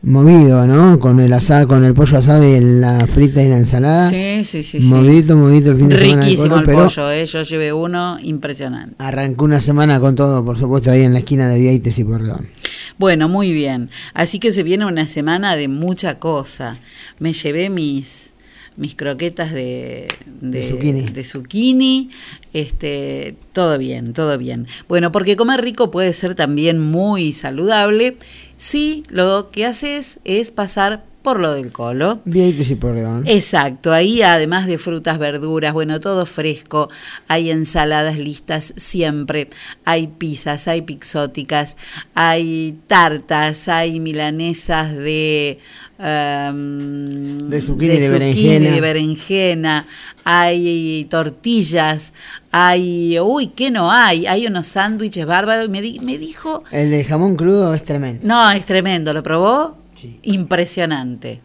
movido, 0.00 0.66
¿no? 0.66 0.98
Con 0.98 1.20
el 1.20 1.30
asado, 1.34 1.68
con 1.68 1.84
el 1.84 1.92
pollo 1.92 2.16
asado 2.16 2.42
y 2.48 2.58
la 2.60 3.06
frita 3.06 3.42
y 3.42 3.50
la 3.50 3.58
ensalada. 3.58 4.08
Sí, 4.08 4.42
sí, 4.42 4.62
sí. 4.62 4.80
Movidito, 4.80 5.36
movidito 5.36 5.72
el 5.72 5.76
fin 5.76 5.90
de 5.90 5.98
semana. 5.98 6.22
Riquísimo 6.22 6.56
el 6.56 6.64
pollo, 6.64 7.10
¿eh? 7.10 7.26
Yo 7.26 7.42
llevé 7.42 7.74
uno 7.74 8.16
impresionante. 8.22 8.94
Arrancó 8.96 9.44
una 9.44 9.60
semana 9.60 10.00
con 10.00 10.14
todo, 10.14 10.42
por 10.46 10.56
supuesto, 10.56 10.90
ahí 10.90 11.02
en 11.02 11.12
la 11.12 11.18
esquina 11.18 11.50
de 11.50 11.58
Vieites 11.58 11.98
y 11.98 12.04
Porredón. 12.04 12.48
Bueno, 12.96 13.28
muy 13.28 13.52
bien. 13.52 13.90
Así 14.14 14.38
que 14.38 14.50
se 14.50 14.62
viene 14.62 14.86
una 14.86 15.06
semana 15.06 15.56
de 15.56 15.68
mucha 15.68 16.18
cosa. 16.18 16.78
Me 17.18 17.34
llevé 17.34 17.68
mis 17.68 18.32
mis 18.76 18.94
croquetas 18.94 19.52
de, 19.52 20.08
De 20.40 20.62
zucchini. 20.62 21.02
de 21.02 21.24
zucchini, 21.24 22.10
este, 22.52 23.34
todo 23.52 23.78
bien, 23.78 24.12
todo 24.12 24.38
bien. 24.38 24.66
Bueno, 24.88 25.12
porque 25.12 25.36
comer 25.36 25.60
rico 25.60 25.90
puede 25.90 26.12
ser 26.12 26.34
también 26.34 26.78
muy 26.80 27.32
saludable 27.32 28.16
si 28.56 29.02
lo 29.10 29.50
que 29.50 29.66
haces 29.66 30.18
es 30.24 30.50
pasar 30.50 31.04
por 31.22 31.38
lo 31.40 31.52
del 31.52 31.70
colo. 31.70 32.20
Vieites 32.24 32.70
y 32.70 32.76
Porredón. 32.76 33.24
Exacto, 33.26 33.92
ahí 33.92 34.22
además 34.22 34.66
de 34.66 34.78
frutas, 34.78 35.18
verduras, 35.18 35.72
bueno, 35.72 36.00
todo 36.00 36.24
fresco, 36.26 36.88
hay 37.28 37.50
ensaladas 37.50 38.18
listas 38.18 38.72
siempre, 38.76 39.48
hay 39.84 40.06
pizzas, 40.06 40.66
hay 40.68 40.82
pixóticas, 40.82 41.76
hay 42.14 42.78
tartas, 42.86 43.68
hay 43.68 44.00
milanesas 44.00 44.92
de... 44.96 45.58
em, 45.98 47.38
De 47.38 47.60
zucchini, 47.60 47.88
de 47.98 48.08
zucchini, 48.08 48.18
berenjena. 48.18 48.70
de 48.70 48.80
berenjena, 48.80 49.86
hay 50.24 51.06
tortillas, 51.10 52.12
hay... 52.52 53.18
Uy, 53.20 53.48
¿qué 53.48 53.70
no 53.70 53.90
hay? 53.92 54.26
Hay 54.26 54.46
unos 54.46 54.68
sándwiches 54.68 55.26
bárbaros, 55.26 55.68
me, 55.68 55.82
di- 55.82 56.00
me 56.00 56.18
dijo... 56.18 56.64
El 56.70 56.90
de 56.90 57.04
jamón 57.04 57.36
crudo 57.36 57.74
es 57.74 57.84
tremendo. 57.84 58.20
No, 58.26 58.50
es 58.50 58.64
tremendo, 58.66 59.12
¿lo 59.12 59.22
probó? 59.22 59.76
Impresionante. 60.22 61.40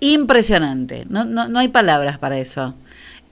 Impresionante. 0.00 1.06
No, 1.08 1.24
no, 1.24 1.48
no 1.48 1.58
hay 1.58 1.68
palabras 1.68 2.18
para 2.18 2.38
eso. 2.38 2.74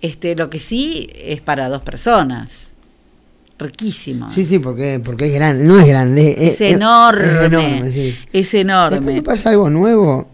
Este, 0.00 0.34
lo 0.34 0.50
que 0.50 0.58
sí 0.58 1.08
es 1.14 1.40
para 1.40 1.68
dos 1.68 1.82
personas. 1.82 2.72
Riquísimo. 3.58 4.28
Sí, 4.30 4.44
sí, 4.44 4.58
porque, 4.58 5.00
porque 5.04 5.26
es 5.26 5.34
grande. 5.34 5.64
No 5.64 5.78
es 5.78 5.86
grande. 5.86 6.34
Es 6.38 6.60
enorme. 6.60 7.22
Es 7.24 7.42
enorme, 7.44 7.92
sí. 7.92 8.16
Es 8.32 8.48
¿Sabes 8.48 8.54
enorme. 8.64 9.14
qué 9.14 9.22
pasa 9.22 9.50
algo 9.50 9.70
nuevo? 9.70 10.28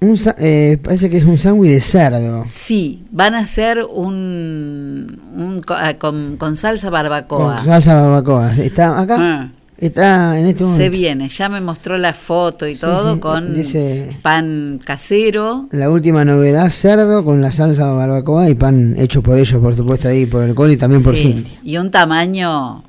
Un, 0.00 0.16
eh, 0.38 0.78
parece 0.82 1.10
que 1.10 1.16
es 1.16 1.24
un 1.24 1.38
sándwich 1.38 1.70
de 1.70 1.80
cerdo. 1.80 2.44
Sí, 2.46 3.04
van 3.10 3.34
a 3.34 3.40
hacer 3.40 3.82
un, 3.82 5.20
un 5.34 5.62
ah, 5.70 5.94
con, 5.94 6.36
con 6.36 6.56
salsa 6.56 6.90
barbacoa. 6.90 7.56
Con 7.56 7.64
salsa 7.64 7.94
barbacoa. 7.94 8.54
Está 8.56 9.00
acá. 9.00 9.16
Ah. 9.18 9.50
Está 9.78 10.38
en 10.40 10.46
este 10.46 10.64
momento. 10.64 10.82
Se 10.82 10.90
viene, 10.90 11.28
ya 11.28 11.48
me 11.48 11.60
mostró 11.60 11.96
la 11.98 12.12
foto 12.12 12.66
y 12.66 12.74
todo 12.74 13.14
sí, 13.14 13.20
con 13.20 13.54
dice- 13.54 14.16
pan 14.22 14.80
casero. 14.84 15.68
La 15.70 15.88
última 15.88 16.24
novedad, 16.24 16.68
cerdo 16.70 17.24
con 17.24 17.40
la 17.40 17.52
salsa 17.52 17.92
barbacoa 17.92 18.50
y 18.50 18.54
pan 18.56 18.96
hecho 18.98 19.22
por 19.22 19.38
ellos, 19.38 19.60
por 19.62 19.76
supuesto, 19.76 20.08
ahí 20.08 20.26
por 20.26 20.42
el 20.42 20.54
col 20.56 20.72
y 20.72 20.76
también 20.76 21.02
por 21.04 21.14
Sí, 21.14 21.46
y 21.62 21.76
un 21.76 21.92
tamaño 21.92 22.82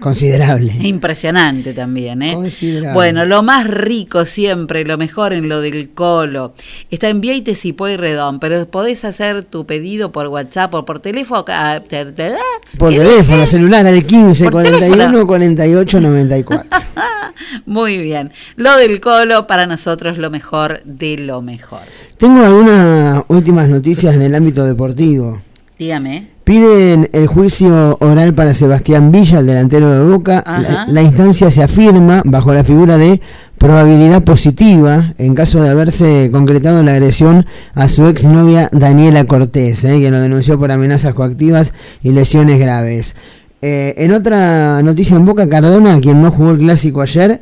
Considerable. 0.00 0.72
Impresionante 0.82 1.72
también, 1.72 2.22
¿eh? 2.22 2.34
Considerable. 2.34 2.92
Bueno, 2.94 3.24
lo 3.24 3.42
más 3.42 3.66
rico 3.68 4.26
siempre, 4.26 4.84
lo 4.84 4.98
mejor 4.98 5.32
en 5.32 5.48
lo 5.48 5.60
del 5.60 5.90
colo. 5.90 6.52
Está 6.90 7.08
en 7.08 7.20
Vieites 7.20 7.64
y 7.64 7.72
Pueyrredón, 7.72 8.40
pero 8.40 8.68
podés 8.68 9.04
hacer 9.04 9.44
tu 9.44 9.66
pedido 9.66 10.10
por 10.12 10.26
WhatsApp 10.28 10.74
o 10.74 10.84
por 10.84 10.98
teléfono. 10.98 11.44
ah, 11.48 11.80
te- 11.88 12.06
te- 12.06 12.26
ah, 12.34 12.38
Por 12.78 12.90
¿qué 12.90 12.98
teléfono, 12.98 13.36
dije? 13.38 13.46
celular 13.48 13.86
al 13.86 14.04
15 14.04 14.44
Por 14.44 14.52
41 14.52 14.96
teléfono. 14.96 15.26
48 15.26 16.00
94. 16.00 16.70
Muy 17.66 17.98
bien. 17.98 18.32
Lo 18.56 18.76
del 18.76 19.00
colo 19.00 19.46
para 19.46 19.66
nosotros 19.66 20.18
lo 20.18 20.30
mejor 20.30 20.82
de 20.84 21.18
lo 21.18 21.40
mejor. 21.42 21.80
Tengo 22.18 22.44
algunas 22.44 23.22
últimas 23.28 23.68
noticias 23.68 24.14
en 24.14 24.22
el 24.22 24.34
ámbito 24.34 24.64
deportivo. 24.64 25.40
Dígame. 25.78 26.33
Piden 26.44 27.08
el 27.14 27.26
juicio 27.26 27.96
oral 28.00 28.34
para 28.34 28.52
Sebastián 28.52 29.10
Villa, 29.10 29.38
el 29.38 29.46
delantero 29.46 29.90
de 29.90 30.12
Boca. 30.12 30.44
La 30.88 31.02
instancia 31.02 31.50
se 31.50 31.62
afirma 31.62 32.20
bajo 32.26 32.52
la 32.52 32.62
figura 32.62 32.98
de 32.98 33.22
probabilidad 33.56 34.22
positiva 34.24 35.14
en 35.16 35.34
caso 35.34 35.62
de 35.62 35.70
haberse 35.70 36.28
concretado 36.30 36.82
la 36.82 36.92
agresión 36.92 37.46
a 37.74 37.88
su 37.88 38.06
exnovia 38.08 38.68
Daniela 38.72 39.24
Cortés, 39.24 39.84
eh, 39.84 39.98
que 40.00 40.10
lo 40.10 40.20
denunció 40.20 40.58
por 40.58 40.70
amenazas 40.70 41.14
coactivas 41.14 41.72
y 42.02 42.10
lesiones 42.10 42.58
graves. 42.58 43.16
Eh, 43.62 43.94
en 43.96 44.12
otra 44.12 44.82
noticia 44.82 45.16
en 45.16 45.24
Boca, 45.24 45.48
Cardona, 45.48 45.98
quien 45.98 46.20
no 46.20 46.30
jugó 46.30 46.50
el 46.50 46.58
clásico 46.58 47.00
ayer, 47.00 47.40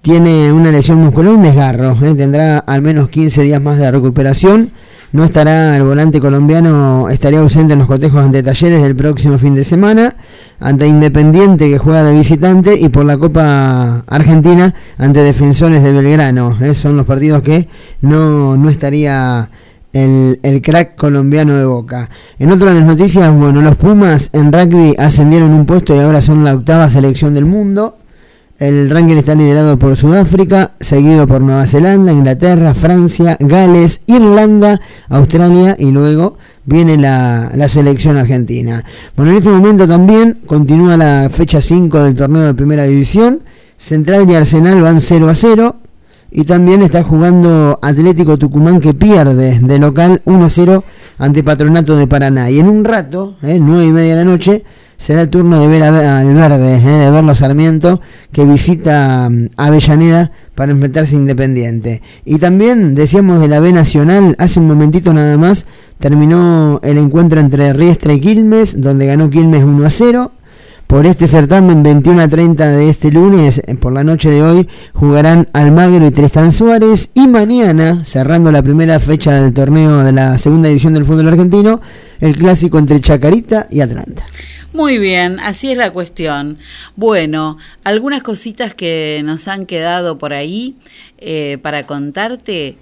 tiene 0.00 0.50
una 0.50 0.70
lesión 0.70 0.96
muscular, 0.96 1.34
un 1.34 1.42
desgarro. 1.42 1.94
eh, 2.02 2.14
tendrá 2.16 2.60
al 2.60 2.80
menos 2.80 3.10
15 3.10 3.42
días 3.42 3.60
más 3.60 3.76
de 3.76 3.90
recuperación. 3.90 4.70
No 5.10 5.24
estará 5.24 5.74
el 5.74 5.84
volante 5.84 6.20
colombiano, 6.20 7.08
estaría 7.08 7.38
ausente 7.38 7.72
en 7.72 7.78
los 7.78 7.88
cotejos 7.88 8.22
ante 8.22 8.42
Talleres 8.42 8.82
del 8.82 8.94
próximo 8.94 9.38
fin 9.38 9.54
de 9.54 9.64
semana, 9.64 10.14
ante 10.60 10.86
Independiente 10.86 11.70
que 11.70 11.78
juega 11.78 12.04
de 12.04 12.12
visitante 12.12 12.78
y 12.78 12.90
por 12.90 13.06
la 13.06 13.16
Copa 13.16 14.04
Argentina 14.06 14.74
ante 14.98 15.20
Defensores 15.20 15.82
de 15.82 15.92
Belgrano. 15.92 16.58
eh, 16.60 16.74
son 16.74 16.98
los 16.98 17.06
partidos 17.06 17.42
que 17.42 17.68
no, 18.02 18.58
no 18.58 18.68
estaría 18.68 19.48
el, 19.94 20.40
el 20.42 20.60
crack 20.60 20.94
colombiano 20.96 21.56
de 21.56 21.64
Boca. 21.64 22.10
En 22.38 22.52
otras 22.52 22.74
noticias, 22.84 23.32
bueno, 23.32 23.62
los 23.62 23.76
Pumas 23.76 24.28
en 24.34 24.52
rugby 24.52 24.94
ascendieron 24.98 25.52
un 25.52 25.64
puesto 25.64 25.96
y 25.96 26.00
ahora 26.00 26.20
son 26.20 26.44
la 26.44 26.54
octava 26.54 26.90
selección 26.90 27.32
del 27.32 27.46
mundo. 27.46 27.97
El 28.58 28.90
ranking 28.90 29.14
está 29.14 29.36
liderado 29.36 29.78
por 29.78 29.94
Sudáfrica, 29.94 30.72
seguido 30.80 31.28
por 31.28 31.40
Nueva 31.40 31.64
Zelanda, 31.68 32.12
Inglaterra, 32.12 32.74
Francia, 32.74 33.36
Gales, 33.38 34.00
Irlanda, 34.06 34.80
Australia 35.08 35.76
y 35.78 35.92
luego 35.92 36.38
viene 36.64 36.96
la, 36.96 37.52
selección 37.68 38.16
argentina. 38.16 38.84
Bueno, 39.14 39.30
en 39.30 39.36
este 39.36 39.50
momento 39.50 39.86
también 39.86 40.38
continúa 40.44 40.96
la 40.96 41.28
fecha 41.30 41.60
5 41.60 42.02
del 42.02 42.16
torneo 42.16 42.46
de 42.46 42.54
primera 42.54 42.82
división. 42.82 43.42
Central 43.76 44.28
y 44.28 44.34
Arsenal 44.34 44.82
van 44.82 45.00
0 45.00 45.28
a 45.28 45.36
0. 45.36 45.76
Y 46.32 46.42
también 46.42 46.82
está 46.82 47.04
jugando 47.04 47.78
Atlético 47.80 48.38
Tucumán 48.38 48.80
que 48.80 48.92
pierde 48.92 49.60
de 49.60 49.78
local 49.78 50.20
1 50.24 50.44
a 50.44 50.50
0 50.50 50.84
ante 51.18 51.44
Patronato 51.44 51.96
de 51.96 52.08
Paraná. 52.08 52.50
Y 52.50 52.58
en 52.58 52.68
un 52.68 52.84
rato, 52.84 53.36
eh, 53.40 53.58
9 53.60 53.86
y 53.86 53.92
media 53.92 54.16
de 54.16 54.24
la 54.24 54.30
noche, 54.30 54.64
será 54.98 55.22
el 55.22 55.30
turno 55.30 55.60
de 55.60 55.68
ver 55.68 55.82
al 55.84 56.34
verde, 56.34 56.74
eh, 56.74 57.04
de 57.04 57.10
verlo 57.10 57.34
Sarmiento, 57.34 58.00
que 58.32 58.44
visita 58.44 59.30
mm, 59.30 59.46
Avellaneda 59.56 60.32
para 60.54 60.72
enfrentarse 60.72 61.16
Independiente. 61.16 62.02
Y 62.24 62.38
también 62.38 62.94
decíamos 62.94 63.40
de 63.40 63.48
la 63.48 63.60
B 63.60 63.72
Nacional, 63.72 64.34
hace 64.38 64.60
un 64.60 64.66
momentito 64.66 65.14
nada 65.14 65.38
más, 65.38 65.66
terminó 65.98 66.80
el 66.82 66.98
encuentro 66.98 67.40
entre 67.40 67.72
Riestra 67.72 68.12
y 68.12 68.20
Quilmes, 68.20 68.80
donde 68.80 69.06
ganó 69.06 69.30
Quilmes 69.30 69.64
1 69.64 69.86
a 69.86 69.90
0. 69.90 70.32
Por 70.88 71.04
este 71.04 71.26
certamen, 71.26 71.82
21 71.82 72.22
a 72.22 72.28
30 72.28 72.66
de 72.66 72.88
este 72.88 73.10
lunes, 73.12 73.60
eh, 73.66 73.74
por 73.74 73.92
la 73.92 74.04
noche 74.04 74.30
de 74.30 74.42
hoy, 74.42 74.68
jugarán 74.94 75.46
Almagro 75.52 76.06
y 76.06 76.10
Tristan 76.10 76.50
Suárez. 76.50 77.10
Y 77.12 77.28
mañana, 77.28 78.06
cerrando 78.06 78.50
la 78.50 78.62
primera 78.62 78.98
fecha 78.98 79.34
del 79.34 79.52
torneo 79.52 80.02
de 80.02 80.12
la 80.12 80.38
segunda 80.38 80.70
edición 80.70 80.94
del 80.94 81.04
fútbol 81.04 81.28
argentino, 81.28 81.82
el 82.20 82.38
clásico 82.38 82.78
entre 82.78 83.02
Chacarita 83.02 83.66
y 83.70 83.82
Atlanta. 83.82 84.24
Muy 84.74 84.98
bien, 84.98 85.40
así 85.40 85.70
es 85.72 85.78
la 85.78 85.92
cuestión. 85.92 86.58
Bueno, 86.94 87.56
algunas 87.84 88.22
cositas 88.22 88.74
que 88.74 89.22
nos 89.24 89.48
han 89.48 89.64
quedado 89.64 90.18
por 90.18 90.34
ahí 90.34 90.76
eh, 91.16 91.56
para 91.62 91.86
contarte. 91.86 92.76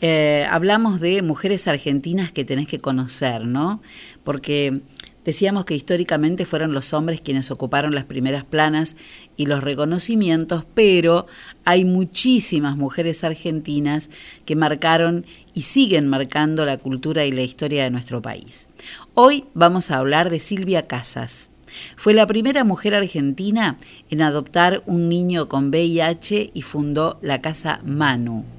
Eh, 0.00 0.46
hablamos 0.50 0.98
de 0.98 1.20
mujeres 1.20 1.68
argentinas 1.68 2.32
que 2.32 2.46
tenés 2.46 2.68
que 2.68 2.78
conocer, 2.78 3.44
¿no? 3.44 3.82
Porque 4.24 4.80
decíamos 5.26 5.64
que 5.64 5.74
históricamente 5.74 6.46
fueron 6.46 6.72
los 6.72 6.94
hombres 6.94 7.20
quienes 7.20 7.50
ocuparon 7.50 7.94
las 7.94 8.04
primeras 8.04 8.44
planas 8.44 8.96
y 9.36 9.46
los 9.46 9.62
reconocimientos, 9.62 10.64
pero 10.72 11.26
hay 11.64 11.84
muchísimas 11.84 12.76
mujeres 12.76 13.24
argentinas 13.24 14.08
que 14.46 14.56
marcaron 14.56 15.26
y 15.52 15.62
siguen 15.62 16.08
marcando 16.08 16.64
la 16.64 16.78
cultura 16.78 17.26
y 17.26 17.32
la 17.32 17.42
historia 17.42 17.82
de 17.82 17.90
nuestro 17.90 18.22
país. 18.22 18.68
Hoy 19.14 19.44
vamos 19.52 19.90
a 19.90 19.98
hablar 19.98 20.30
de 20.30 20.38
Silvia 20.38 20.86
Casas. 20.86 21.50
Fue 21.96 22.14
la 22.14 22.26
primera 22.26 22.62
mujer 22.62 22.94
argentina 22.94 23.76
en 24.08 24.22
adoptar 24.22 24.84
un 24.86 25.08
niño 25.08 25.48
con 25.48 25.70
VIH 25.70 26.52
y 26.54 26.62
fundó 26.62 27.18
la 27.20 27.42
Casa 27.42 27.80
Manu. 27.84 28.55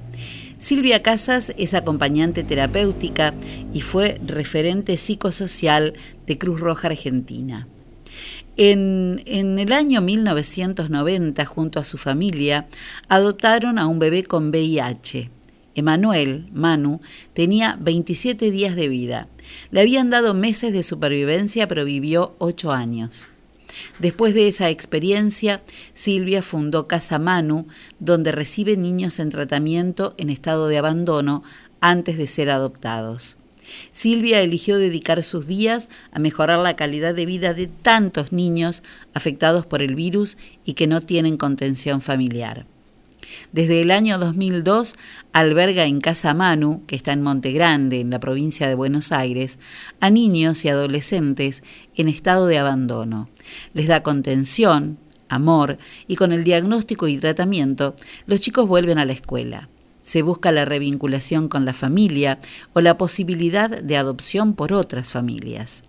Silvia 0.58 1.02
Casas 1.02 1.54
es 1.56 1.72
acompañante 1.72 2.42
terapéutica 2.42 3.32
y 3.72 3.80
fue 3.80 4.20
referente 4.26 4.96
psicosocial 4.96 5.94
de 6.26 6.36
Cruz 6.36 6.58
Roja 6.60 6.88
Argentina. 6.88 7.68
En, 8.56 9.22
en, 9.26 9.60
el 9.60 9.72
año 9.72 10.00
1990, 10.00 11.46
junto 11.46 11.78
a 11.78 11.84
su 11.84 11.96
familia, 11.96 12.66
adoptaron 13.08 13.78
a 13.78 13.86
un 13.86 14.00
bebé 14.00 14.24
con 14.24 14.48
VIH. 14.48 15.30
Emanuel, 15.76 16.48
Manu, 16.52 17.00
tenía 17.34 17.78
27 17.80 18.50
días 18.50 18.74
de 18.74 18.88
vida. 18.88 19.28
Le 19.70 19.80
habían 19.80 20.10
dado 20.10 20.34
meses 20.34 20.72
de 20.72 20.82
supervivencia, 20.82 21.68
pero 21.68 21.84
vivió 21.84 22.34
8 22.38 22.72
años. 22.72 23.30
Después 23.98 24.34
de 24.34 24.48
esa 24.48 24.70
experiencia, 24.70 25.62
Silvia 25.94 26.42
fundó 26.42 26.86
Casa 26.86 27.18
Manu, 27.18 27.66
donde 27.98 28.32
recibe 28.32 28.76
niños 28.76 29.18
en 29.18 29.30
tratamiento 29.30 30.14
en 30.18 30.30
estado 30.30 30.68
de 30.68 30.78
abandono 30.78 31.42
antes 31.80 32.18
de 32.18 32.26
ser 32.26 32.50
adoptados. 32.50 33.38
Silvia 33.92 34.40
eligió 34.40 34.78
dedicar 34.78 35.22
sus 35.22 35.46
días 35.46 35.88
a 36.12 36.18
mejorar 36.18 36.58
la 36.58 36.76
calidad 36.76 37.14
de 37.14 37.26
vida 37.26 37.54
de 37.54 37.66
tantos 37.66 38.32
niños 38.32 38.82
afectados 39.14 39.66
por 39.66 39.82
el 39.82 39.94
virus 39.94 40.38
y 40.64 40.74
que 40.74 40.86
no 40.86 41.00
tienen 41.00 41.36
contención 41.36 42.00
familiar. 42.00 42.66
Desde 43.52 43.80
el 43.80 43.90
año 43.90 44.18
2002 44.18 44.96
alberga 45.32 45.84
en 45.84 46.00
Casa 46.00 46.34
Manu, 46.34 46.82
que 46.86 46.96
está 46.96 47.12
en 47.12 47.22
Monte 47.22 47.52
Grande, 47.52 48.00
en 48.00 48.10
la 48.10 48.20
provincia 48.20 48.68
de 48.68 48.74
Buenos 48.74 49.12
Aires, 49.12 49.58
a 50.00 50.10
niños 50.10 50.64
y 50.64 50.68
adolescentes 50.68 51.62
en 51.94 52.08
estado 52.08 52.46
de 52.46 52.58
abandono. 52.58 53.28
Les 53.74 53.86
da 53.86 54.02
contención, 54.02 54.98
amor 55.28 55.78
y 56.06 56.16
con 56.16 56.32
el 56.32 56.44
diagnóstico 56.44 57.08
y 57.08 57.18
tratamiento, 57.18 57.94
los 58.26 58.40
chicos 58.40 58.66
vuelven 58.66 58.98
a 58.98 59.04
la 59.04 59.12
escuela. 59.12 59.68
Se 60.02 60.22
busca 60.22 60.52
la 60.52 60.64
revinculación 60.64 61.48
con 61.48 61.64
la 61.64 61.74
familia 61.74 62.38
o 62.72 62.80
la 62.80 62.96
posibilidad 62.96 63.68
de 63.68 63.96
adopción 63.96 64.54
por 64.54 64.72
otras 64.72 65.10
familias. 65.10 65.82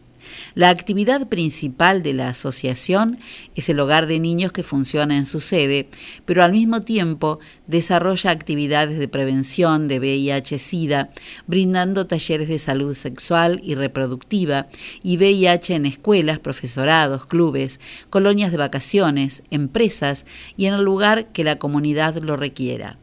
La 0.56 0.70
actividad 0.70 1.28
principal 1.28 2.04
de 2.04 2.14
la 2.14 2.30
asociación 2.30 3.18
es 3.56 3.70
el 3.70 3.80
hogar 3.80 4.08
de 4.08 4.20
niños 4.20 4.52
que 4.52 4.64
funciona 4.64 5.18
en 5.18 5.26
su 5.26 5.40
sede, 5.40 5.90
pero 6.26 6.44
al 6.44 6.52
mismo 6.52 6.82
tiempo 6.82 7.40
desarrolla 7.68 8.32
actividades 8.32 9.00
de 9.00 9.08
prevención 9.08 9.88
de 9.88 10.00
VIH-Sida, 10.00 11.10
brindando 11.48 12.08
talleres 12.08 12.50
de 12.50 12.60
salud 12.60 12.94
sexual 12.94 13.62
y 13.64 13.76
reproductiva 13.76 14.68
y 15.04 15.18
VIH 15.18 15.76
en 15.76 15.86
escuelas, 15.86 16.40
profesorados, 16.40 17.26
clubes, 17.26 17.80
colonias 18.10 18.52
de 18.52 18.58
vacaciones, 18.58 19.44
empresas 19.52 20.26
y 20.58 20.66
en 20.66 20.74
el 20.74 20.84
lugar 20.84 21.28
que 21.28 21.44
la 21.44 21.58
comunidad 21.58 22.18
lo 22.18 22.38
requiera. 22.38 22.98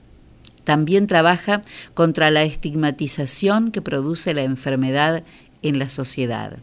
También 0.65 1.07
trabaja 1.07 1.63
contra 1.95 2.31
la 2.31 2.43
estigmatización 2.43 3.71
que 3.71 3.83
produce 3.83 4.35
la 4.35 4.43
enfermedad 4.43 5.23
en 5.63 5.79
la 5.79 5.89
sociedad. 5.89 6.59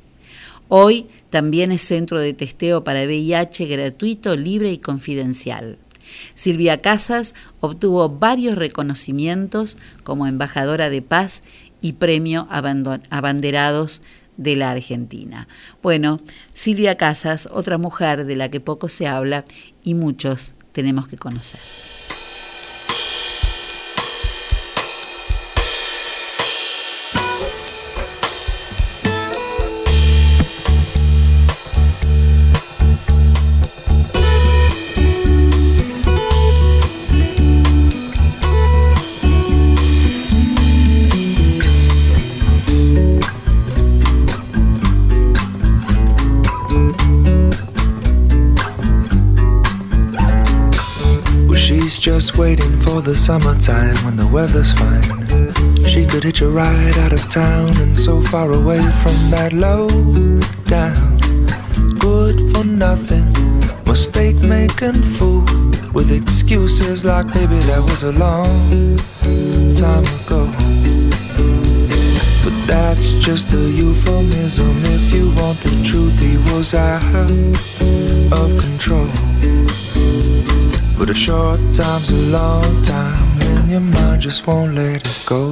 Hoy 0.68 1.07
también 1.30 1.72
es 1.72 1.81
centro 1.81 2.19
de 2.19 2.34
testeo 2.34 2.84
para 2.84 3.03
VIH 3.03 3.65
gratuito, 3.65 4.35
libre 4.35 4.72
y 4.72 4.77
confidencial. 4.77 5.77
Silvia 6.35 6.81
Casas 6.81 7.34
obtuvo 7.60 8.10
varios 8.10 8.57
reconocimientos 8.57 9.77
como 10.03 10.27
embajadora 10.27 10.90
de 10.90 11.02
paz 11.02 11.44
y 11.81 11.94
premio 11.94 12.48
abanderados 12.49 14.02
de 14.38 14.56
la 14.56 14.72
Argentina. 14.72 15.48
Bueno, 15.81 16.19
Silvia 16.53 16.98
Casas, 16.98 17.49
otra 17.52 17.77
mujer 17.77 18.26
de 18.26 18.35
la 18.35 18.49
que 18.49 18.60
poco 18.60 18.90
se 18.90 19.07
habla 19.07 19.45
y 19.84 19.94
muchos 19.94 20.53
tenemos 20.72 21.07
que 21.07 21.18
conocer. 21.18 21.60
For 52.94 53.02
the 53.02 53.15
summertime 53.15 53.95
when 54.06 54.15
the 54.15 54.28
weather's 54.28 54.72
fine. 54.74 55.02
She 55.88 56.06
could 56.06 56.24
hitch 56.24 56.41
a 56.41 56.48
ride 56.49 56.95
out 56.99 57.11
of 57.11 57.28
town 57.28 57.76
and 57.82 57.99
so 57.99 58.22
far 58.22 58.52
away 58.52 58.82
from 59.02 59.18
that 59.34 59.52
low 59.52 59.88
down. 60.65 61.18
Good 61.98 62.38
for 62.53 62.64
nothing, 62.64 63.26
mistake 63.88 64.36
making 64.44 65.02
fool 65.18 65.41
with 65.91 66.11
excuses 66.11 67.03
like 67.03 67.26
maybe 67.34 67.57
that 67.70 67.82
was 67.90 68.03
a 68.03 68.11
long 68.11 68.61
time 69.76 70.06
ago. 70.22 70.44
But 72.44 72.56
that's 72.68 73.14
just 73.14 73.53
a 73.53 73.64
euphemism. 73.82 74.76
If 74.98 75.11
you 75.11 75.34
want 75.41 75.57
the 75.61 75.76
truth, 75.84 76.20
he 76.20 76.38
was 76.53 76.76
out 76.76 77.02
of 78.38 78.49
control. 78.61 79.10
But 81.04 81.10
a 81.10 81.14
short 81.14 81.60
time's 81.74 82.10
a 82.12 82.16
long 82.32 82.82
time, 82.82 83.42
and 83.42 83.70
your 83.70 83.82
mind 83.82 84.22
just 84.22 84.48
won't 84.48 84.74
let 84.74 85.06
it 85.06 85.26
go. 85.26 85.52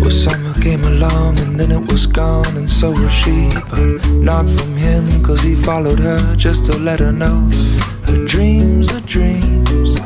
Well, 0.00 0.10
summer 0.12 0.54
came 0.62 0.84
along 0.84 1.40
and 1.40 1.58
then 1.58 1.72
it 1.72 1.90
was 1.90 2.06
gone, 2.06 2.56
and 2.56 2.70
so 2.70 2.90
was 2.90 3.12
she. 3.12 3.50
But 3.68 4.08
not 4.22 4.48
from 4.48 4.76
him, 4.76 5.08
cause 5.24 5.42
he 5.42 5.56
followed 5.56 5.98
her 5.98 6.36
just 6.36 6.66
to 6.66 6.78
let 6.78 7.00
her 7.00 7.10
know 7.10 7.50
dreams 8.24 8.92
are 8.92 9.00
dreams. 9.00 9.98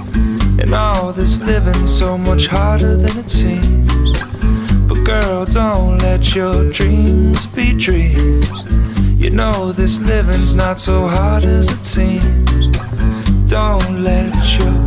And 0.59 0.75
all 0.75 1.13
this 1.13 1.39
living's 1.41 1.97
so 1.97 2.19
much 2.19 2.47
harder 2.47 2.97
than 2.97 3.17
it 3.19 3.31
seems. 3.31 4.23
But 4.89 5.05
girl, 5.05 5.45
don't 5.45 5.99
let 5.99 6.35
your 6.35 6.71
dreams 6.73 7.47
be 7.47 7.73
dreams. 7.73 8.51
You 9.21 9.31
know 9.31 9.73
this 9.73 10.01
living's 10.01 10.55
not 10.55 10.79
so 10.79 11.07
hard 11.07 11.45
as 11.45 11.71
it 11.71 11.85
seems. 11.85 12.69
Don't 13.49 14.03
let 14.03 14.35
your 14.59 14.80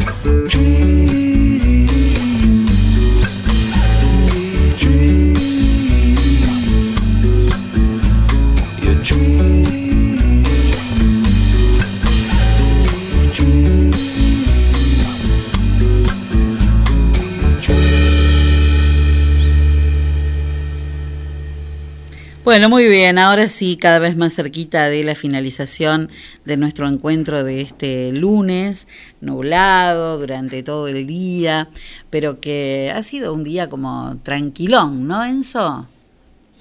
Bueno, 22.44 22.68
muy 22.68 22.90
bien, 22.90 23.20
ahora 23.20 23.48
sí, 23.48 23.78
cada 23.78 24.00
vez 24.00 24.18
más 24.18 24.36
cerquita 24.36 24.90
de 24.90 25.06
la 25.06 25.16
finalización 25.16 26.10
de 26.44 26.58
nuestro 26.58 26.90
encuentro 26.90 27.46
de 27.46 27.62
este 27.62 28.12
lunes, 28.12 28.86
nublado 29.22 30.20
durante 30.20 30.62
todo 30.62 30.90
el 30.90 31.08
día, 31.08 31.70
pero 32.10 32.42
que 32.42 32.92
ha 32.94 33.02
sido 33.02 33.34
un 33.34 33.46
día 33.46 33.70
como 33.70 34.18
tranquilón, 34.24 35.08
¿no, 35.08 35.24
Enzo? 35.24 35.88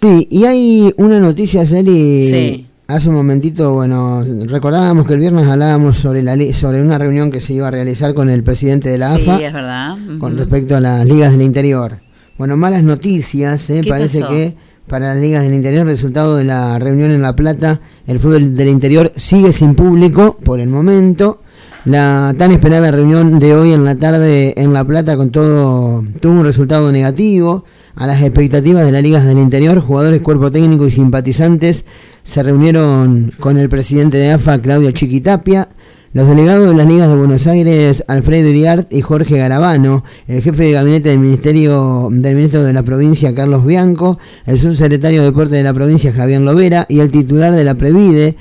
Sí, 0.00 0.28
y 0.30 0.44
hay 0.44 0.94
una 0.98 1.18
noticia, 1.18 1.66
Celi. 1.66 2.22
Sí. 2.28 2.66
Hace 2.86 3.08
un 3.08 3.16
momentito, 3.16 3.74
bueno, 3.74 4.22
recordábamos 4.44 5.04
que 5.04 5.14
el 5.14 5.20
viernes 5.20 5.48
hablábamos 5.48 5.98
sobre 5.98 6.22
la 6.22 6.36
sobre 6.54 6.80
una 6.80 6.98
reunión 6.98 7.32
que 7.32 7.40
se 7.40 7.54
iba 7.54 7.66
a 7.66 7.70
realizar 7.72 8.14
con 8.14 8.30
el 8.30 8.44
presidente 8.44 8.88
de 8.88 8.98
la 8.98 9.16
sí, 9.16 9.22
AFA 9.22 9.46
es 9.46 9.52
verdad. 9.52 9.96
con 10.18 10.36
respecto 10.36 10.76
a 10.76 10.80
las 10.80 11.04
ligas 11.04 11.32
del 11.32 11.42
interior. 11.42 11.98
Bueno, 12.38 12.56
malas 12.56 12.84
noticias, 12.84 13.68
¿eh? 13.70 13.80
¿Qué 13.82 13.88
parece 13.88 14.20
pasó? 14.20 14.32
que 14.32 14.56
para 14.88 15.14
las 15.14 15.22
ligas 15.22 15.42
del 15.42 15.54
interior, 15.54 15.86
resultado 15.86 16.36
de 16.36 16.44
la 16.44 16.78
reunión 16.78 17.10
en 17.10 17.22
La 17.22 17.36
Plata, 17.36 17.80
el 18.06 18.20
fútbol 18.20 18.56
del 18.56 18.68
interior 18.68 19.12
sigue 19.16 19.52
sin 19.52 19.74
público 19.74 20.36
por 20.44 20.60
el 20.60 20.68
momento. 20.68 21.40
La 21.84 22.34
tan 22.38 22.52
esperada 22.52 22.90
reunión 22.90 23.38
de 23.38 23.54
hoy 23.54 23.72
en 23.72 23.84
la 23.84 23.96
tarde 23.96 24.54
en 24.56 24.72
La 24.72 24.84
Plata 24.84 25.16
con 25.16 25.30
todo 25.30 26.04
tuvo 26.20 26.32
un 26.32 26.44
resultado 26.44 26.92
negativo. 26.92 27.64
A 27.94 28.06
las 28.06 28.22
expectativas 28.22 28.86
de 28.86 28.92
las 28.92 29.02
ligas 29.02 29.26
del 29.26 29.38
interior, 29.38 29.78
jugadores, 29.80 30.22
cuerpo 30.22 30.50
técnico 30.50 30.86
y 30.86 30.90
simpatizantes 30.90 31.84
se 32.22 32.42
reunieron 32.42 33.32
con 33.38 33.58
el 33.58 33.68
presidente 33.68 34.16
de 34.16 34.30
AFA, 34.30 34.60
Claudio 34.60 34.92
Chiquitapia, 34.92 35.68
los 36.14 36.28
delegados 36.28 36.68
de 36.68 36.74
las 36.74 36.86
ligas 36.86 37.08
de 37.08 37.16
Buenos 37.16 37.46
Aires, 37.46 38.04
Alfredo 38.06 38.48
Iriart 38.48 38.92
y 38.92 39.00
Jorge 39.00 39.38
Garabano, 39.38 40.04
el 40.28 40.42
jefe 40.42 40.64
de 40.64 40.72
gabinete 40.72 41.08
del 41.08 41.18
Ministerio 41.18 42.08
del 42.10 42.36
Ministro 42.36 42.62
de 42.62 42.72
la 42.74 42.82
Provincia, 42.82 43.34
Carlos 43.34 43.64
Bianco, 43.64 44.18
el 44.44 44.58
subsecretario 44.58 45.20
de 45.20 45.26
Deporte 45.28 45.56
de 45.56 45.62
la 45.62 45.72
provincia, 45.72 46.12
Javier 46.12 46.42
Lovera, 46.42 46.84
y 46.88 47.00
el 47.00 47.10
titular 47.10 47.54
de 47.54 47.64
la 47.64 47.76
Previde, 47.76 48.36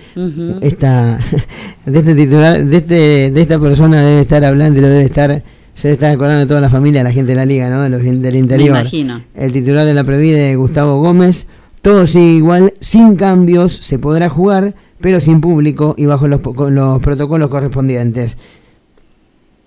esta, 0.61 1.17
de 1.85 1.99
este 1.99 2.13
titular, 2.13 2.61
de 2.61 2.77
este, 2.77 3.31
de 3.31 3.41
esta 3.41 3.57
persona 3.57 4.01
debe 4.01 4.21
estar 4.21 4.43
hablando 4.43 4.79
y 4.79 4.81
lo 4.81 4.89
debe 4.89 5.03
estar 5.03 5.43
se 5.73 5.87
debe 5.87 5.93
estar 5.93 6.13
acordando 6.13 6.41
de 6.41 6.45
toda 6.47 6.59
la 6.59 6.69
familia, 6.69 7.01
la 7.01 7.13
gente 7.13 7.31
de 7.31 7.37
la 7.37 7.45
liga, 7.45 7.69
¿no? 7.69 7.81
De 7.81 7.89
los 7.89 8.03
del 8.03 8.35
interior. 8.35 8.69
imagino. 8.69 9.21
El 9.33 9.53
titular 9.53 9.85
de 9.85 9.93
la 9.93 10.03
Previde, 10.03 10.55
Gustavo 10.57 11.01
Gómez, 11.01 11.47
todo 11.81 12.05
sigue 12.05 12.33
igual, 12.33 12.73
sin 12.81 13.15
cambios, 13.15 13.77
se 13.77 13.97
podrá 13.97 14.29
jugar, 14.29 14.75
pero 15.01 15.19
sin 15.19 15.41
público 15.41 15.95
y 15.97 16.05
bajo 16.05 16.27
los, 16.27 16.39
protocolos 16.39 17.49
correspondientes. 17.49 18.37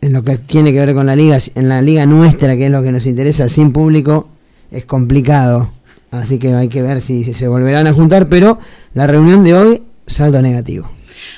En 0.01 0.12
lo 0.12 0.23
que 0.23 0.36
tiene 0.36 0.73
que 0.73 0.85
ver 0.85 0.94
con 0.94 1.06
la 1.06 1.16
liga, 1.16 1.39
en 1.55 1.69
la 1.69 1.81
liga 1.81 2.06
nuestra, 2.06 2.56
que 2.56 2.66
es 2.66 2.70
lo 2.70 2.82
que 2.82 2.93
nos 2.93 3.06
interesa, 3.06 3.48
sin 3.48 3.73
público, 3.73 4.28
es 4.70 4.85
complicado. 4.85 5.73
Así 6.11 6.39
que 6.39 6.52
hay 6.55 6.69
que 6.69 6.82
ver 6.82 7.01
si, 7.01 7.32
se 7.32 7.48
volverán 7.48 7.86
a 7.86 7.93
juntar, 7.93 8.28
pero 8.28 8.59
la 8.93 9.06
reunión 9.06 9.43
de 9.44 9.55
hoy, 9.55 9.82
saldo 10.06 10.40
negativo. 10.43 10.89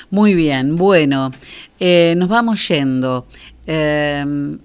Muy 0.09 0.35
bien, 0.35 0.75
bueno, 0.75 1.31
eh, 1.79 2.13
nos 2.17 2.29
vamos 2.29 2.67
yendo. 2.67 3.25
Eh, 3.65 4.57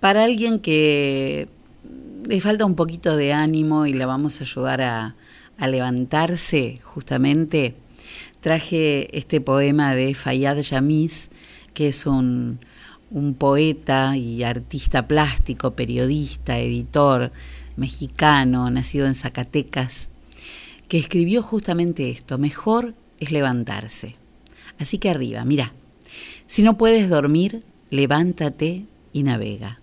para 0.00 0.24
alguien 0.24 0.60
que 0.60 1.48
le 2.28 2.40
falta 2.40 2.64
un 2.64 2.74
poquito 2.74 3.16
de 3.16 3.32
ánimo 3.32 3.86
y 3.86 3.94
le 3.94 4.04
vamos 4.04 4.40
a 4.40 4.44
ayudar 4.44 4.82
a 4.82 5.14
levantarse, 5.66 6.74
justamente, 6.82 7.74
traje 8.40 9.16
este 9.16 9.40
poema 9.40 9.94
de 9.94 10.14
Fayad 10.14 10.58
Yamis, 10.58 11.30
que 11.74 11.88
es 11.88 12.06
un, 12.06 12.60
un 13.10 13.34
poeta 13.34 14.16
y 14.16 14.42
artista 14.42 15.06
plástico, 15.08 15.72
periodista, 15.72 16.58
editor 16.58 17.32
mexicano, 17.76 18.70
nacido 18.70 19.06
en 19.06 19.14
Zacatecas, 19.14 20.08
que 20.88 20.98
escribió 20.98 21.42
justamente 21.42 22.10
esto, 22.10 22.38
mejor 22.38 22.94
es 23.18 23.32
levantarse. 23.32 24.16
Así 24.78 24.98
que 24.98 25.10
arriba, 25.10 25.44
mira, 25.44 25.72
si 26.46 26.62
no 26.62 26.78
puedes 26.78 27.08
dormir, 27.08 27.62
levántate 27.90 28.84
y 29.12 29.22
navega. 29.22 29.80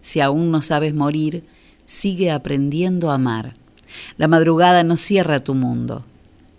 Si 0.00 0.20
aún 0.20 0.50
no 0.50 0.62
sabes 0.62 0.94
morir, 0.94 1.44
sigue 1.86 2.30
aprendiendo 2.30 3.10
a 3.10 3.14
amar. 3.14 3.54
La 4.16 4.28
madrugada 4.28 4.82
no 4.82 4.96
cierra 4.96 5.40
tu 5.40 5.54
mundo. 5.54 6.04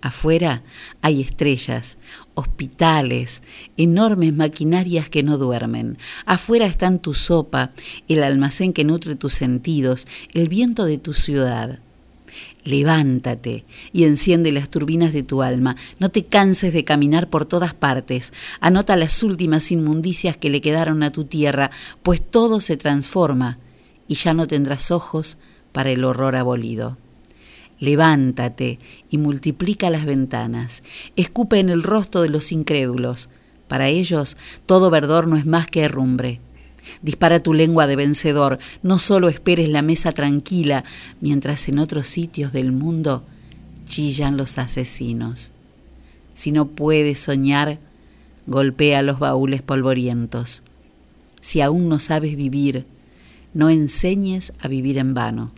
Afuera 0.05 0.61
hay 1.01 1.19
estrellas, 1.19 1.97
hospitales, 2.35 3.41
enormes 3.75 4.35
maquinarias 4.35 5.09
que 5.09 5.23
no 5.23 5.39
duermen. 5.39 5.97
Afuera 6.27 6.67
están 6.67 6.99
tu 6.99 7.15
sopa, 7.15 7.71
el 8.07 8.21
almacén 8.21 8.71
que 8.71 8.83
nutre 8.83 9.15
tus 9.15 9.33
sentidos, 9.33 10.05
el 10.35 10.47
viento 10.47 10.85
de 10.85 10.99
tu 10.99 11.13
ciudad. 11.13 11.79
Levántate 12.63 13.65
y 13.93 14.03
enciende 14.03 14.51
las 14.51 14.69
turbinas 14.69 15.11
de 15.11 15.23
tu 15.23 15.41
alma. 15.41 15.75
No 15.97 16.09
te 16.09 16.23
canses 16.23 16.71
de 16.71 16.83
caminar 16.83 17.31
por 17.31 17.47
todas 17.47 17.73
partes. 17.73 18.31
Anota 18.59 18.95
las 18.97 19.23
últimas 19.23 19.71
inmundicias 19.71 20.37
que 20.37 20.51
le 20.51 20.61
quedaron 20.61 21.01
a 21.01 21.11
tu 21.11 21.23
tierra, 21.23 21.71
pues 22.03 22.21
todo 22.21 22.61
se 22.61 22.77
transforma 22.77 23.57
y 24.07 24.13
ya 24.13 24.35
no 24.35 24.45
tendrás 24.45 24.91
ojos 24.91 25.39
para 25.71 25.89
el 25.89 26.03
horror 26.03 26.35
abolido. 26.35 26.95
Levántate 27.79 28.79
y 29.09 29.17
multiplica 29.17 29.89
las 29.89 30.05
ventanas. 30.05 30.83
Escupe 31.15 31.59
en 31.59 31.69
el 31.69 31.83
rostro 31.83 32.21
de 32.21 32.29
los 32.29 32.51
incrédulos. 32.51 33.29
Para 33.67 33.87
ellos 33.87 34.37
todo 34.65 34.89
verdor 34.89 35.27
no 35.27 35.37
es 35.37 35.45
más 35.45 35.67
que 35.67 35.81
herrumbre. 35.81 36.39
Dispara 37.01 37.41
tu 37.41 37.53
lengua 37.53 37.87
de 37.87 37.95
vencedor, 37.95 38.59
no 38.83 38.99
solo 38.99 39.27
esperes 39.27 39.69
la 39.69 39.81
mesa 39.81 40.11
tranquila, 40.11 40.83
mientras 41.19 41.67
en 41.67 41.79
otros 41.79 42.07
sitios 42.07 42.53
del 42.53 42.71
mundo 42.71 43.23
chillan 43.85 44.37
los 44.37 44.57
asesinos. 44.57 45.51
Si 46.33 46.51
no 46.51 46.67
puedes 46.67 47.19
soñar, 47.19 47.79
golpea 48.45 49.01
los 49.01 49.19
baúles 49.19 49.61
polvorientos. 49.61 50.63
Si 51.41 51.61
aún 51.61 51.89
no 51.89 51.99
sabes 51.99 52.35
vivir, 52.35 52.85
no 53.53 53.69
enseñes 53.69 54.53
a 54.59 54.67
vivir 54.67 54.97
en 54.97 55.13
vano. 55.13 55.51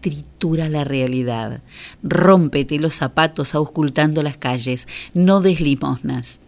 Tritura 0.00 0.68
la 0.68 0.84
realidad, 0.84 1.60
rómpete 2.02 2.78
los 2.78 2.94
zapatos 2.94 3.54
auscultando 3.54 4.22
las 4.22 4.36
calles, 4.36 4.88
no 5.14 5.40
des 5.40 5.60
limosnas. 5.60 6.40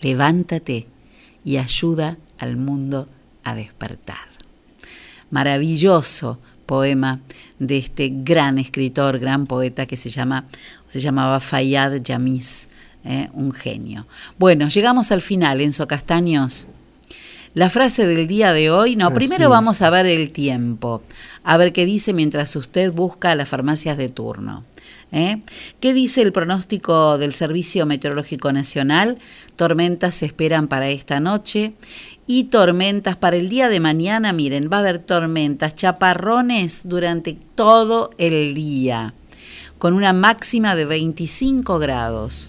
Levántate 0.00 0.86
y 1.44 1.56
ayuda 1.56 2.16
al 2.38 2.56
mundo 2.56 3.08
a 3.44 3.54
despertar. 3.54 4.28
Maravilloso 5.30 6.38
poema 6.66 7.20
de 7.58 7.78
este 7.78 8.10
gran 8.12 8.58
escritor, 8.58 9.18
gran 9.18 9.46
poeta 9.46 9.86
que 9.86 9.96
se 9.96 10.10
llama 10.10 10.46
se 10.88 11.00
llamaba 11.00 11.40
Fayad 11.40 12.02
Yamis, 12.02 12.68
¿eh? 13.04 13.28
un 13.32 13.52
genio. 13.52 14.06
Bueno, 14.38 14.68
llegamos 14.68 15.10
al 15.10 15.22
final, 15.22 15.60
Enzo 15.60 15.86
Castaños. 15.88 16.66
La 17.54 17.68
frase 17.68 18.06
del 18.06 18.26
día 18.26 18.52
de 18.54 18.70
hoy, 18.70 18.96
no, 18.96 19.08
Así 19.08 19.16
primero 19.16 19.44
es. 19.44 19.50
vamos 19.50 19.82
a 19.82 19.90
ver 19.90 20.06
el 20.06 20.30
tiempo, 20.30 21.02
a 21.44 21.58
ver 21.58 21.74
qué 21.74 21.84
dice 21.84 22.14
mientras 22.14 22.56
usted 22.56 22.90
busca 22.92 23.34
las 23.34 23.48
farmacias 23.48 23.98
de 23.98 24.08
turno. 24.08 24.64
¿eh? 25.12 25.42
¿Qué 25.78 25.92
dice 25.92 26.22
el 26.22 26.32
pronóstico 26.32 27.18
del 27.18 27.32
Servicio 27.32 27.84
Meteorológico 27.84 28.52
Nacional? 28.52 29.18
Tormentas 29.54 30.14
se 30.14 30.26
esperan 30.26 30.66
para 30.66 30.88
esta 30.88 31.20
noche 31.20 31.74
y 32.26 32.44
tormentas 32.44 33.16
para 33.16 33.36
el 33.36 33.50
día 33.50 33.68
de 33.68 33.80
mañana. 33.80 34.32
Miren, 34.32 34.70
va 34.72 34.78
a 34.78 34.80
haber 34.80 34.98
tormentas, 34.98 35.74
chaparrones 35.74 36.82
durante 36.84 37.36
todo 37.54 38.12
el 38.16 38.54
día, 38.54 39.12
con 39.76 39.92
una 39.92 40.14
máxima 40.14 40.74
de 40.74 40.86
25 40.86 41.78
grados. 41.78 42.48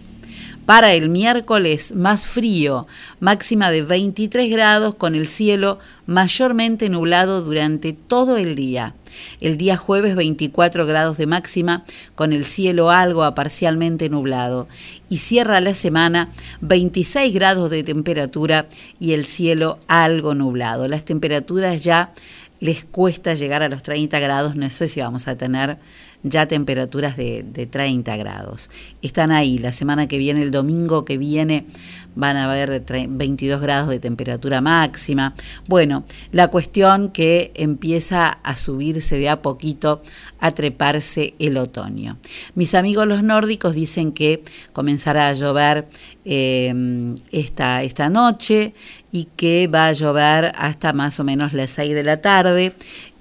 Para 0.65 0.93
el 0.93 1.09
miércoles, 1.09 1.93
más 1.93 2.25
frío, 2.27 2.87
máxima 3.19 3.69
de 3.69 3.81
23 3.81 4.49
grados 4.49 4.95
con 4.95 5.13
el 5.13 5.27
cielo 5.27 5.77
mayormente 6.05 6.87
nublado 6.87 7.41
durante 7.41 7.91
todo 7.91 8.37
el 8.37 8.55
día. 8.55 8.95
El 9.41 9.57
día 9.57 9.75
jueves 9.75 10.15
24 10.15 10.85
grados 10.85 11.17
de 11.17 11.27
máxima 11.27 11.83
con 12.15 12.31
el 12.31 12.45
cielo 12.45 12.91
algo 12.91 13.25
a 13.25 13.35
parcialmente 13.35 14.07
nublado. 14.07 14.69
Y 15.09 15.17
cierra 15.17 15.59
la 15.59 15.73
semana 15.73 16.31
26 16.61 17.33
grados 17.33 17.69
de 17.69 17.83
temperatura 17.83 18.67
y 19.01 19.11
el 19.11 19.25
cielo 19.25 19.79
algo 19.87 20.33
nublado. 20.33 20.87
Las 20.87 21.03
temperaturas 21.03 21.83
ya 21.83 22.13
les 22.61 22.85
cuesta 22.85 23.33
llegar 23.33 23.61
a 23.63 23.67
los 23.67 23.83
30 23.83 24.17
grados, 24.19 24.55
no 24.55 24.69
sé 24.69 24.87
si 24.87 25.01
vamos 25.01 25.27
a 25.27 25.35
tener 25.35 25.77
ya 26.23 26.47
temperaturas 26.47 27.17
de, 27.17 27.43
de 27.43 27.65
30 27.65 28.15
grados. 28.17 28.69
Están 29.01 29.31
ahí, 29.31 29.57
la 29.57 29.71
semana 29.71 30.07
que 30.07 30.17
viene, 30.17 30.41
el 30.41 30.51
domingo 30.51 31.03
que 31.05 31.17
viene, 31.17 31.65
van 32.15 32.37
a 32.37 32.45
haber 32.45 32.85
tre- 32.85 33.07
22 33.09 33.59
grados 33.61 33.89
de 33.89 33.99
temperatura 33.99 34.61
máxima. 34.61 35.35
Bueno, 35.67 36.03
la 36.31 36.47
cuestión 36.47 37.09
que 37.11 37.51
empieza 37.55 38.29
a 38.29 38.55
subirse 38.55 39.17
de 39.17 39.29
a 39.29 39.41
poquito, 39.41 40.01
a 40.39 40.51
treparse 40.51 41.33
el 41.39 41.57
otoño. 41.57 42.17
Mis 42.55 42.73
amigos 42.75 43.07
los 43.07 43.23
nórdicos 43.23 43.75
dicen 43.75 44.11
que 44.11 44.43
comenzará 44.73 45.27
a 45.29 45.33
llover 45.33 45.87
eh, 46.25 47.13
esta, 47.31 47.83
esta 47.83 48.09
noche 48.09 48.73
y 49.11 49.25
que 49.35 49.67
va 49.67 49.87
a 49.87 49.91
llover 49.91 50.51
hasta 50.55 50.93
más 50.93 51.19
o 51.19 51.23
menos 51.23 51.53
las 51.53 51.71
6 51.71 51.93
de 51.93 52.03
la 52.03 52.21
tarde 52.21 52.73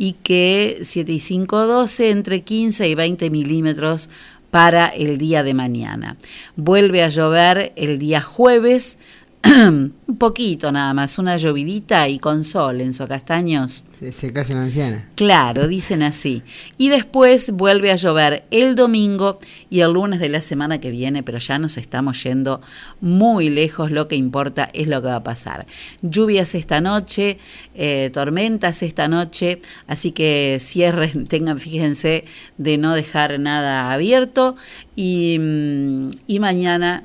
y 0.02 0.14
que 0.14 0.80
7 0.82 1.12
y 1.12 1.20
5, 1.20 1.64
12, 1.68 2.10
entre 2.10 2.40
15 2.40 2.88
y 2.88 2.96
20 2.96 3.30
milímetros 3.30 4.10
para 4.50 4.88
el 4.88 5.16
día 5.16 5.44
de 5.44 5.54
mañana. 5.54 6.16
Vuelve 6.56 7.04
a 7.04 7.08
llover 7.08 7.72
el 7.76 7.98
día 8.00 8.20
jueves, 8.20 8.98
un 9.44 9.94
poquito 10.18 10.72
nada 10.72 10.92
más, 10.92 11.20
una 11.20 11.36
llovidita 11.36 12.08
y 12.08 12.18
con 12.18 12.42
sol 12.42 12.80
en 12.80 12.94
Socastaños. 12.94 13.84
Se, 14.10 14.32
casa 14.32 14.52
una 14.52 14.64
anciana. 14.64 15.08
Claro, 15.14 15.68
dicen 15.68 16.02
así. 16.02 16.42
Y 16.76 16.88
después 16.88 17.52
vuelve 17.52 17.92
a 17.92 17.96
llover 17.96 18.44
el 18.50 18.74
domingo 18.74 19.38
y 19.70 19.80
el 19.80 19.92
lunes 19.92 20.18
de 20.18 20.28
la 20.28 20.40
semana 20.40 20.80
que 20.80 20.90
viene, 20.90 21.22
pero 21.22 21.38
ya 21.38 21.58
nos 21.60 21.76
estamos 21.76 22.20
yendo 22.24 22.60
muy 23.00 23.48
lejos. 23.48 23.92
Lo 23.92 24.08
que 24.08 24.16
importa 24.16 24.68
es 24.72 24.88
lo 24.88 25.00
que 25.00 25.08
va 25.08 25.16
a 25.16 25.22
pasar. 25.22 25.66
Lluvias 26.02 26.56
esta 26.56 26.80
noche, 26.80 27.38
eh, 27.74 28.10
tormentas 28.12 28.82
esta 28.82 29.06
noche, 29.06 29.60
así 29.86 30.10
que 30.10 30.58
cierren, 30.60 31.26
tengan, 31.28 31.60
fíjense, 31.60 32.24
de 32.58 32.78
no 32.78 32.94
dejar 32.94 33.38
nada 33.38 33.92
abierto. 33.92 34.56
Y, 34.96 35.38
mm, 35.38 36.10
y 36.26 36.40
mañana 36.40 37.04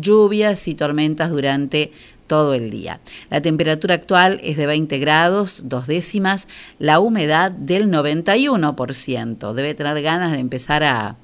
lluvias 0.00 0.68
y 0.68 0.74
tormentas 0.74 1.30
durante 1.30 1.92
todo 2.32 2.54
el 2.54 2.70
día. 2.70 2.98
La 3.28 3.42
temperatura 3.42 3.94
actual 3.94 4.40
es 4.42 4.56
de 4.56 4.64
20 4.64 4.98
grados, 5.00 5.64
dos 5.66 5.86
décimas, 5.86 6.48
la 6.78 6.98
humedad 6.98 7.50
del 7.50 7.90
91%. 7.90 9.52
Debe 9.52 9.74
tener 9.74 10.00
ganas 10.00 10.32
de 10.32 10.38
empezar 10.38 10.82
a, 10.82 11.18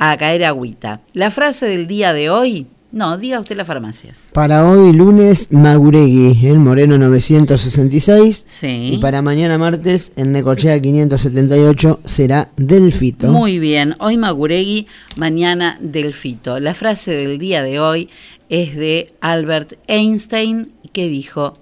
a 0.00 0.16
caer 0.16 0.44
agüita. 0.44 1.02
La 1.12 1.30
frase 1.30 1.66
del 1.66 1.86
día 1.86 2.12
de 2.12 2.30
hoy, 2.30 2.66
no, 2.92 3.16
diga 3.18 3.38
usted 3.38 3.56
las 3.56 3.66
farmacias. 3.66 4.18
Para 4.32 4.68
hoy 4.68 4.92
lunes, 4.92 5.52
Maguregui, 5.52 6.46
el 6.46 6.58
Moreno 6.58 6.98
966. 6.98 8.44
Sí. 8.48 8.90
Y 8.94 8.98
para 8.98 9.22
mañana 9.22 9.58
martes, 9.58 10.12
en 10.16 10.32
Necochea 10.32 10.80
578, 10.80 12.00
será 12.04 12.50
Delfito. 12.56 13.30
Muy 13.30 13.58
bien, 13.60 13.94
hoy 14.00 14.16
Maguregui, 14.16 14.88
mañana 15.16 15.78
Delfito. 15.80 16.58
La 16.58 16.74
frase 16.74 17.12
del 17.12 17.38
día 17.38 17.62
de 17.62 17.78
hoy 17.78 18.08
es 18.48 18.74
de 18.74 19.12
Albert 19.20 19.74
Einstein 19.86 20.72
que 20.92 21.08
dijo, 21.08 21.54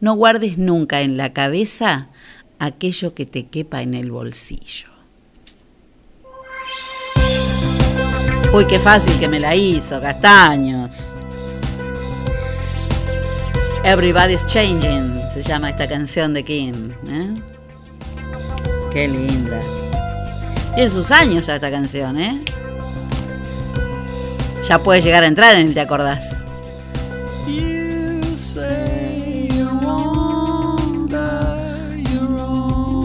no 0.00 0.14
guardes 0.14 0.58
nunca 0.58 1.02
en 1.02 1.16
la 1.16 1.32
cabeza 1.32 2.08
aquello 2.58 3.14
que 3.14 3.26
te 3.26 3.46
quepa 3.46 3.82
en 3.82 3.94
el 3.94 4.10
bolsillo. 4.10 4.93
Uy, 8.54 8.66
qué 8.66 8.78
fácil 8.78 9.18
que 9.18 9.26
me 9.26 9.40
la 9.40 9.56
hizo, 9.56 10.00
Castaños. 10.00 11.12
Everybody's 13.82 14.46
Changing 14.46 15.12
se 15.28 15.42
llama 15.42 15.70
esta 15.70 15.88
canción 15.88 16.32
de 16.32 16.44
King. 16.44 16.90
¿eh? 17.08 17.34
Qué 18.92 19.08
linda. 19.08 19.58
Tiene 20.72 20.88
sus 20.88 21.10
años 21.10 21.48
ya 21.48 21.56
esta 21.56 21.68
canción, 21.68 22.16
¿eh? 22.16 22.44
Ya 24.62 24.78
puede 24.78 25.00
llegar 25.00 25.24
a 25.24 25.26
entrar 25.26 25.56
en 25.56 25.66
el 25.66 25.74
Te 25.74 25.80
acordás. 25.80 26.44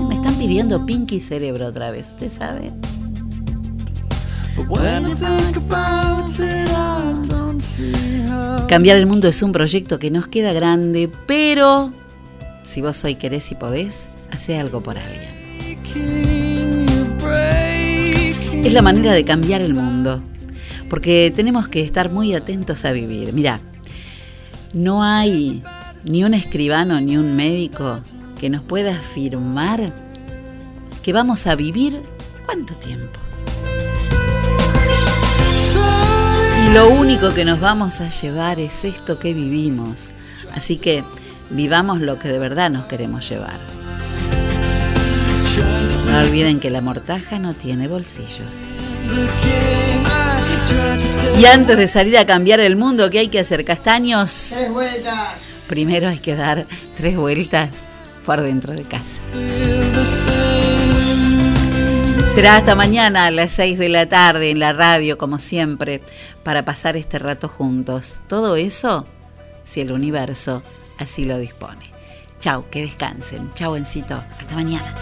Me 0.07 0.13
están 0.13 0.35
pidiendo 0.37 0.85
Pinky 0.85 1.19
Cerebro 1.19 1.65
otra 1.65 1.89
vez, 1.89 2.09
¿usted 2.09 2.29
sabe? 2.29 2.71
Cambiar 8.67 8.97
el 8.97 9.07
mundo 9.07 9.27
es 9.27 9.41
un 9.41 9.51
proyecto 9.51 9.97
que 9.97 10.11
nos 10.11 10.27
queda 10.27 10.53
grande, 10.53 11.09
pero 11.25 11.91
si 12.63 12.81
vos 12.81 13.03
hoy 13.03 13.15
querés 13.15 13.51
y 13.51 13.55
podés, 13.55 14.09
hace 14.31 14.59
algo 14.59 14.81
por 14.81 14.97
alguien. 14.97 15.39
Es 18.63 18.73
la 18.73 18.81
manera 18.83 19.13
de 19.13 19.25
cambiar 19.25 19.61
el 19.61 19.73
mundo, 19.73 20.21
porque 20.89 21.33
tenemos 21.35 21.67
que 21.67 21.81
estar 21.81 22.11
muy 22.11 22.35
atentos 22.35 22.85
a 22.85 22.91
vivir. 22.91 23.33
Mira, 23.33 23.59
no 24.73 25.03
hay 25.03 25.63
ni 26.03 26.23
un 26.23 26.35
escribano 26.35 27.01
ni 27.01 27.17
un 27.17 27.35
médico 27.35 28.01
que 28.39 28.49
nos 28.49 28.61
pueda 28.61 28.97
afirmar 28.97 29.93
que 31.01 31.11
vamos 31.11 31.47
a 31.47 31.55
vivir 31.55 32.01
cuánto 32.45 32.75
tiempo. 32.75 33.19
Y 36.69 36.73
lo 36.73 36.87
único 36.89 37.33
que 37.33 37.45
nos 37.45 37.59
vamos 37.59 37.99
a 37.99 38.09
llevar 38.09 38.59
es 38.59 38.85
esto 38.85 39.17
que 39.17 39.33
vivimos. 39.33 40.11
Así 40.53 40.77
que 40.77 41.03
vivamos 41.49 41.99
lo 41.99 42.19
que 42.19 42.27
de 42.27 42.37
verdad 42.37 42.69
nos 42.69 42.85
queremos 42.85 43.27
llevar. 43.27 43.59
No 46.11 46.19
olviden 46.19 46.59
que 46.59 46.69
la 46.69 46.81
mortaja 46.81 47.39
no 47.39 47.55
tiene 47.55 47.87
bolsillos. 47.87 48.75
Y 51.39 51.45
antes 51.45 51.75
de 51.75 51.87
salir 51.87 52.17
a 52.19 52.25
cambiar 52.25 52.59
el 52.59 52.75
mundo, 52.75 53.09
¿qué 53.09 53.19
hay 53.19 53.27
que 53.29 53.39
hacer? 53.39 53.65
Castaños. 53.65 54.51
Tres 54.53 54.71
vueltas. 54.71 55.65
Primero 55.67 56.07
hay 56.07 56.19
que 56.19 56.35
dar 56.35 56.65
tres 56.95 57.17
vueltas 57.17 57.69
por 58.25 58.41
dentro 58.41 58.73
de 58.73 58.83
casa. 58.83 59.19
Será 62.33 62.55
hasta 62.55 62.75
mañana 62.75 63.25
a 63.25 63.31
las 63.31 63.51
6 63.53 63.79
de 63.79 63.89
la 63.89 64.07
tarde 64.07 64.51
en 64.51 64.59
la 64.59 64.71
radio, 64.71 65.17
como 65.17 65.39
siempre, 65.39 66.01
para 66.43 66.63
pasar 66.63 66.95
este 66.95 67.19
rato 67.19 67.47
juntos. 67.47 68.21
Todo 68.27 68.55
eso, 68.55 69.05
si 69.65 69.81
el 69.81 69.91
universo 69.91 70.63
así 70.99 71.25
lo 71.25 71.37
dispone. 71.37 71.89
Chau, 72.39 72.69
que 72.69 72.81
descansen. 72.81 73.51
Chau, 73.55 73.75
Encito. 73.75 74.23
Hasta 74.39 74.55
mañana. 74.55 74.95